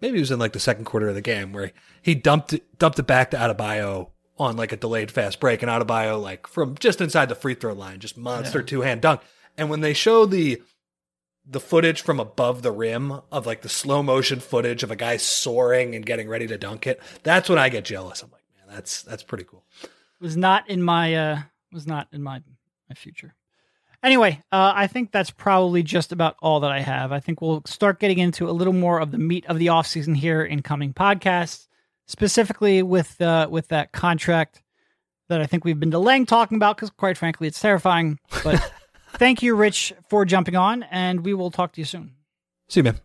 Maybe 0.00 0.18
it 0.18 0.20
was 0.20 0.30
in 0.30 0.38
like 0.38 0.52
the 0.52 0.60
second 0.60 0.84
quarter 0.84 1.08
of 1.08 1.14
the 1.14 1.22
game 1.22 1.52
where 1.52 1.72
he 2.02 2.14
dumped 2.14 2.52
it, 2.52 2.78
dumped 2.78 2.98
it 2.98 3.06
back 3.06 3.30
to 3.30 3.36
Adebayo 3.36 4.10
on 4.38 4.56
like 4.56 4.72
a 4.72 4.76
delayed 4.76 5.10
fast 5.10 5.40
break, 5.40 5.62
and 5.62 5.70
Adebayo 5.70 6.20
like 6.20 6.46
from 6.46 6.76
just 6.78 7.00
inside 7.00 7.28
the 7.28 7.34
free 7.34 7.54
throw 7.54 7.72
line, 7.72 8.00
just 8.00 8.16
monster 8.16 8.62
two 8.62 8.82
hand 8.82 9.00
dunk. 9.00 9.20
And 9.56 9.70
when 9.70 9.80
they 9.80 9.94
show 9.94 10.26
the 10.26 10.62
the 11.48 11.60
footage 11.60 12.02
from 12.02 12.18
above 12.18 12.62
the 12.62 12.72
rim 12.72 13.20
of 13.30 13.46
like 13.46 13.62
the 13.62 13.68
slow 13.68 14.02
motion 14.02 14.40
footage 14.40 14.82
of 14.82 14.90
a 14.90 14.96
guy 14.96 15.16
soaring 15.16 15.94
and 15.94 16.04
getting 16.04 16.28
ready 16.28 16.46
to 16.48 16.58
dunk 16.58 16.86
it, 16.86 17.00
that's 17.22 17.48
when 17.48 17.58
I 17.58 17.68
get 17.68 17.84
jealous. 17.84 18.22
I'm 18.22 18.30
like, 18.30 18.42
man, 18.56 18.74
that's 18.74 19.02
that's 19.02 19.22
pretty 19.22 19.44
cool. 19.44 19.64
was 20.20 20.36
not 20.36 20.68
in 20.68 20.82
my 20.82 21.14
uh, 21.14 21.42
was 21.72 21.86
not 21.86 22.08
in 22.12 22.22
my 22.22 22.42
my 22.88 22.94
future. 22.94 23.34
Anyway, 24.06 24.40
uh, 24.52 24.72
I 24.72 24.86
think 24.86 25.10
that's 25.10 25.32
probably 25.32 25.82
just 25.82 26.12
about 26.12 26.36
all 26.40 26.60
that 26.60 26.70
I 26.70 26.78
have. 26.78 27.10
I 27.10 27.18
think 27.18 27.40
we'll 27.40 27.62
start 27.66 27.98
getting 27.98 28.20
into 28.20 28.48
a 28.48 28.52
little 28.52 28.72
more 28.72 29.00
of 29.00 29.10
the 29.10 29.18
meat 29.18 29.44
of 29.46 29.58
the 29.58 29.66
offseason 29.66 30.14
here 30.16 30.44
in 30.44 30.62
coming 30.62 30.94
podcasts, 30.94 31.66
specifically 32.06 32.84
with 32.84 33.20
uh, 33.20 33.48
with 33.50 33.66
that 33.68 33.90
contract 33.90 34.62
that 35.28 35.40
I 35.40 35.46
think 35.46 35.64
we've 35.64 35.80
been 35.80 35.90
delaying 35.90 36.24
talking 36.24 36.54
about 36.54 36.76
because, 36.76 36.90
quite 36.90 37.18
frankly, 37.18 37.48
it's 37.48 37.58
terrifying. 37.58 38.20
But 38.44 38.72
thank 39.14 39.42
you, 39.42 39.56
Rich, 39.56 39.92
for 40.08 40.24
jumping 40.24 40.54
on, 40.54 40.84
and 40.84 41.24
we 41.24 41.34
will 41.34 41.50
talk 41.50 41.72
to 41.72 41.80
you 41.80 41.84
soon. 41.84 42.12
See 42.68 42.78
you, 42.78 42.84
man. 42.84 43.00